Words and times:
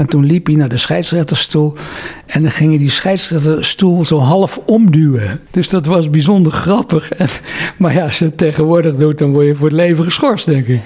En 0.00 0.06
toen 0.06 0.24
liep 0.24 0.46
hij 0.46 0.54
naar 0.54 0.68
de 0.68 0.78
scheidsrechterstoel. 0.78 1.74
En 2.26 2.42
dan 2.42 2.50
ging 2.50 2.70
hij 2.70 2.78
die 2.78 2.90
scheidsrechterstoel 2.90 4.04
zo 4.04 4.18
half 4.18 4.60
omduwen. 4.66 5.40
Dus 5.50 5.68
dat 5.68 5.86
was 5.86 6.10
bijzonder 6.10 6.52
grappig. 6.52 7.10
En, 7.20 7.28
maar 7.76 7.94
ja, 7.94 8.04
als 8.04 8.18
je 8.18 8.24
het 8.24 8.38
tegenwoordig 8.38 8.96
doet, 8.96 9.18
dan 9.18 9.32
word 9.32 9.46
je 9.46 9.54
voor 9.54 9.68
het 9.68 9.76
leven 9.76 10.04
geschorst, 10.04 10.46
denk 10.46 10.66
ik. 10.66 10.80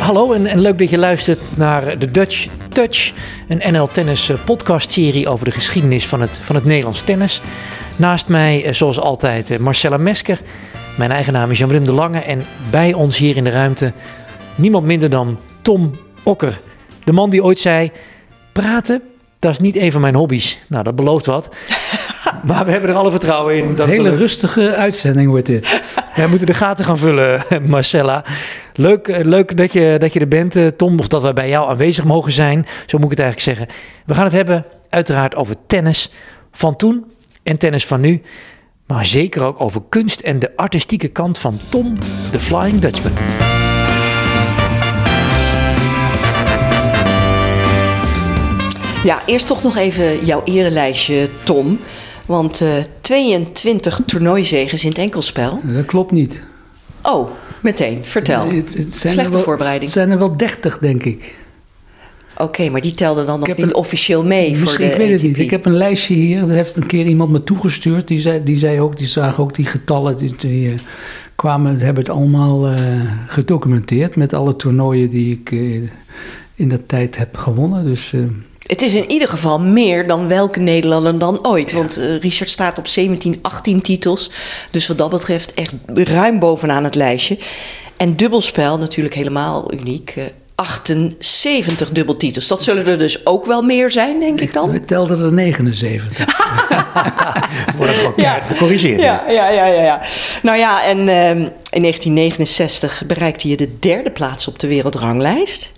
Hallo 0.00 0.32
en, 0.32 0.46
en, 0.46 0.60
leuk 0.60 0.78
dat 0.78 0.90
je 0.90 0.98
luistert 0.98 1.40
naar 1.56 1.98
de 1.98 2.10
Dutch 2.10 2.48
Touch, 2.68 3.12
een 3.48 3.72
NL 3.72 3.86
Tennis 3.86 4.28
eh, 4.28 4.36
podcast 4.44 4.92
serie 4.92 5.28
over 5.28 5.44
de 5.44 5.50
geschiedenis 5.50 6.06
van 6.06 6.20
het, 6.20 6.38
van 6.38 6.54
het 6.54 6.64
Nederlands 6.64 7.00
tennis. 7.00 7.40
Naast 7.96 8.28
mij, 8.28 8.64
eh, 8.64 8.72
zoals 8.72 9.00
altijd, 9.00 9.50
eh, 9.50 9.58
Marcella 9.58 9.96
Mesker. 9.96 10.38
Mijn 10.96 11.10
eigen 11.10 11.32
naam 11.32 11.50
is 11.50 11.58
Jan-Willem 11.58 11.84
de 11.84 11.92
Lange 11.92 12.18
en 12.18 12.42
bij 12.70 12.92
ons 12.92 13.16
hier 13.18 13.36
in 13.36 13.44
de 13.44 13.50
ruimte 13.50 13.92
niemand 14.54 14.84
minder 14.86 15.10
dan 15.10 15.38
Tom 15.62 15.90
Okker. 16.22 16.60
De 17.04 17.12
man 17.12 17.30
die 17.30 17.42
ooit 17.42 17.58
zei, 17.58 17.90
praten, 18.52 19.02
dat 19.38 19.52
is 19.52 19.58
niet 19.58 19.76
een 19.76 19.92
van 19.92 20.00
mijn 20.00 20.14
hobby's. 20.14 20.58
Nou, 20.68 20.84
dat 20.84 20.96
belooft 20.96 21.26
wat. 21.26 21.48
maar 22.46 22.64
we 22.64 22.70
hebben 22.70 22.90
er 22.90 22.96
alle 22.96 23.10
vertrouwen 23.10 23.56
in. 23.56 23.74
Dat 23.74 23.86
Een 23.86 23.92
hele 23.92 24.16
rustige 24.16 24.74
uitzending 24.74 25.28
wordt 25.28 25.46
dit. 25.46 25.82
We 26.14 26.26
moeten 26.28 26.46
de 26.46 26.54
gaten 26.54 26.84
gaan 26.84 26.98
vullen, 26.98 27.42
Marcella. 27.66 28.24
Leuk, 28.74 29.08
eh, 29.08 29.24
leuk 29.24 29.56
dat, 29.56 29.72
je, 29.72 29.96
dat 29.98 30.12
je 30.12 30.20
er 30.20 30.28
bent, 30.28 30.56
eh, 30.56 30.66
Tom. 30.66 30.98
Of 30.98 31.08
dat 31.08 31.22
wij 31.22 31.32
bij 31.32 31.48
jou 31.48 31.68
aanwezig 31.68 32.04
mogen 32.04 32.32
zijn. 32.32 32.66
Zo 32.86 32.98
moet 32.98 33.12
ik 33.12 33.18
het 33.18 33.26
eigenlijk 33.26 33.58
zeggen. 33.58 33.76
We 34.06 34.14
gaan 34.14 34.24
het 34.24 34.32
hebben, 34.32 34.64
uiteraard, 34.90 35.34
over 35.34 35.54
tennis 35.66 36.10
van 36.52 36.76
toen 36.76 37.04
en 37.42 37.58
tennis 37.58 37.86
van 37.86 38.00
nu. 38.00 38.22
Maar 38.86 39.06
zeker 39.06 39.44
ook 39.44 39.60
over 39.60 39.82
kunst 39.88 40.20
en 40.20 40.38
de 40.38 40.56
artistieke 40.56 41.08
kant 41.08 41.38
van 41.38 41.58
Tom, 41.68 41.94
de 42.32 42.40
Flying 42.40 42.78
Dutchman. 42.78 43.12
Ja, 49.04 49.22
eerst 49.26 49.46
toch 49.46 49.62
nog 49.62 49.76
even 49.76 50.24
jouw 50.24 50.42
erelijstje, 50.44 51.28
Tom. 51.42 51.78
Want 52.26 52.60
uh, 52.60 52.70
22 53.00 54.00
toernooizegens 54.06 54.82
in 54.82 54.88
het 54.88 54.98
enkelspel. 54.98 55.60
Dat 55.64 55.84
klopt 55.84 56.12
niet. 56.12 56.42
Oh, 57.02 57.30
meteen. 57.60 58.04
Vertel. 58.04 58.50
Het, 58.50 58.74
het 58.74 58.94
Slechte 58.94 59.30
wel, 59.30 59.40
voorbereiding. 59.40 59.84
Het 59.84 59.92
zijn 59.92 60.10
er 60.10 60.18
wel 60.18 60.36
30, 60.36 60.78
denk 60.78 61.04
ik. 61.04 61.34
Oké, 62.38 62.70
maar 62.70 62.80
die 62.80 62.94
telden 62.94 63.26
dan 63.26 63.40
nog 63.40 63.56
niet 63.56 63.74
officieel 63.74 64.24
mee 64.24 64.56
voor 64.56 64.76
de 64.76 64.84
Ik 64.84 64.96
weet 64.96 65.12
het 65.12 65.22
niet. 65.22 65.38
Ik 65.38 65.50
heb 65.50 65.66
een 65.66 65.76
lijstje 65.76 66.14
hier. 66.14 66.40
Dat 66.40 66.48
heeft 66.48 66.76
een 66.76 66.86
keer 66.86 67.06
iemand 67.06 67.30
me 67.30 67.44
toegestuurd. 67.44 68.08
Die 68.08 68.20
zei, 68.20 68.42
die 68.42 68.56
zei 68.56 68.80
ook, 68.80 68.98
die 68.98 69.06
zagen 69.06 69.42
ook 69.42 69.54
die 69.54 69.64
getallen. 69.64 70.16
Die, 70.16 70.34
die 70.38 70.68
uh, 70.68 70.78
kwamen, 71.34 71.78
hebben 71.78 72.02
het 72.02 72.12
allemaal 72.12 72.70
uh, 72.70 72.78
gedocumenteerd 73.26 74.16
met 74.16 74.32
alle 74.32 74.56
toernooien 74.56 75.10
die 75.10 75.32
ik 75.32 75.50
uh, 75.50 75.88
in 76.54 76.68
dat 76.68 76.88
tijd 76.88 77.16
heb 77.16 77.36
gewonnen. 77.36 77.84
Dus 77.84 78.12
het 78.66 78.82
is 78.82 78.94
in 78.94 79.10
ieder 79.10 79.28
geval 79.28 79.60
meer 79.60 80.06
dan 80.06 80.28
welke 80.28 80.60
Nederlander 80.60 81.18
dan 81.18 81.46
ooit. 81.46 81.72
Want 81.72 82.00
Richard 82.20 82.50
staat 82.50 82.78
op 82.78 82.86
17, 82.86 83.38
18 83.42 83.80
titels. 83.80 84.30
Dus 84.70 84.86
wat 84.86 84.98
dat 84.98 85.10
betreft 85.10 85.54
echt 85.54 85.74
ruim 85.94 86.38
bovenaan 86.38 86.84
het 86.84 86.94
lijstje. 86.94 87.38
En 87.96 88.16
dubbelspel 88.16 88.78
natuurlijk 88.78 89.14
helemaal 89.14 89.72
uniek. 89.72 90.14
Uh, 90.60 90.64
78 90.64 91.90
dubbeltitels. 91.90 92.48
Dat 92.48 92.62
zullen 92.62 92.86
er 92.86 92.98
dus 92.98 93.26
ook 93.26 93.46
wel 93.46 93.62
meer 93.62 93.90
zijn, 93.90 94.20
denk 94.20 94.40
ik 94.40 94.52
dan? 94.52 94.70
We 94.70 94.84
telden 94.84 95.24
er 95.24 95.32
79. 95.32 96.06
Wordt 97.76 97.92
gewoon 97.92 98.12
ja. 98.16 98.40
gecorrigeerd. 98.40 99.02
Ja, 99.02 99.24
ja, 99.28 99.48
ja, 99.48 99.66
ja, 99.66 99.82
ja. 99.82 100.00
Nou 100.42 100.58
ja, 100.58 100.84
en 100.84 100.98
um, 100.98 101.38
in 101.70 101.82
1969 101.82 103.02
bereikte 103.06 103.48
je 103.48 103.56
de 103.56 103.78
derde 103.78 104.10
plaats 104.10 104.48
op 104.48 104.58
de 104.58 104.66
wereldranglijst. 104.66 105.72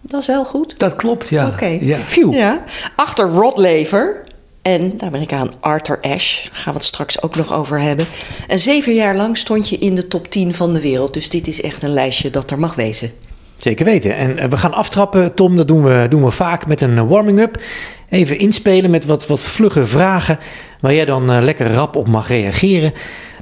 Dat 0.00 0.20
is 0.20 0.26
wel 0.26 0.44
goed. 0.44 0.78
Dat 0.78 0.96
klopt, 0.96 1.28
ja. 1.28 1.46
Oké. 1.46 1.54
Okay. 1.54 1.78
Ja. 1.82 1.98
ja. 2.30 2.64
Achter 2.96 3.26
Rod 3.26 3.56
Laver 3.58 4.22
en 4.62 4.98
de 4.98 5.04
Amerikaan 5.04 5.52
Arthur 5.60 5.98
Ashe. 6.00 6.42
Daar 6.42 6.58
gaan 6.58 6.72
we 6.72 6.78
het 6.78 6.88
straks 6.88 7.22
ook 7.22 7.36
nog 7.36 7.52
over 7.52 7.80
hebben. 7.80 8.06
En 8.48 8.58
zeven 8.58 8.94
jaar 8.94 9.16
lang 9.16 9.36
stond 9.36 9.68
je 9.68 9.76
in 9.76 9.94
de 9.94 10.08
top 10.08 10.30
10 10.30 10.54
van 10.54 10.74
de 10.74 10.80
wereld. 10.80 11.14
Dus 11.14 11.28
dit 11.28 11.46
is 11.46 11.60
echt 11.60 11.82
een 11.82 11.92
lijstje 11.92 12.30
dat 12.30 12.50
er 12.50 12.58
mag 12.58 12.74
wezen. 12.74 13.12
Zeker 13.60 13.84
weten. 13.84 14.16
En 14.16 14.50
we 14.50 14.56
gaan 14.56 14.74
aftrappen, 14.74 15.34
Tom. 15.34 15.56
Dat 15.56 15.68
doen 15.68 15.82
we, 15.82 16.06
doen 16.08 16.24
we 16.24 16.30
vaak 16.30 16.66
met 16.66 16.80
een 16.80 17.06
warming-up. 17.06 17.62
Even 18.08 18.38
inspelen 18.38 18.90
met 18.90 19.04
wat, 19.04 19.26
wat 19.26 19.42
vlugge 19.42 19.84
vragen. 19.84 20.38
Waar 20.80 20.94
jij 20.94 21.04
dan 21.04 21.30
uh, 21.30 21.42
lekker 21.42 21.72
rap 21.72 21.96
op 21.96 22.08
mag 22.08 22.28
reageren. 22.28 22.92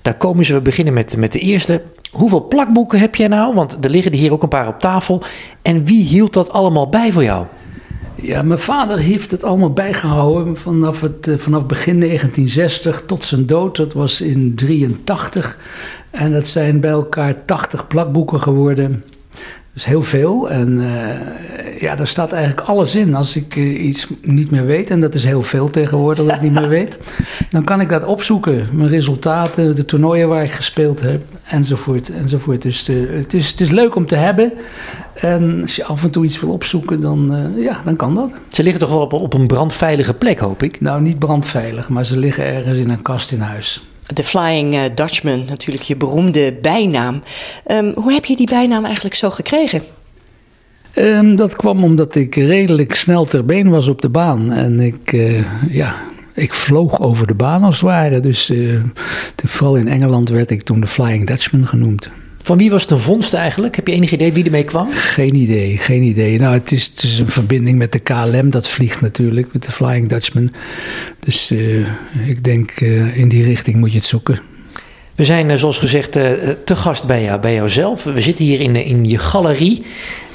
Daar 0.02 0.16
komen 0.16 0.44
ze. 0.44 0.54
We 0.54 0.60
beginnen 0.60 0.94
met, 0.94 1.16
met 1.16 1.32
de 1.32 1.38
eerste. 1.38 1.82
Hoeveel 2.10 2.46
plakboeken 2.46 2.98
heb 2.98 3.14
jij 3.14 3.28
nou? 3.28 3.54
Want 3.54 3.78
er 3.80 3.90
liggen 3.90 4.12
er 4.12 4.18
hier 4.18 4.32
ook 4.32 4.42
een 4.42 4.48
paar 4.48 4.68
op 4.68 4.80
tafel. 4.80 5.22
En 5.62 5.84
wie 5.84 6.04
hield 6.04 6.32
dat 6.32 6.52
allemaal 6.52 6.88
bij 6.88 7.12
voor 7.12 7.24
jou? 7.24 7.46
Ja, 8.14 8.42
mijn 8.42 8.58
vader 8.58 8.98
heeft 8.98 9.30
het 9.30 9.44
allemaal 9.44 9.72
bijgehouden 9.72 10.56
vanaf, 10.56 11.00
het, 11.00 11.34
vanaf 11.36 11.66
begin 11.66 12.00
1960 12.00 13.02
tot 13.06 13.24
zijn 13.24 13.46
dood. 13.46 13.76
Dat 13.76 13.92
was 13.92 14.20
in 14.20 14.54
83. 14.54 15.58
En 16.10 16.32
dat 16.32 16.46
zijn 16.46 16.80
bij 16.80 16.90
elkaar 16.90 17.44
80 17.44 17.86
plakboeken 17.86 18.40
geworden. 18.40 19.04
Dus 19.78 19.86
heel 19.86 20.02
veel. 20.02 20.50
En 20.50 20.78
uh, 20.78 21.80
ja, 21.80 21.94
daar 21.94 22.06
staat 22.06 22.32
eigenlijk 22.32 22.68
alles 22.68 22.94
in. 22.94 23.14
Als 23.14 23.36
ik 23.36 23.56
uh, 23.56 23.84
iets 23.84 24.06
niet 24.22 24.50
meer 24.50 24.66
weet, 24.66 24.90
en 24.90 25.00
dat 25.00 25.14
is 25.14 25.24
heel 25.24 25.42
veel 25.42 25.70
tegenwoordig 25.70 26.24
dat 26.24 26.34
ik 26.34 26.40
niet 26.40 26.52
meer 26.52 26.68
weet, 26.68 26.98
dan 27.50 27.64
kan 27.64 27.80
ik 27.80 27.88
dat 27.88 28.04
opzoeken. 28.04 28.66
Mijn 28.72 28.88
resultaten, 28.88 29.76
de 29.76 29.84
toernooien 29.84 30.28
waar 30.28 30.42
ik 30.42 30.50
gespeeld 30.50 31.00
heb, 31.00 31.22
enzovoort. 31.44 32.10
enzovoort. 32.10 32.62
Dus 32.62 32.84
de, 32.84 33.08
het, 33.12 33.34
is, 33.34 33.50
het 33.50 33.60
is 33.60 33.70
leuk 33.70 33.94
om 33.94 34.06
te 34.06 34.16
hebben. 34.16 34.52
En 35.14 35.58
als 35.62 35.76
je 35.76 35.84
af 35.84 36.02
en 36.02 36.10
toe 36.10 36.24
iets 36.24 36.40
wil 36.40 36.50
opzoeken, 36.50 37.00
dan, 37.00 37.52
ja, 37.56 37.80
dan 37.84 37.96
kan 37.96 38.14
dat. 38.14 38.30
Ze 38.48 38.62
liggen 38.62 38.80
toch 38.80 38.90
wel 38.90 39.00
op, 39.00 39.12
op 39.12 39.34
een 39.34 39.46
brandveilige 39.46 40.14
plek, 40.14 40.38
hoop 40.38 40.62
ik? 40.62 40.80
Nou, 40.80 41.02
niet 41.02 41.18
brandveilig, 41.18 41.88
maar 41.88 42.06
ze 42.06 42.18
liggen 42.18 42.44
ergens 42.44 42.78
in 42.78 42.90
een 42.90 43.02
kast 43.02 43.32
in 43.32 43.40
huis. 43.40 43.87
De 44.14 44.22
Flying 44.22 44.74
uh, 44.74 44.80
Dutchman, 44.94 45.44
natuurlijk 45.44 45.84
je 45.84 45.96
beroemde 45.96 46.54
bijnaam. 46.62 47.22
Um, 47.70 47.92
hoe 47.94 48.12
heb 48.12 48.24
je 48.24 48.36
die 48.36 48.46
bijnaam 48.46 48.84
eigenlijk 48.84 49.14
zo 49.14 49.30
gekregen? 49.30 49.82
Um, 50.94 51.36
dat 51.36 51.56
kwam 51.56 51.84
omdat 51.84 52.14
ik 52.14 52.34
redelijk 52.34 52.94
snel 52.94 53.24
ter 53.24 53.44
been 53.44 53.70
was 53.70 53.88
op 53.88 54.00
de 54.00 54.08
baan. 54.08 54.52
En 54.52 54.80
ik, 54.80 55.12
uh, 55.12 55.44
ja, 55.70 55.94
ik 56.34 56.54
vloog 56.54 57.00
over 57.00 57.26
de 57.26 57.34
baan 57.34 57.62
als 57.62 57.74
het 57.74 57.84
ware. 57.84 58.20
Dus 58.20 58.50
uh, 58.50 58.80
vooral 59.36 59.76
in 59.76 59.88
Engeland 59.88 60.28
werd 60.28 60.50
ik 60.50 60.62
toen 60.62 60.80
de 60.80 60.86
Flying 60.86 61.26
Dutchman 61.26 61.66
genoemd. 61.66 62.10
Van 62.42 62.58
wie 62.58 62.70
was 62.70 62.86
de 62.86 62.98
vondst 62.98 63.34
eigenlijk? 63.34 63.76
Heb 63.76 63.86
je 63.86 63.92
enig 63.92 64.12
idee 64.12 64.32
wie 64.32 64.44
ermee 64.44 64.64
kwam? 64.64 64.92
Geen 64.92 65.34
idee, 65.34 65.78
geen 65.78 66.02
idee. 66.02 66.38
Nou, 66.38 66.54
het 66.54 66.72
is, 66.72 66.86
het 66.86 67.02
is 67.02 67.18
een 67.18 67.30
verbinding 67.30 67.78
met 67.78 67.92
de 67.92 67.98
KLM, 67.98 68.50
dat 68.50 68.68
vliegt 68.68 69.00
natuurlijk, 69.00 69.52
met 69.52 69.64
de 69.64 69.72
Flying 69.72 70.08
Dutchman. 70.08 70.52
Dus 71.18 71.50
uh, 71.50 71.86
ik 72.26 72.44
denk 72.44 72.80
uh, 72.80 73.16
in 73.16 73.28
die 73.28 73.44
richting 73.44 73.76
moet 73.76 73.92
je 73.92 73.98
het 73.98 74.06
zoeken. 74.06 74.40
We 75.14 75.24
zijn, 75.24 75.50
uh, 75.50 75.56
zoals 75.56 75.78
gezegd, 75.78 76.12
te 76.12 76.76
gast 76.76 77.04
bij, 77.04 77.22
jou, 77.22 77.40
bij 77.40 77.54
jouzelf. 77.54 78.04
We 78.04 78.20
zitten 78.20 78.44
hier 78.44 78.60
in, 78.60 78.76
in 78.76 79.04
je 79.04 79.18
galerie. 79.18 79.82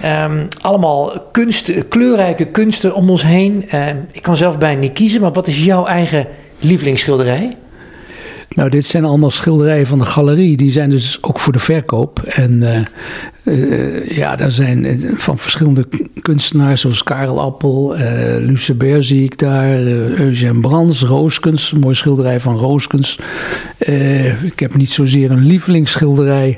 Um, 0.05 0.47
allemaal 0.61 1.27
kunst, 1.31 1.87
kleurrijke 1.87 2.45
kunsten 2.45 2.95
om 2.95 3.09
ons 3.09 3.23
heen. 3.23 3.65
ik 4.11 4.21
kan 4.21 4.37
zelf 4.37 4.57
bijna 4.57 4.79
niet 4.79 4.93
kiezen, 4.93 5.21
maar 5.21 5.31
wat 5.31 5.47
is 5.47 5.63
jouw 5.63 5.85
eigen 5.85 6.27
lievelingsschilderij? 6.59 7.57
Nou, 8.55 8.69
dit 8.69 8.85
zijn 8.85 9.05
allemaal 9.05 9.31
schilderijen 9.31 9.87
van 9.87 9.99
de 9.99 10.05
galerie. 10.05 10.57
Die 10.57 10.71
zijn 10.71 10.89
dus 10.89 11.17
ook 11.21 11.39
voor 11.39 11.53
de 11.53 11.59
verkoop. 11.59 12.19
En 12.19 12.51
uh, 12.51 12.79
uh, 13.43 14.09
ja, 14.09 14.35
daar 14.35 14.51
zijn 14.51 14.99
van 15.15 15.37
verschillende 15.37 15.85
kunstenaars 16.21 16.81
zoals 16.81 17.03
Karel 17.03 17.41
Appel, 17.41 17.97
uh, 17.97 18.01
Lucebert 18.39 19.05
zie 19.05 19.23
ik 19.23 19.37
daar, 19.37 19.81
Eugène 20.17 20.59
Brands, 20.59 21.01
Rooskens, 21.01 21.71
een 21.71 21.79
mooi 21.79 21.95
schilderij 21.95 22.39
van 22.39 22.57
Rooskens. 22.57 23.19
ik 24.43 24.59
heb 24.59 24.75
niet 24.75 24.91
zozeer 24.91 25.31
een 25.31 25.45
lievelingsschilderij, 25.45 26.57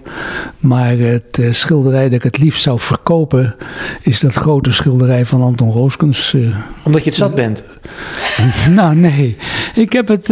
maar 0.59 0.97
het 0.97 1.41
schilderij 1.51 2.03
dat 2.03 2.13
ik 2.13 2.23
het 2.23 2.37
liefst 2.37 2.61
zou 2.61 2.79
verkopen 2.79 3.55
is 4.01 4.19
dat 4.19 4.33
grote 4.33 4.71
schilderij 4.71 5.25
van 5.25 5.41
Anton 5.41 5.71
Rooskens. 5.71 6.35
Omdat 6.83 7.03
je 7.03 7.09
het 7.09 7.19
zat 7.19 7.35
bent? 7.35 7.63
nou, 8.69 8.95
nee. 8.95 9.37
Ik 9.75 9.93
heb, 9.93 10.07
het, 10.07 10.27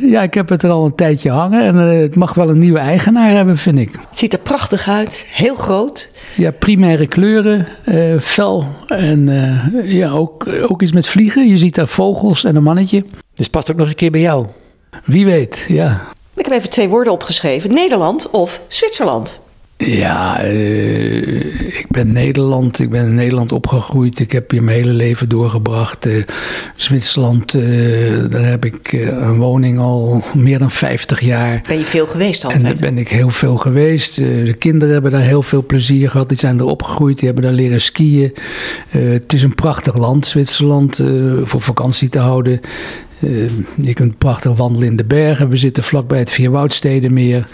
ja, 0.00 0.22
ik 0.22 0.34
heb 0.34 0.48
het 0.48 0.62
er 0.62 0.70
al 0.70 0.84
een 0.84 0.94
tijdje 0.94 1.30
hangen 1.30 1.62
en 1.62 1.76
het 1.76 2.14
mag 2.14 2.34
wel 2.34 2.50
een 2.50 2.58
nieuwe 2.58 2.78
eigenaar 2.78 3.30
hebben, 3.30 3.56
vind 3.56 3.78
ik. 3.78 3.90
Het 4.08 4.18
ziet 4.18 4.32
er 4.32 4.38
prachtig 4.38 4.88
uit, 4.88 5.26
heel 5.28 5.54
groot. 5.54 5.95
Ja, 6.36 6.50
primaire 6.50 7.06
kleuren, 7.06 7.66
uh, 7.84 8.20
fel 8.20 8.66
en 8.86 9.28
uh, 9.28 9.92
ja, 9.92 10.10
ook, 10.10 10.48
ook 10.68 10.82
iets 10.82 10.92
met 10.92 11.06
vliegen. 11.06 11.48
Je 11.48 11.56
ziet 11.56 11.74
daar 11.74 11.88
vogels 11.88 12.44
en 12.44 12.56
een 12.56 12.62
mannetje. 12.62 13.04
Dus 13.34 13.48
past 13.48 13.70
ook 13.70 13.76
nog 13.76 13.84
eens 13.84 13.94
een 13.94 14.00
keer 14.00 14.10
bij 14.10 14.20
jou. 14.20 14.46
Wie 15.04 15.24
weet, 15.24 15.64
ja. 15.68 16.06
Ik 16.34 16.44
heb 16.44 16.54
even 16.54 16.70
twee 16.70 16.88
woorden 16.88 17.12
opgeschreven: 17.12 17.74
Nederland 17.74 18.30
of 18.30 18.60
Zwitserland. 18.68 19.40
Ja, 19.78 20.44
uh, 20.44 21.78
ik 21.78 21.86
ben 21.88 22.12
Nederland. 22.12 22.78
Ik 22.78 22.90
ben 22.90 23.04
in 23.04 23.14
Nederland 23.14 23.52
opgegroeid. 23.52 24.20
Ik 24.20 24.32
heb 24.32 24.50
hier 24.50 24.62
mijn 24.62 24.76
hele 24.76 24.92
leven 24.92 25.28
doorgebracht. 25.28 26.06
Uh, 26.06 26.24
Zwitserland, 26.76 27.54
uh, 27.54 28.30
daar 28.30 28.44
heb 28.44 28.64
ik 28.64 28.92
een 28.92 29.36
woning 29.36 29.78
al 29.78 30.22
meer 30.34 30.58
dan 30.58 30.70
50 30.70 31.20
jaar. 31.20 31.62
Ben 31.68 31.78
je 31.78 31.84
veel 31.84 32.06
geweest 32.06 32.44
altijd? 32.44 32.62
En 32.62 32.68
daar 32.68 32.80
ben 32.80 32.98
ik 32.98 33.08
heel 33.08 33.30
veel 33.30 33.56
geweest. 33.56 34.14
de 34.16 34.56
kinderen 34.58 34.92
hebben 34.92 35.10
daar 35.10 35.20
heel 35.20 35.42
veel 35.42 35.66
plezier 35.66 36.10
gehad. 36.10 36.28
Die 36.28 36.38
zijn 36.38 36.58
er 36.58 36.64
opgegroeid. 36.64 37.18
Die 37.18 37.26
hebben 37.26 37.44
daar 37.44 37.52
leren 37.52 37.80
skiën. 37.80 38.34
het 38.88 39.32
is 39.32 39.42
een 39.42 39.54
prachtig 39.54 39.96
land, 39.96 40.26
Zwitserland, 40.26 41.02
voor 41.44 41.60
vakantie 41.60 42.08
te 42.08 42.18
houden. 42.18 42.60
Uh, 43.20 43.50
je 43.76 43.92
kunt 43.92 44.18
prachtig 44.18 44.56
wandelen 44.56 44.88
in 44.88 44.96
de 44.96 45.04
bergen. 45.04 45.48
We 45.48 45.56
zitten 45.56 45.82
vlakbij 45.82 46.18
het 46.18 46.30
Vierwoudstedenmeer. 46.30 47.46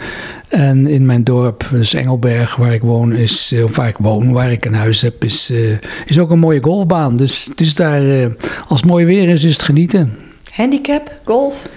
En 0.48 0.86
in 0.86 1.06
mijn 1.06 1.24
dorp, 1.24 1.68
dus 1.70 1.94
Engelberg, 1.94 2.56
waar 2.56 2.72
ik 2.72 2.82
woon, 2.82 3.12
is, 3.12 3.54
of 3.64 3.76
waar 3.76 3.88
ik 3.88 3.96
woon, 3.98 4.32
waar 4.32 4.52
ik 4.52 4.64
een 4.64 4.74
huis 4.74 5.02
heb, 5.02 5.24
is, 5.24 5.50
uh, 5.50 5.76
is 6.06 6.18
ook 6.18 6.30
een 6.30 6.38
mooie 6.38 6.62
golfbaan. 6.62 7.16
Dus 7.16 7.44
het 7.44 7.60
is 7.60 7.74
daar, 7.74 8.02
uh, 8.02 8.26
als 8.68 8.80
het 8.80 8.90
mooi 8.90 9.04
weer 9.04 9.28
is, 9.28 9.44
is 9.44 9.52
het 9.52 9.62
genieten. 9.62 10.18
Handicap, 10.54 11.20
golf? 11.24 11.68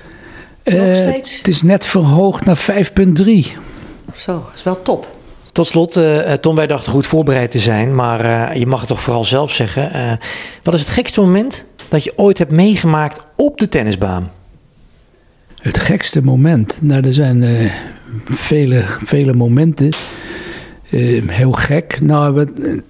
Nog 0.63 0.95
steeds? 0.95 1.37
Het 1.37 1.47
is 1.47 1.61
net 1.61 1.85
verhoogd 1.85 2.45
naar 2.45 2.57
5,3. 2.57 3.57
Zo, 4.15 4.49
is 4.55 4.63
wel 4.63 4.81
top. 4.81 5.07
Tot 5.51 5.67
slot, 5.67 5.97
uh, 5.97 6.31
Tom, 6.31 6.55
wij 6.55 6.67
dachten 6.67 6.91
goed 6.91 7.07
voorbereid 7.07 7.51
te 7.51 7.59
zijn, 7.59 7.95
maar 7.95 8.25
uh, 8.25 8.55
je 8.55 8.65
mag 8.65 8.79
het 8.79 8.87
toch 8.87 9.01
vooral 9.01 9.23
zelf 9.23 9.51
zeggen. 9.51 9.91
Uh, 9.95 10.11
wat 10.63 10.73
is 10.73 10.79
het 10.79 10.89
gekste 10.89 11.21
moment 11.21 11.65
dat 11.89 12.03
je 12.03 12.13
ooit 12.15 12.37
hebt 12.37 12.51
meegemaakt 12.51 13.19
op 13.35 13.57
de 13.57 13.69
tennisbaan? 13.69 14.31
Het 15.61 15.79
gekste 15.79 16.23
moment? 16.23 16.77
Nou, 16.81 17.05
er 17.05 17.13
zijn 17.13 17.71
vele, 18.25 18.83
vele 19.03 19.33
momenten. 19.33 19.89
heel 21.27 21.51
gek. 21.51 22.01
Nou, 22.01 22.47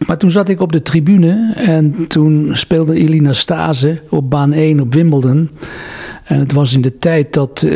maar 0.08 0.18
toen 0.18 0.32
zat 0.32 0.50
ik 0.50 0.62
op 0.62 0.72
de 0.72 0.82
tribune 0.82 1.54
en 1.56 2.08
toen 2.08 2.50
speelde 2.54 2.96
Elina 2.96 3.34
Stase 3.34 4.02
op 4.10 4.30
baan 4.30 4.54
1 4.54 4.80
op 4.80 4.94
Wimbledon. 4.94 5.50
En 6.24 6.40
het 6.40 6.52
was 6.52 6.74
in 6.74 6.82
de 6.82 6.98
tijd 6.98 7.34
dat, 7.34 7.68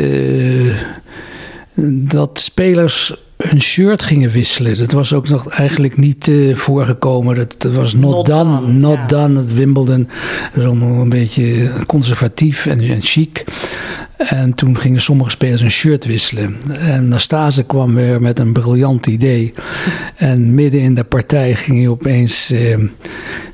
dat 2.08 2.38
spelers 2.38 3.14
hun 3.48 3.60
shirt 3.60 4.02
gingen 4.02 4.30
wisselen. 4.30 4.76
Dat 4.76 4.92
was 4.92 5.12
ook 5.12 5.28
nog 5.28 5.48
eigenlijk 5.48 5.96
niet 5.96 6.28
uh, 6.28 6.56
voorgekomen. 6.56 7.36
Dat, 7.36 7.54
dat, 7.58 7.72
was 7.72 7.94
not, 7.94 8.02
not 8.14 8.26
done, 8.26 8.60
done, 8.60 8.72
not 8.72 8.96
ja. 8.96 9.06
done. 9.06 9.38
Het 9.38 9.54
Wimbledon 9.54 10.08
dat 10.52 10.62
is 10.62 10.64
allemaal 10.64 11.00
een 11.00 11.08
beetje 11.08 11.70
conservatief 11.86 12.66
en, 12.66 12.80
en 12.80 13.02
chic. 13.02 13.44
En 14.28 14.52
toen 14.52 14.78
gingen 14.78 15.00
sommige 15.00 15.30
spelers 15.30 15.60
een 15.60 15.70
shirt 15.70 16.04
wisselen. 16.04 16.56
En 16.78 17.08
Nastase 17.08 17.62
kwam 17.62 17.94
weer 17.94 18.22
met 18.22 18.38
een 18.38 18.52
briljant 18.52 19.06
idee. 19.06 19.52
En 20.16 20.54
midden 20.54 20.80
in 20.80 20.94
de 20.94 21.04
partij 21.04 21.54
ging 21.54 21.78
hij 21.78 21.88
opeens 21.88 22.50
eh, 22.50 22.78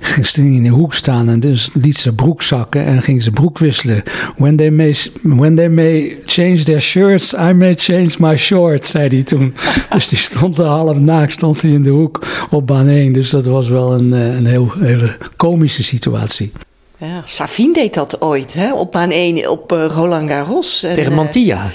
ging 0.00 0.56
in 0.56 0.62
de 0.62 0.68
hoek 0.68 0.94
staan. 0.94 1.28
En 1.28 1.40
dus 1.40 1.70
liet 1.72 1.96
ze 1.96 2.14
broek 2.14 2.42
zakken 2.42 2.84
en 2.84 3.02
ging 3.02 3.22
ze 3.22 3.30
broek 3.30 3.58
wisselen. 3.58 4.02
When 4.36 4.56
they, 4.56 4.70
may, 4.70 4.94
when 5.22 5.54
they 5.54 5.68
may 5.68 6.16
change 6.24 6.62
their 6.62 6.80
shirts, 6.80 7.34
I 7.34 7.52
may 7.52 7.74
change 7.74 8.14
my 8.18 8.36
shorts, 8.36 8.90
zei 8.90 9.08
hij 9.08 9.22
toen. 9.22 9.54
dus 9.90 10.08
die 10.08 10.18
stond 10.18 10.56
half 10.56 10.98
naakt 10.98 11.32
stond 11.32 11.62
hij 11.62 11.70
in 11.70 11.82
de 11.82 11.90
hoek 11.90 12.26
op 12.50 12.66
baan 12.66 12.88
1. 12.88 13.12
Dus 13.12 13.30
dat 13.30 13.44
was 13.44 13.68
wel 13.68 13.92
een, 13.92 14.12
een 14.12 14.46
heel, 14.46 14.72
hele 14.78 15.16
komische 15.36 15.82
situatie. 15.82 16.52
Ja, 16.96 17.20
Savine 17.24 17.72
deed 17.72 17.94
dat 17.94 18.20
ooit, 18.20 18.54
hè? 18.54 18.72
op 18.72 18.92
baan 18.92 19.10
1 19.10 19.50
op 19.50 19.72
uh, 19.72 19.86
Roland 19.86 20.30
Garros. 20.30 20.82
En, 20.82 20.94
tegen 20.94 21.12
Mantilla. 21.12 21.56
Uh, 21.56 21.70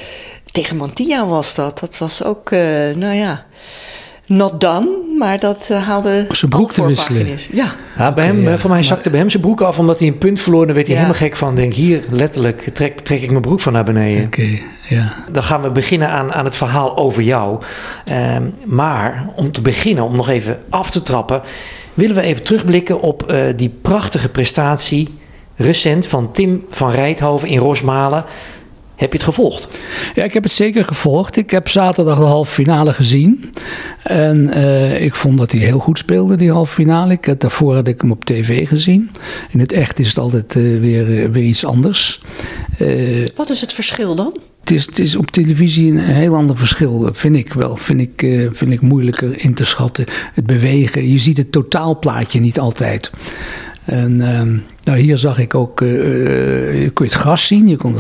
tegen 0.46 0.78
Mantilla 0.78 1.26
was 1.26 1.56
dat. 1.56 1.80
Dat 1.80 1.98
was 1.98 2.24
ook, 2.24 2.52
uh, 2.52 2.60
nou 2.96 3.16
ja, 3.16 3.44
not 4.26 4.62
done, 4.62 4.90
maar 5.18 5.40
dat 5.40 5.68
haalde 5.68 6.26
Zijn 6.30 6.52
broek 6.52 6.72
te 6.72 6.86
wisselen. 6.86 7.28
Ja. 7.52 7.76
ja 7.98 8.14
bij 8.14 8.26
hem, 8.26 8.60
voor 8.60 8.70
mij 8.70 8.84
zakte 8.84 9.10
bij 9.10 9.20
hem 9.20 9.30
zijn 9.30 9.42
broek 9.42 9.62
af 9.62 9.80
omdat 9.80 10.00
hij 10.00 10.08
een 10.08 10.18
punt 10.18 10.40
verloor. 10.40 10.66
Dan 10.66 10.76
werd 10.76 10.88
hij 10.88 10.96
ja. 10.96 11.02
helemaal 11.02 11.28
gek 11.28 11.38
van. 11.38 11.56
Denk 11.56 11.74
hier, 11.74 12.04
letterlijk, 12.10 12.62
trek, 12.62 13.00
trek 13.00 13.22
ik 13.22 13.30
mijn 13.30 13.42
broek 13.42 13.62
van 13.62 13.74
naar 13.74 13.84
beneden. 13.84 14.26
Oké, 14.26 14.42
okay, 14.42 14.64
ja. 14.90 15.14
Dan 15.32 15.44
gaan 15.44 15.62
we 15.62 15.70
beginnen 15.70 16.10
aan, 16.10 16.34
aan 16.34 16.46
het 16.46 16.56
verhaal 16.56 16.98
over 16.98 17.24
jou. 17.24 17.62
Uh, 18.12 18.38
maar 18.66 19.26
om 19.36 19.52
te 19.52 19.62
beginnen, 19.62 20.04
om 20.04 20.16
nog 20.16 20.30
even 20.30 20.60
af 20.70 20.92
te 20.92 21.02
trappen 21.02 21.42
willen 21.94 22.16
we 22.16 22.22
even 22.22 22.44
terugblikken 22.44 23.02
op 23.02 23.32
uh, 23.32 23.44
die 23.56 23.72
prachtige 23.82 24.30
prestatie 24.30 25.08
recent 25.56 26.08
van 26.08 26.32
Tim 26.32 26.64
van 26.70 26.92
Rijthoven 26.92 27.48
in 27.48 27.58
Rosmalen. 27.58 28.26
Heb 28.96 29.12
je 29.12 29.18
het 29.18 29.28
gevolgd? 29.28 29.80
Ja, 30.16 30.24
ik 30.24 30.34
heb 30.34 30.44
het 30.44 30.52
zeker 30.52 30.86
gevolgd. 30.86 31.38
Ik 31.38 31.50
heb 31.50 31.68
zaterdag 31.68 32.18
de 32.18 32.24
halve 32.24 32.54
finale 32.54 32.94
gezien. 32.94 33.50
En 34.04 34.48
uh, 34.48 35.02
ik 35.02 35.16
vond 35.16 35.38
dat 35.38 35.52
hij 35.52 35.62
heel 35.62 35.80
goed 35.80 35.98
speelde, 35.98 36.36
die 36.36 36.52
halve 36.52 36.74
finale. 36.74 37.14
Ik, 37.14 37.40
daarvoor 37.40 37.76
had 37.76 37.88
ik 37.88 38.02
hem 38.02 38.12
op 38.12 38.26
tv 38.26 38.68
gezien. 38.68 39.12
In 39.50 39.60
het 39.60 39.72
echt 39.72 40.00
is 40.00 40.08
het 40.08 40.18
altijd 40.18 40.56
uh, 40.56 40.80
weer, 40.80 41.32
weer 41.32 41.44
iets 41.44 41.66
anders. 41.66 42.22
Wat 43.36 43.50
is 43.50 43.62
het 43.62 43.74
verschil 43.74 44.16
dan? 44.16 44.38
Het 44.64 45.00
is, 45.00 45.16
op 45.16 45.32
televisie 45.32 45.92
een 45.92 45.98
heel 45.98 46.36
ander 46.36 46.58
verschil, 46.58 47.10
vind 47.14 47.36
ik 47.36 47.54
wel. 47.54 47.76
Vind 47.76 48.02
ik, 48.02 48.22
uh, 48.22 48.50
vind 48.52 48.72
ik 48.72 48.82
moeilijker 48.82 49.44
in 49.44 49.54
te 49.54 49.66
schatten. 49.66 50.06
Het 50.34 50.46
bewegen. 50.46 51.08
Je 51.08 51.18
ziet 51.18 51.38
het 51.38 51.52
totaalplaatje 51.52 52.40
niet 52.40 52.60
altijd. 52.60 53.12
En 53.86 54.12
uh, 54.12 54.42
nou, 54.84 55.00
hier 55.00 55.18
zag 55.18 55.40
ik 55.40 55.56
ook, 55.56 55.82
uh, 55.82 56.82
je 56.84 56.90
kon 56.90 57.06
het 57.06 57.16
gras 57.16 57.48
zien. 57.48 57.68
Je 57.68 57.78
kon 57.78 57.96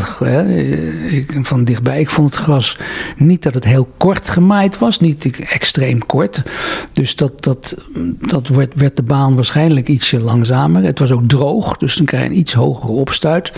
ik, 1.08 1.40
van 1.42 1.63
dichtbij. 1.63 2.00
Ik 2.00 2.10
vond 2.10 2.31
het 2.31 2.44
gras 2.44 2.78
niet 3.18 3.44
dat 3.44 3.54
het 3.54 3.66
heel 3.66 3.88
kort 3.98 4.30
gemaaid 4.30 4.78
was, 4.78 5.00
niet 5.00 5.30
extreem 5.50 6.06
kort. 6.06 6.44
Dus 6.92 7.16
dat, 7.16 7.44
dat, 7.44 7.75
dat 8.19 8.48
werd, 8.48 8.74
werd 8.75 8.96
de 8.96 9.04
baan 9.04 9.36
waarschijnlijk 9.36 9.88
ietsje 9.88 10.19
langzamer. 10.19 10.84
Het 10.84 11.00
was 11.00 11.12
ook 11.12 11.28
droog, 11.28 11.78
dus 11.78 11.96
dan 11.96 12.06
krijg 12.06 12.24
je 12.24 12.30
een 12.30 12.38
iets 12.38 12.54
hogere 12.54 12.92
opstuit. 12.92 13.52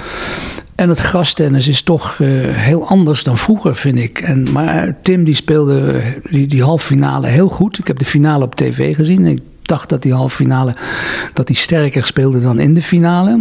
En 0.76 0.90
het 0.90 1.00
grastennis 1.00 1.68
is 1.68 1.82
toch 1.82 2.20
uh, 2.20 2.28
heel 2.52 2.88
anders 2.88 3.24
dan 3.24 3.38
vroeger, 3.38 3.76
vind 3.76 4.00
ik. 4.00 4.20
En, 4.20 4.52
maar 4.52 4.96
Tim 5.02 5.24
die 5.24 5.36
speelde 5.36 6.02
die, 6.30 6.48
die 6.48 6.64
halve 6.64 6.86
finale 6.86 7.28
heel 7.28 7.48
goed. 7.48 7.78
Ik 7.78 7.88
heb 7.88 8.00
de 8.00 8.06
finale 8.06 8.44
op 8.44 8.56
tv 8.56 8.96
gezien. 8.96 9.26
Ik 9.26 9.42
dacht 9.62 9.90
dat 9.90 10.02
die 10.02 10.14
halve 10.14 10.36
finale 10.36 10.76
dat 11.34 11.48
hij 11.48 11.58
sterker 11.58 12.06
speelde 12.06 12.42
dan 12.42 12.60
in 12.60 12.74
de 12.74 12.82
finale. 12.82 13.32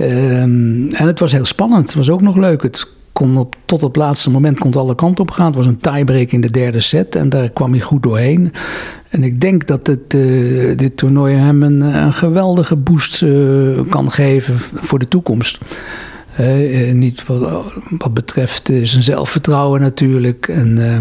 Um, 0.00 0.88
en 0.88 1.06
het 1.06 1.18
was 1.18 1.32
heel 1.32 1.44
spannend. 1.44 1.86
Het 1.86 1.94
was 1.94 2.10
ook 2.10 2.22
nog 2.22 2.36
leuk. 2.36 2.62
Het 2.62 2.88
kon 3.12 3.36
op, 3.36 3.56
tot 3.64 3.80
het 3.80 3.96
laatste 3.96 4.30
moment 4.30 4.58
kon 4.58 4.74
alle 4.74 4.94
kanten 4.94 5.22
op 5.22 5.30
gaan. 5.30 5.46
Het 5.46 5.54
was 5.54 5.66
een 5.66 5.80
tiebreak 5.80 6.30
in 6.30 6.40
de 6.40 6.50
derde 6.50 6.80
set 6.80 7.14
en 7.14 7.28
daar 7.28 7.50
kwam 7.50 7.70
hij 7.70 7.80
goed 7.80 8.02
doorheen. 8.02 8.52
En 9.08 9.22
ik 9.22 9.40
denk 9.40 9.66
dat 9.66 9.86
het, 9.86 10.14
uh, 10.14 10.76
dit 10.76 10.96
toernooi 10.96 11.34
hem 11.34 11.62
een, 11.62 11.80
een 11.80 12.12
geweldige 12.12 12.76
boost 12.76 13.24
kan 13.88 14.10
geven 14.10 14.58
voor 14.74 14.98
de 14.98 15.08
toekomst. 15.08 15.58
Uh, 16.40 16.92
niet 16.92 17.26
wat, 17.26 17.72
wat 17.98 18.14
betreft 18.14 18.70
uh, 18.70 18.84
zijn 18.84 19.02
zelfvertrouwen 19.02 19.80
natuurlijk. 19.80 20.48
En 20.48 20.68
uh, 20.78 20.98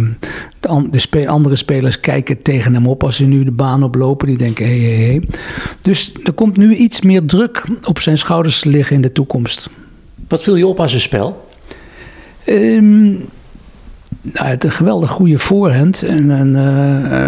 de, 0.59 0.89
de 0.89 0.99
spe 0.99 1.27
andere 1.27 1.55
spelers 1.55 1.99
kijken 1.99 2.41
tegen 2.41 2.73
hem 2.73 2.87
op 2.87 3.03
als 3.03 3.15
ze 3.15 3.25
nu 3.25 3.43
de 3.43 3.51
baan 3.51 3.83
oplopen. 3.83 4.27
Die 4.27 4.37
denken, 4.37 4.65
hé, 4.65 4.79
hé, 4.79 5.13
hé. 5.13 5.19
Dus 5.81 6.13
er 6.23 6.33
komt 6.33 6.57
nu 6.57 6.75
iets 6.75 7.01
meer 7.01 7.25
druk 7.25 7.63
op 7.87 7.99
zijn 7.99 8.17
schouders 8.17 8.59
te 8.59 8.69
liggen 8.69 8.95
in 8.95 9.01
de 9.01 9.11
toekomst. 9.11 9.69
Wat 10.27 10.43
viel 10.43 10.55
je 10.55 10.67
op 10.67 10.79
aan 10.79 10.89
zijn 10.89 11.01
spel? 11.01 11.47
Um, 12.45 13.25
nou, 14.21 14.47
het 14.47 14.63
een 14.63 14.71
geweldig 14.71 15.09
goede 15.09 15.37
voorhand. 15.37 16.03
En, 16.03 16.31
en, 16.31 16.55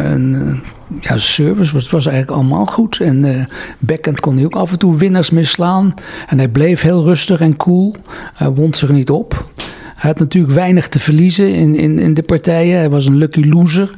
en 0.06 0.62
ja, 1.00 1.18
service 1.18 1.74
was, 1.74 1.90
was 1.90 2.06
eigenlijk 2.06 2.38
allemaal 2.38 2.66
goed. 2.66 3.00
En 3.00 3.24
uh, 3.24 3.44
backhand 3.80 4.20
kon 4.20 4.36
hij 4.36 4.46
ook 4.46 4.56
af 4.56 4.72
en 4.72 4.80
toe 4.80 4.98
winnaars 4.98 5.30
misslaan. 5.30 5.94
En 6.28 6.38
hij 6.38 6.48
bleef 6.48 6.82
heel 6.82 7.04
rustig 7.04 7.40
en 7.40 7.58
cool. 7.58 7.96
Hij 8.34 8.50
wond 8.50 8.78
zich 8.78 8.90
niet 8.90 9.10
op. 9.10 9.50
Hij 9.96 10.10
had 10.10 10.20
natuurlijk 10.20 10.54
weinig 10.54 10.88
te 10.88 11.00
verliezen 11.00 11.54
in, 11.54 11.76
in, 11.76 12.00
in 12.00 12.14
de 12.14 12.22
partijen. 12.22 12.78
Hij 12.78 12.90
was 12.90 13.06
een 13.06 13.18
lucky 13.18 13.44
loser. 13.44 13.96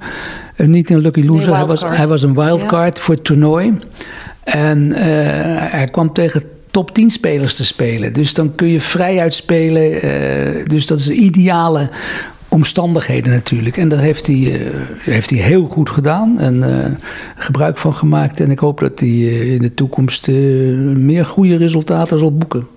Uh, 0.58 0.68
niet 0.68 0.90
een 0.90 1.00
lucky 1.00 1.26
loser, 1.26 1.50
nee, 1.50 1.58
hij, 1.58 1.66
was, 1.66 1.82
hij 1.82 2.08
was 2.08 2.24
een 2.24 2.34
wildcard 2.34 2.98
ja. 2.98 3.04
voor 3.04 3.14
het 3.16 3.24
toernooi. 3.24 3.76
En 4.44 4.88
uh, 4.90 4.98
hij 5.72 5.88
kwam 5.92 6.14
tegen 6.14 6.44
top 6.72 6.94
10 6.94 7.10
spelers 7.10 7.56
te 7.56 7.66
spelen. 7.66 8.14
Dus 8.14 8.34
dan 8.34 8.56
kun 8.56 8.68
je 8.68 8.82
vrij 8.82 9.20
uitspelen. 9.20 10.00
dus 10.68 10.88
dat 10.88 11.00
is 11.00 11.06
de 11.06 11.14
ideale 11.14 11.90
omstandigheden 12.54 13.32
natuurlijk. 13.32 13.78
En 13.78 13.90
dat 13.90 14.00
heeft 14.00 14.28
hij, 14.28 14.36
uh, 14.36 14.70
heeft 15.00 15.30
hij 15.30 15.40
heel 15.40 15.66
goed 15.66 15.90
gedaan 15.90 16.40
en 16.40 16.56
uh, 16.56 16.86
gebruik 17.38 17.78
van 17.78 17.94
gemaakt. 17.94 18.40
En 18.40 18.52
ik 18.52 18.60
hoop 18.60 18.80
dat 18.80 19.00
hij 19.00 19.10
uh, 19.10 19.54
in 19.54 19.62
de 19.62 19.74
toekomst 19.74 20.28
meer 20.28 21.26
goede 21.26 21.58
resultaten 21.58 22.20
zal 22.20 22.38
boeken. 22.38 22.68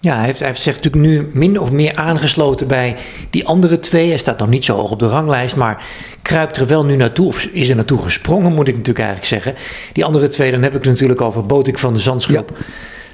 Ja, 0.00 0.16
hij 0.16 0.24
heeft, 0.24 0.38
hij 0.38 0.48
heeft 0.48 0.62
zich 0.62 0.74
natuurlijk 0.74 1.04
nu 1.04 1.30
min 1.32 1.60
of 1.60 1.70
meer 1.70 1.94
aangesloten 1.94 2.66
bij 2.66 2.96
die 3.30 3.46
andere 3.46 3.80
twee. 3.80 4.08
Hij 4.08 4.18
staat 4.18 4.38
nog 4.38 4.48
niet 4.48 4.64
zo 4.64 4.76
hoog 4.76 4.90
op 4.90 4.98
de 4.98 5.08
ranglijst, 5.08 5.56
maar 5.56 5.84
kruipt 6.22 6.56
er 6.56 6.66
wel 6.66 6.84
nu 6.84 6.96
naartoe, 6.96 7.26
of 7.26 7.44
is 7.44 7.68
er 7.68 7.76
naartoe 7.76 7.98
gesprongen, 7.98 8.52
moet 8.52 8.68
ik 8.68 8.76
natuurlijk 8.76 9.06
eigenlijk 9.06 9.28
zeggen. 9.28 9.54
Die 9.92 10.04
andere 10.04 10.28
twee, 10.28 10.50
dan 10.50 10.62
heb 10.62 10.74
ik 10.74 10.82
het 10.82 10.92
natuurlijk 10.92 11.20
over 11.20 11.46
Botik 11.46 11.78
van 11.78 11.92
de 11.92 11.98
Zandschulp. 11.98 12.52
Ja. 12.56 12.64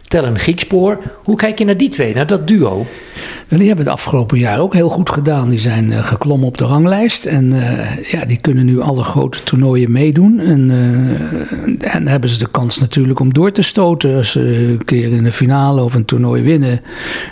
Tellen 0.09 0.39
Griekspoor. 0.39 1.03
Hoe 1.25 1.37
kijk 1.37 1.59
je 1.59 1.65
naar 1.65 1.77
die 1.77 1.89
twee, 1.89 2.15
naar 2.15 2.27
dat 2.27 2.49
duo? 2.49 2.87
Die 3.49 3.67
hebben 3.67 3.85
het 3.85 3.95
afgelopen 3.95 4.38
jaar 4.38 4.61
ook 4.61 4.75
heel 4.75 4.88
goed 4.88 5.11
gedaan. 5.11 5.49
Die 5.49 5.59
zijn 5.59 5.91
uh, 5.91 5.99
geklommen 6.05 6.49
op 6.49 6.59
de 6.59 6.65
ranglijst. 6.65 7.25
En 7.25 7.53
uh, 7.53 8.11
ja, 8.11 8.25
die 8.25 8.37
kunnen 8.37 8.65
nu 8.65 8.81
alle 8.81 9.03
grote 9.03 9.43
toernooien 9.43 9.93
meedoen. 9.93 10.41
En, 10.41 10.71
uh, 10.71 11.95
en 11.95 12.09
hebben 12.09 12.31
ze 12.31 12.38
de 12.38 12.50
kans 12.50 12.79
natuurlijk 12.79 13.21
om 13.21 13.33
door 13.33 13.53
te 13.53 13.62
stoten. 13.62 14.17
Als 14.17 14.31
ze 14.31 14.41
een 14.41 14.85
keer 14.85 15.12
in 15.12 15.23
de 15.23 15.33
finale 15.33 15.83
of 15.83 15.95
een 15.95 16.05
toernooi 16.05 16.43
winnen. 16.43 16.81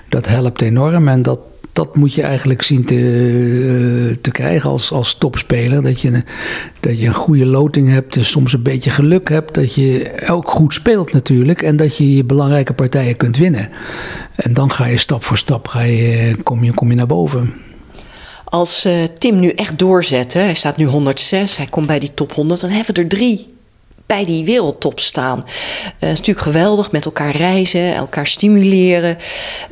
Dat 0.09 0.27
helpt 0.27 0.63
enorm. 0.63 1.09
En 1.09 1.23
dat, 1.23 1.39
dat 1.75 1.97
moet 1.97 2.15
je 2.15 2.23
eigenlijk 2.23 2.63
zien 2.63 2.85
te, 2.85 2.95
eh, 2.95 4.17
te 4.21 4.31
krijgen 4.31 4.71
als, 4.71 4.93
als 4.93 5.15
topspeler. 5.15 5.83
Dat 5.83 6.01
je, 6.01 6.23
dat 6.81 7.01
je 7.01 7.07
een 7.07 7.15
goede 7.15 7.47
loting 7.47 7.89
hebt, 7.89 8.15
dus 8.15 8.31
soms 8.31 8.53
een 8.53 8.63
beetje 8.63 8.91
geluk 8.91 9.29
hebt. 9.29 9.55
Dat 9.55 9.75
je 9.75 10.13
ook 10.29 10.51
goed 10.51 10.75
speelt 10.75 11.13
natuurlijk. 11.13 11.63
En 11.63 11.77
dat 11.77 11.97
je 11.97 12.17
je 12.17 12.25
belangrijke 12.25 12.73
partijen 12.73 13.17
kunt 13.17 13.37
winnen. 13.37 13.69
En 14.37 14.55
dan 14.55 14.71
ga 14.71 14.87
je 14.87 14.97
stap 14.97 15.25
voor 15.25 15.39
stap 15.39 15.69
ga 15.69 15.81
je, 15.81 16.37
kom, 16.43 16.65
je, 16.65 16.73
kom 16.73 16.91
je 16.91 16.97
naar 16.97 17.07
boven. 17.07 17.55
Als 18.45 18.87
uh, 18.87 18.93
Tim 19.19 19.41
nu 19.41 19.49
echt 19.49 19.79
doorzet, 19.79 20.33
hè, 20.33 20.41
hij 20.41 20.55
staat 20.55 20.77
nu 20.77 20.85
106, 20.85 21.57
hij 21.57 21.67
komt 21.67 21.87
bij 21.87 21.99
die 21.99 22.15
top 22.15 22.33
100, 22.33 22.61
dan 22.61 22.71
hebben 22.71 22.95
we 22.95 23.01
er 23.01 23.09
drie 23.09 23.54
bij 24.07 24.25
die 24.25 24.45
wereldtop 24.45 25.01
staan. 25.01 25.39
Uh, 25.39 26.11
is 26.11 26.19
natuurlijk 26.19 26.47
geweldig 26.47 26.91
met 26.91 27.05
elkaar 27.05 27.37
reizen, 27.37 27.95
elkaar 27.95 28.27
stimuleren. 28.27 29.17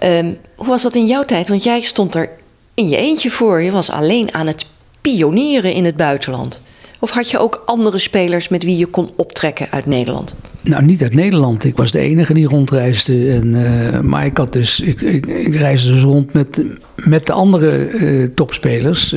Um, 0.04 0.38
hoe 0.54 0.66
was 0.66 0.82
dat 0.82 0.94
in 0.94 1.06
jouw 1.06 1.24
tijd? 1.24 1.48
Want 1.48 1.64
jij 1.64 1.80
stond 1.80 2.14
er 2.14 2.30
in 2.74 2.88
je 2.88 2.96
eentje 2.96 3.30
voor. 3.30 3.62
Je 3.62 3.70
was 3.70 3.90
alleen 3.90 4.34
aan 4.34 4.46
het 4.46 4.66
pionieren 5.00 5.72
in 5.72 5.84
het 5.84 5.96
buitenland. 5.96 6.60
Of 7.00 7.10
had 7.10 7.30
je 7.30 7.38
ook 7.38 7.62
andere 7.66 7.98
spelers 7.98 8.48
met 8.48 8.64
wie 8.64 8.76
je 8.76 8.86
kon 8.86 9.10
optrekken 9.16 9.70
uit 9.70 9.86
Nederland? 9.86 10.36
Nou, 10.60 10.84
niet 10.84 11.02
uit 11.02 11.14
Nederland. 11.14 11.64
Ik 11.64 11.76
was 11.76 11.90
de 11.90 11.98
enige 11.98 12.34
die 12.34 12.46
rondreisde. 12.46 13.32
En, 13.32 13.54
uh, 13.54 14.00
maar 14.00 14.24
ik, 14.24 14.36
had 14.36 14.52
dus, 14.52 14.80
ik, 14.80 15.00
ik, 15.00 15.56
reisde 15.56 15.92
dus 15.92 16.02
rond 16.02 16.32
met, 16.32 16.64
met 16.96 17.26
de 17.26 17.32
andere 17.32 17.90
uh, 17.90 18.28
topspelers. 18.34 19.14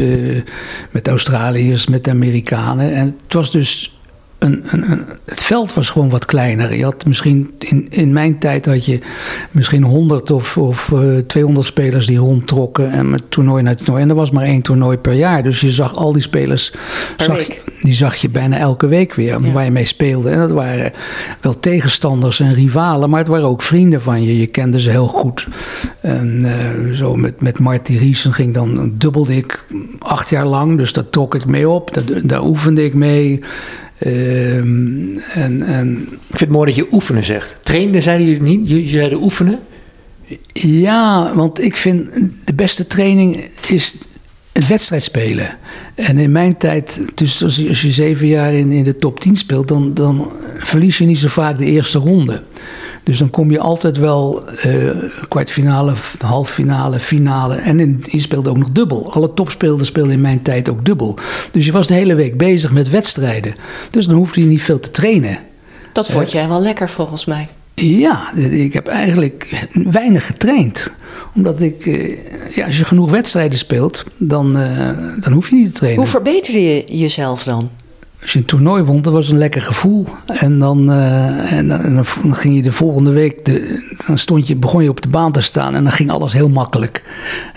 Met 0.91 1.07
Australiërs, 1.07 1.87
met 1.87 2.03
de 2.03 2.11
Amerikanen. 2.11 2.93
En 2.93 3.15
het 3.23 3.33
was 3.33 3.51
dus 3.51 3.94
een, 4.45 4.63
een, 4.71 5.05
het 5.25 5.43
veld 5.43 5.73
was 5.73 5.89
gewoon 5.89 6.09
wat 6.09 6.25
kleiner. 6.25 6.75
Je 6.75 6.83
had 6.83 7.05
misschien 7.05 7.53
in, 7.59 7.87
in 7.89 8.13
mijn 8.13 8.39
tijd 8.39 8.65
had 8.65 8.85
je 8.85 8.99
misschien 9.51 9.83
100 9.83 10.31
of, 10.31 10.57
of 10.57 10.89
uh, 10.93 11.17
200 11.17 11.65
spelers 11.65 12.05
die 12.05 12.17
rondtrokken 12.17 12.91
en 12.91 13.09
met 13.09 13.23
toernooi 13.29 13.63
naar 13.63 13.75
toernooi. 13.75 14.01
En 14.01 14.09
er 14.09 14.15
was 14.15 14.31
maar 14.31 14.43
één 14.43 14.61
toernooi 14.61 14.97
per 14.97 15.13
jaar. 15.13 15.43
Dus 15.43 15.61
je 15.61 15.71
zag 15.71 15.95
al 15.95 16.11
die 16.11 16.21
spelers, 16.21 16.71
zag, 17.17 17.39
die 17.81 17.93
zag 17.93 18.15
je 18.15 18.29
bijna 18.29 18.57
elke 18.57 18.87
week 18.87 19.13
weer 19.13 19.41
ja. 19.41 19.51
waar 19.51 19.65
je 19.65 19.71
mee 19.71 19.85
speelde. 19.85 20.29
En 20.29 20.39
dat 20.39 20.51
waren 20.51 20.91
wel 21.41 21.59
tegenstanders 21.59 22.39
en 22.39 22.53
rivalen, 22.53 23.09
maar 23.09 23.19
het 23.19 23.27
waren 23.27 23.47
ook 23.47 23.61
vrienden 23.61 24.01
van 24.01 24.23
je. 24.23 24.39
Je 24.39 24.47
kende 24.47 24.79
ze 24.79 24.89
heel 24.89 25.07
goed. 25.07 25.47
En 26.01 26.41
uh, 26.41 26.93
zo 26.93 27.15
met, 27.15 27.41
met 27.41 27.59
Marty 27.59 27.97
Riesen 27.97 28.33
ging 28.33 28.53
dan, 28.53 28.93
dubbelde 28.97 29.35
ik 29.35 29.65
acht 29.99 30.29
jaar 30.29 30.45
lang. 30.45 30.77
Dus 30.77 30.93
daar 30.93 31.09
trok 31.09 31.35
ik 31.35 31.45
mee 31.45 31.69
op, 31.69 31.93
daar, 31.93 32.03
daar 32.23 32.43
oefende 32.43 32.85
ik 32.85 32.93
mee. 32.93 33.41
Um, 34.05 35.17
en, 35.17 35.61
en, 35.61 36.01
ik 36.01 36.17
vind 36.27 36.39
het 36.39 36.49
mooi 36.49 36.65
dat 36.65 36.75
je 36.75 36.93
oefenen 36.93 37.23
zegt. 37.23 37.55
Trainen 37.63 38.01
zeiden 38.01 38.27
jullie 38.27 38.41
niet? 38.41 38.67
Jullie 38.67 38.89
zeiden 38.89 39.23
oefenen? 39.23 39.59
Ja, 40.53 41.35
want 41.35 41.61
ik 41.61 41.77
vind 41.77 42.09
de 42.43 42.53
beste 42.53 42.87
training 42.87 43.49
is 43.67 43.95
het 44.51 44.67
wedstrijd 44.67 45.03
spelen. 45.03 45.57
En 45.95 46.17
in 46.17 46.31
mijn 46.31 46.57
tijd, 46.57 47.01
dus 47.15 47.43
als 47.43 47.55
je, 47.55 47.67
als 47.67 47.81
je 47.81 47.91
zeven 47.91 48.27
jaar 48.27 48.53
in, 48.53 48.71
in 48.71 48.83
de 48.83 48.95
top 48.95 49.19
10 49.19 49.35
speelt, 49.35 49.67
dan, 49.67 49.93
dan 49.93 50.31
verlies 50.57 50.97
je 50.97 51.05
niet 51.05 51.19
zo 51.19 51.27
vaak 51.27 51.57
de 51.57 51.65
eerste 51.65 51.97
ronde. 51.97 52.43
Dus 53.05 53.17
dan 53.17 53.29
kom 53.29 53.51
je 53.51 53.59
altijd 53.59 53.97
wel 53.97 54.43
uh, 54.65 54.89
kwartfinale, 55.27 55.93
halffinale, 56.17 56.99
finale. 56.99 57.55
En 57.55 57.79
in, 57.79 58.03
je 58.11 58.19
speelde 58.19 58.49
ook 58.49 58.57
nog 58.57 58.71
dubbel. 58.71 59.13
Alle 59.13 59.33
topspelers 59.33 59.87
speelden 59.87 60.13
in 60.13 60.21
mijn 60.21 60.41
tijd 60.41 60.69
ook 60.69 60.85
dubbel. 60.85 61.17
Dus 61.51 61.65
je 61.65 61.71
was 61.71 61.87
de 61.87 61.93
hele 61.93 62.15
week 62.15 62.37
bezig 62.37 62.71
met 62.71 62.89
wedstrijden. 62.89 63.55
Dus 63.89 64.05
dan 64.05 64.15
hoefde 64.15 64.41
je 64.41 64.47
niet 64.47 64.61
veel 64.61 64.79
te 64.79 64.91
trainen. 64.91 65.37
Dat 65.93 66.07
vond 66.11 66.31
jij 66.31 66.47
wel 66.47 66.61
lekker 66.61 66.89
volgens 66.89 67.25
mij. 67.25 67.47
Ja, 67.73 68.33
ik 68.35 68.73
heb 68.73 68.87
eigenlijk 68.87 69.67
weinig 69.73 70.25
getraind. 70.25 70.91
Omdat 71.35 71.61
ik, 71.61 71.85
ja, 72.55 72.65
als 72.65 72.77
je 72.77 72.85
genoeg 72.85 73.11
wedstrijden 73.11 73.57
speelt, 73.57 74.03
dan, 74.17 74.57
uh, 74.57 74.89
dan 75.19 75.33
hoef 75.33 75.49
je 75.49 75.55
niet 75.55 75.65
te 75.65 75.71
trainen. 75.71 76.01
Hoe 76.01 76.09
verbeter 76.09 76.59
je 76.59 76.83
jezelf 76.87 77.43
dan? 77.43 77.69
Als 78.25 78.33
je 78.33 78.39
een 78.39 78.45
toernooi 78.45 78.83
won, 78.83 79.01
dat 79.01 79.13
was 79.13 79.29
een 79.29 79.37
lekker 79.37 79.61
gevoel. 79.61 80.05
En 80.25 80.57
dan, 80.57 80.89
uh, 80.89 81.51
en 81.51 81.67
dan, 81.67 81.93
dan, 81.93 82.35
ging 82.35 82.55
je 82.55 82.61
de 82.61 82.71
volgende 82.71 83.11
week, 83.11 83.45
dan 84.07 84.17
stond 84.17 84.47
je, 84.47 84.55
begon 84.55 84.83
je 84.83 84.89
op 84.89 85.01
de 85.01 85.07
baan 85.07 85.31
te 85.31 85.41
staan 85.41 85.75
en 85.75 85.83
dan 85.83 85.91
ging 85.91 86.11
alles 86.11 86.33
heel 86.33 86.49
makkelijk. 86.49 87.03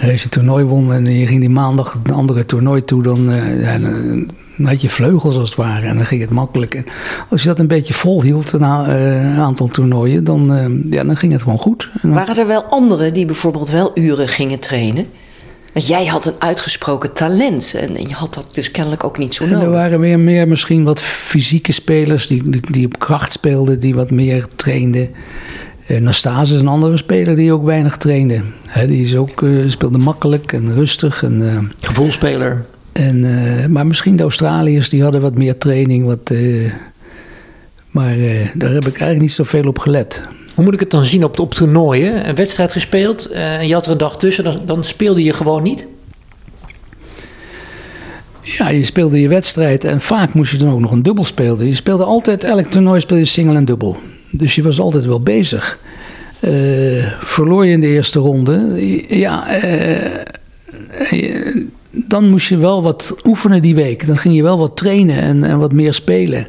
Uh, 0.02 0.10
als 0.10 0.18
je 0.18 0.24
een 0.24 0.30
toernooi 0.30 0.64
won 0.64 0.92
en 0.92 1.04
je 1.04 1.26
ging 1.26 1.40
die 1.40 1.50
maandag 1.50 2.00
een 2.04 2.12
andere 2.12 2.46
toernooi 2.46 2.84
toe, 2.84 3.02
dan, 3.02 3.30
ja, 3.60 3.78
dan, 3.78 4.30
had 4.66 4.80
je 4.80 4.90
vleugels 4.90 5.36
als 5.36 5.48
het 5.48 5.58
ware 5.58 5.86
en 5.86 5.96
dan 5.96 6.06
ging 6.06 6.20
het 6.20 6.30
makkelijk. 6.30 6.74
En 6.74 6.84
als 7.28 7.42
je 7.42 7.48
dat 7.48 7.58
een 7.58 7.66
beetje 7.66 7.94
volhield, 7.94 8.52
een 8.52 8.64
aantal 8.64 9.68
toernooien, 9.68 10.24
dan, 10.24 10.46
ja, 10.90 11.04
dan 11.04 11.16
ging 11.16 11.32
het 11.32 11.42
gewoon 11.42 11.58
goed. 11.58 11.88
Waren 12.02 12.38
er 12.38 12.46
wel 12.46 12.64
anderen 12.64 13.14
die 13.14 13.24
bijvoorbeeld 13.24 13.70
wel 13.70 13.90
uren 13.94 14.28
gingen 14.28 14.58
trainen? 14.58 15.06
Want 15.72 15.86
jij 15.86 16.06
had 16.06 16.26
een 16.26 16.34
uitgesproken 16.38 17.12
talent 17.12 17.74
en 17.74 17.92
je 18.08 18.14
had 18.14 18.34
dat 18.34 18.48
dus 18.52 18.70
kennelijk 18.70 19.04
ook 19.04 19.18
niet 19.18 19.34
zo 19.34 19.44
nodig. 19.44 19.62
Er 19.62 19.70
waren 19.70 20.00
weer 20.00 20.18
meer 20.18 20.48
misschien 20.48 20.84
wat 20.84 21.00
fysieke 21.00 21.72
spelers 21.72 22.26
die, 22.26 22.50
die, 22.50 22.60
die 22.70 22.86
op 22.86 22.98
kracht 22.98 23.32
speelden, 23.32 23.80
die 23.80 23.94
wat 23.94 24.10
meer 24.10 24.46
trainden. 24.56 25.10
Uh, 25.86 25.98
Nastase 25.98 26.54
is 26.54 26.60
een 26.60 26.68
andere 26.68 26.96
speler 26.96 27.36
die 27.36 27.52
ook 27.52 27.64
weinig 27.64 27.96
trainde. 27.96 28.42
He, 28.66 28.86
die 28.86 29.04
is 29.04 29.16
ook, 29.16 29.40
uh, 29.40 29.68
speelde 29.70 29.98
makkelijk 29.98 30.52
en 30.52 30.74
rustig. 30.74 31.22
En, 31.22 31.40
uh, 31.40 31.58
Gevoelspeler. 31.80 32.64
En, 32.92 33.26
maar 33.72 33.86
misschien 33.86 34.16
de 34.16 34.22
Australiërs 34.22 34.88
die 34.88 35.02
hadden 35.02 35.20
wat 35.20 35.38
meer 35.38 35.58
training. 35.58 36.06
Wat, 36.06 36.32
maar 37.90 38.16
daar 38.54 38.70
heb 38.70 38.86
ik 38.86 38.92
eigenlijk 38.92 39.20
niet 39.20 39.32
zoveel 39.32 39.64
op 39.64 39.78
gelet. 39.78 40.28
Hoe 40.58 40.66
moet 40.66 40.76
ik 40.76 40.82
het 40.82 40.90
dan 40.90 41.06
zien 41.06 41.24
op, 41.24 41.38
op 41.38 41.54
toernooien? 41.54 42.28
Een 42.28 42.34
wedstrijd 42.34 42.72
gespeeld 42.72 43.30
en 43.30 43.66
je 43.66 43.74
had 43.74 43.86
er 43.86 43.92
een 43.92 43.98
dag 43.98 44.18
tussen, 44.18 44.44
dan, 44.44 44.60
dan 44.66 44.84
speelde 44.84 45.22
je 45.22 45.32
gewoon 45.32 45.62
niet? 45.62 45.86
Ja, 48.42 48.68
je 48.68 48.84
speelde 48.84 49.20
je 49.20 49.28
wedstrijd 49.28 49.84
en 49.84 50.00
vaak 50.00 50.34
moest 50.34 50.52
je 50.52 50.58
dan 50.58 50.72
ook 50.72 50.80
nog 50.80 50.90
een 50.90 51.02
dubbel 51.02 51.24
spelen. 51.24 51.66
Je 51.66 51.74
speelde 51.74 52.04
altijd, 52.04 52.44
elk 52.44 52.66
toernooi 52.66 53.00
speelde 53.00 53.22
je 53.22 53.28
single 53.28 53.56
en 53.56 53.64
dubbel. 53.64 53.96
Dus 54.30 54.54
je 54.54 54.62
was 54.62 54.80
altijd 54.80 55.04
wel 55.04 55.20
bezig. 55.20 55.78
Uh, 56.40 57.12
verloor 57.20 57.66
je 57.66 57.72
in 57.72 57.80
de 57.80 57.86
eerste 57.86 58.18
ronde, 58.18 58.84
ja, 59.08 59.62
uh, 59.64 60.14
dan 61.90 62.28
moest 62.28 62.48
je 62.48 62.56
wel 62.56 62.82
wat 62.82 63.16
oefenen 63.24 63.62
die 63.62 63.74
week. 63.74 64.06
Dan 64.06 64.18
ging 64.18 64.34
je 64.34 64.42
wel 64.42 64.58
wat 64.58 64.76
trainen 64.76 65.20
en, 65.20 65.44
en 65.44 65.58
wat 65.58 65.72
meer 65.72 65.94
spelen. 65.94 66.46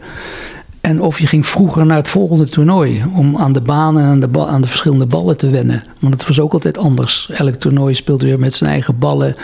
En 0.89 1.01
of 1.01 1.19
je 1.19 1.27
ging 1.27 1.47
vroeger 1.47 1.85
naar 1.85 1.97
het 1.97 2.07
volgende 2.07 2.49
toernooi. 2.49 3.03
Om 3.15 3.37
aan 3.37 3.53
de 3.53 3.61
banen 3.61 4.03
en 4.03 4.29
aan 4.47 4.61
de, 4.61 4.67
verschillende 4.67 5.05
ballen 5.05 5.37
te 5.37 5.49
wennen. 5.49 5.83
Want 5.99 6.13
het 6.13 6.27
was 6.27 6.39
ook 6.39 6.53
altijd 6.53 6.77
anders. 6.77 7.29
Elk 7.33 7.55
toernooi 7.55 7.93
speelde 7.93 8.25
weer 8.25 8.39
met 8.39 8.53
zijn 8.53 8.69
eigen 8.69 8.97
ballen. 8.97 9.35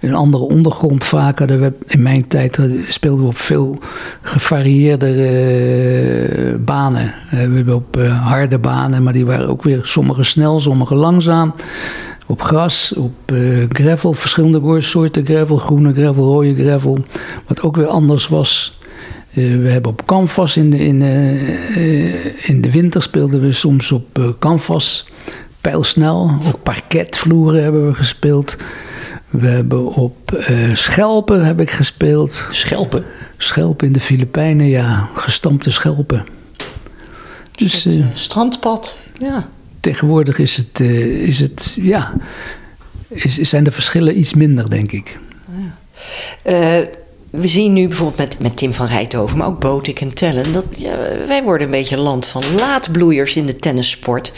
Een 0.00 0.14
andere 0.14 0.42
ondergrond 0.42 1.04
vaak. 1.04 1.40
In 1.40 2.02
mijn 2.02 2.28
tijd 2.28 2.60
speelden 2.88 3.22
we 3.22 3.28
op 3.28 3.38
veel 3.38 3.78
gevarieerde 4.22 5.08
uh, 5.14 6.64
banen. 6.64 7.14
We 7.30 7.36
hebben 7.36 7.74
op 7.74 7.96
harde 8.22 8.58
banen. 8.58 9.02
Maar 9.02 9.12
die 9.12 9.26
waren 9.26 9.48
ook 9.48 9.62
weer 9.62 9.80
sommige 9.82 10.22
snel, 10.22 10.60
sommige 10.60 10.94
langzaam. 10.94 11.54
Op 12.26 12.42
gras, 12.42 12.92
op 12.96 13.32
uh, 13.32 13.64
gravel, 13.68 14.12
verschillende 14.12 14.80
soorten 14.80 15.24
gravel. 15.24 15.56
Groene 15.56 15.92
gravel, 15.92 16.26
rode 16.26 16.54
gravel. 16.54 16.98
Wat 17.46 17.62
ook 17.62 17.76
weer 17.76 17.86
anders 17.86 18.28
was. 18.28 18.76
Uh, 19.36 19.62
we 19.62 19.68
hebben 19.68 19.90
op 19.90 20.06
canvas 20.06 20.56
in 20.56 20.70
de, 20.70 20.78
in, 20.78 21.00
uh, 21.00 22.48
in 22.48 22.60
de 22.60 22.70
winter 22.70 23.02
speelden 23.02 23.40
we 23.40 23.52
soms 23.52 23.92
op 23.92 24.18
uh, 24.18 24.28
canvas, 24.38 25.06
pijlsnel. 25.60 26.30
Op 26.46 26.60
parketvloeren 26.62 27.62
hebben 27.62 27.86
we 27.86 27.94
gespeeld. 27.94 28.56
We 29.30 29.46
hebben 29.46 29.86
op 29.86 30.44
schelpen 30.72 31.46
heb 31.46 31.60
ik 31.60 31.70
gespeeld. 31.70 32.46
Schelpen? 32.50 33.04
Schelpen 33.36 33.86
in 33.86 33.92
de 33.92 34.00
Filipijnen, 34.00 34.66
ja. 34.66 35.08
Gestampte 35.14 35.70
schelpen. 35.70 36.26
Dus, 37.52 37.88
strandpad, 38.12 38.98
ja. 39.18 39.48
Tegenwoordig 39.80 40.38
is 40.38 40.56
het, 40.56 40.80
is 40.80 41.40
het 41.40 41.76
ja, 41.80 42.12
is, 43.08 43.34
zijn 43.34 43.64
de 43.64 43.70
verschillen 43.70 44.18
iets 44.18 44.34
minder, 44.34 44.70
denk 44.70 44.92
ik. 44.92 45.18
Ja 46.42 46.86
we 47.36 47.48
zien 47.48 47.72
nu 47.72 47.86
bijvoorbeeld 47.86 48.18
met, 48.18 48.38
met 48.40 48.56
Tim 48.56 48.74
van 48.74 48.86
Rijthoven, 48.86 49.38
maar 49.38 49.46
ook 49.46 49.60
Botik 49.60 50.00
en 50.00 50.14
Tellen, 50.14 50.52
dat 50.52 50.64
wij 51.26 51.42
worden 51.42 51.66
een 51.66 51.72
beetje 51.72 51.96
land 51.96 52.26
van 52.26 52.42
laatbloeiers 52.56 53.36
in 53.36 53.46
de 53.46 53.56
tennissport. 53.56 54.32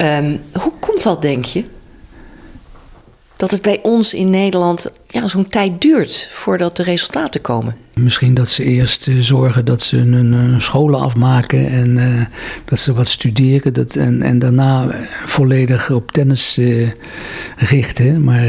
Um, 0.00 0.40
hoe 0.52 0.72
komt 0.80 1.02
dat, 1.02 1.22
denk 1.22 1.44
je? 1.44 1.64
Dat 3.36 3.50
het 3.50 3.62
bij 3.62 3.78
ons 3.82 4.14
in 4.14 4.30
Nederland 4.30 4.90
ja, 5.08 5.28
zo'n 5.28 5.48
tijd 5.48 5.80
duurt 5.80 6.28
voordat 6.30 6.76
de 6.76 6.82
resultaten 6.82 7.40
komen. 7.40 7.76
Misschien 7.94 8.34
dat 8.34 8.48
ze 8.48 8.64
eerst 8.64 9.06
uh, 9.06 9.20
zorgen 9.20 9.64
dat 9.64 9.82
ze 9.82 9.96
hun 9.96 10.60
scholen 10.60 11.00
afmaken 11.00 11.70
en 11.70 11.96
uh, 11.96 12.24
dat 12.64 12.78
ze 12.78 12.92
wat 12.92 13.06
studeren. 13.06 13.72
Dat, 13.72 13.96
en, 13.96 14.22
en 14.22 14.38
daarna 14.38 14.94
volledig 15.26 15.90
op 15.90 16.12
tennis 16.12 16.60
richten. 17.56 18.24
Maar 18.24 18.48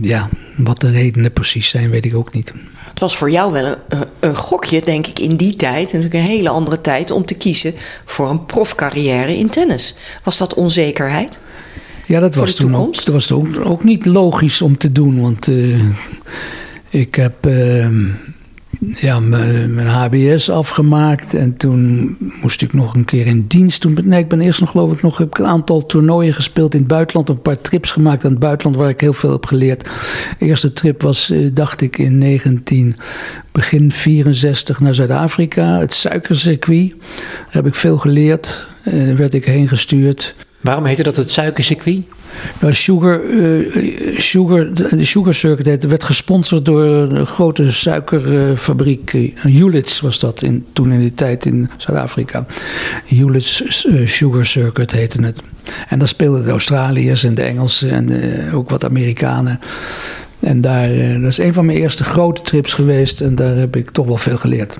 ja, 0.00 0.28
wat 0.56 0.80
de 0.80 0.90
redenen 0.90 1.32
precies 1.32 1.68
zijn, 1.68 1.90
weet 1.90 2.04
ik 2.04 2.14
ook 2.14 2.34
niet. 2.34 2.52
Het 2.90 3.00
was 3.00 3.16
voor 3.16 3.30
jou 3.30 3.52
wel 3.52 3.64
een, 3.66 3.76
een 4.20 4.36
gokje, 4.36 4.82
denk 4.82 5.06
ik, 5.06 5.18
in 5.18 5.36
die 5.36 5.56
tijd, 5.56 5.84
natuurlijk 5.84 6.14
een 6.14 6.20
hele 6.20 6.48
andere 6.48 6.80
tijd, 6.80 7.10
om 7.10 7.24
te 7.24 7.34
kiezen 7.34 7.74
voor 8.04 8.30
een 8.30 8.46
profcarrière 8.46 9.36
in 9.36 9.48
tennis. 9.48 9.94
Was 10.22 10.38
dat 10.38 10.54
onzekerheid? 10.54 11.40
Ja, 12.06 12.20
dat 12.20 12.34
was 12.34 12.54
toen 12.54 12.76
ook, 12.76 12.94
dat 12.94 13.06
was 13.06 13.32
ook, 13.32 13.46
ook 13.64 13.84
niet 13.84 14.06
logisch 14.06 14.62
om 14.62 14.76
te 14.76 14.92
doen. 14.92 15.20
Want 15.20 15.46
uh, 15.46 15.80
ik 16.88 17.14
heb 17.14 17.46
uh, 17.46 17.88
ja, 18.86 19.20
mijn 19.20 19.86
HBS 19.86 20.50
afgemaakt. 20.50 21.34
En 21.34 21.56
toen 21.56 22.16
moest 22.42 22.62
ik 22.62 22.72
nog 22.72 22.94
een 22.94 23.04
keer 23.04 23.26
in 23.26 23.44
dienst. 23.46 23.80
Toen, 23.80 23.98
nee, 24.04 24.20
ik 24.20 24.28
ben 24.28 24.40
eerst 24.40 24.60
nog, 24.60 24.70
geloof 24.70 24.92
ik, 24.92 25.02
nog 25.02 25.18
heb 25.18 25.28
ik 25.28 25.38
een 25.38 25.46
aantal 25.46 25.86
toernooien 25.86 26.34
gespeeld 26.34 26.74
in 26.74 26.78
het 26.80 26.88
buitenland. 26.88 27.28
Een 27.28 27.42
paar 27.42 27.60
trips 27.60 27.90
gemaakt 27.90 28.24
aan 28.24 28.30
het 28.30 28.40
buitenland 28.40 28.76
waar 28.76 28.88
ik 28.88 29.00
heel 29.00 29.12
veel 29.12 29.30
heb 29.30 29.46
geleerd. 29.46 29.84
De 30.38 30.46
eerste 30.46 30.72
trip 30.72 31.02
was, 31.02 31.30
uh, 31.30 31.50
dacht 31.54 31.80
ik, 31.80 31.98
in 31.98 32.18
19, 32.18 32.96
begin 33.52 33.92
64 33.92 34.80
naar 34.80 34.94
Zuid-Afrika. 34.94 35.78
Het 35.78 35.92
suikercircuit. 35.92 36.94
Daar 36.98 37.48
heb 37.48 37.66
ik 37.66 37.74
veel 37.74 37.98
geleerd. 37.98 38.66
Uh, 38.84 39.16
werd 39.16 39.34
ik 39.34 39.44
heen 39.44 39.68
gestuurd. 39.68 40.34
Waarom 40.60 40.84
heette 40.84 41.02
dat 41.02 41.16
het 41.16 41.30
suikercircuit? 41.30 42.02
Nou, 42.60 42.74
Sugar, 42.74 43.22
uh, 43.22 44.18
Sugar, 44.18 44.74
de 44.74 45.04
Sugar 45.04 45.34
Circuit 45.34 45.86
werd 45.86 46.04
gesponsord 46.04 46.64
door 46.64 46.84
een 46.84 47.26
grote 47.26 47.72
suikerfabriek. 47.72 49.12
Uh, 49.12 49.34
Hewlett's 49.34 50.00
was 50.00 50.18
dat 50.18 50.42
in, 50.42 50.66
toen 50.72 50.92
in 50.92 51.00
die 51.00 51.14
tijd 51.14 51.46
in 51.46 51.70
Zuid-Afrika. 51.76 52.46
Hewlett's 53.06 53.84
uh, 53.84 54.06
Sugar 54.06 54.46
Circuit 54.46 54.92
heette 54.92 55.22
het. 55.22 55.40
En 55.88 55.98
daar 55.98 56.08
speelden 56.08 56.44
de 56.44 56.50
Australiërs 56.50 57.24
en 57.24 57.34
de 57.34 57.42
Engelsen 57.42 57.90
en 57.90 58.52
ook 58.52 58.70
wat 58.70 58.84
Amerikanen. 58.84 59.60
En 60.40 60.60
daar, 60.60 60.88
dat 61.20 61.30
is 61.30 61.38
een 61.38 61.54
van 61.54 61.66
mijn 61.66 61.78
eerste 61.78 62.04
grote 62.04 62.42
trips 62.42 62.72
geweest 62.72 63.20
en 63.20 63.34
daar 63.34 63.56
heb 63.56 63.76
ik 63.76 63.90
toch 63.90 64.06
wel 64.06 64.16
veel 64.16 64.36
geleerd. 64.36 64.76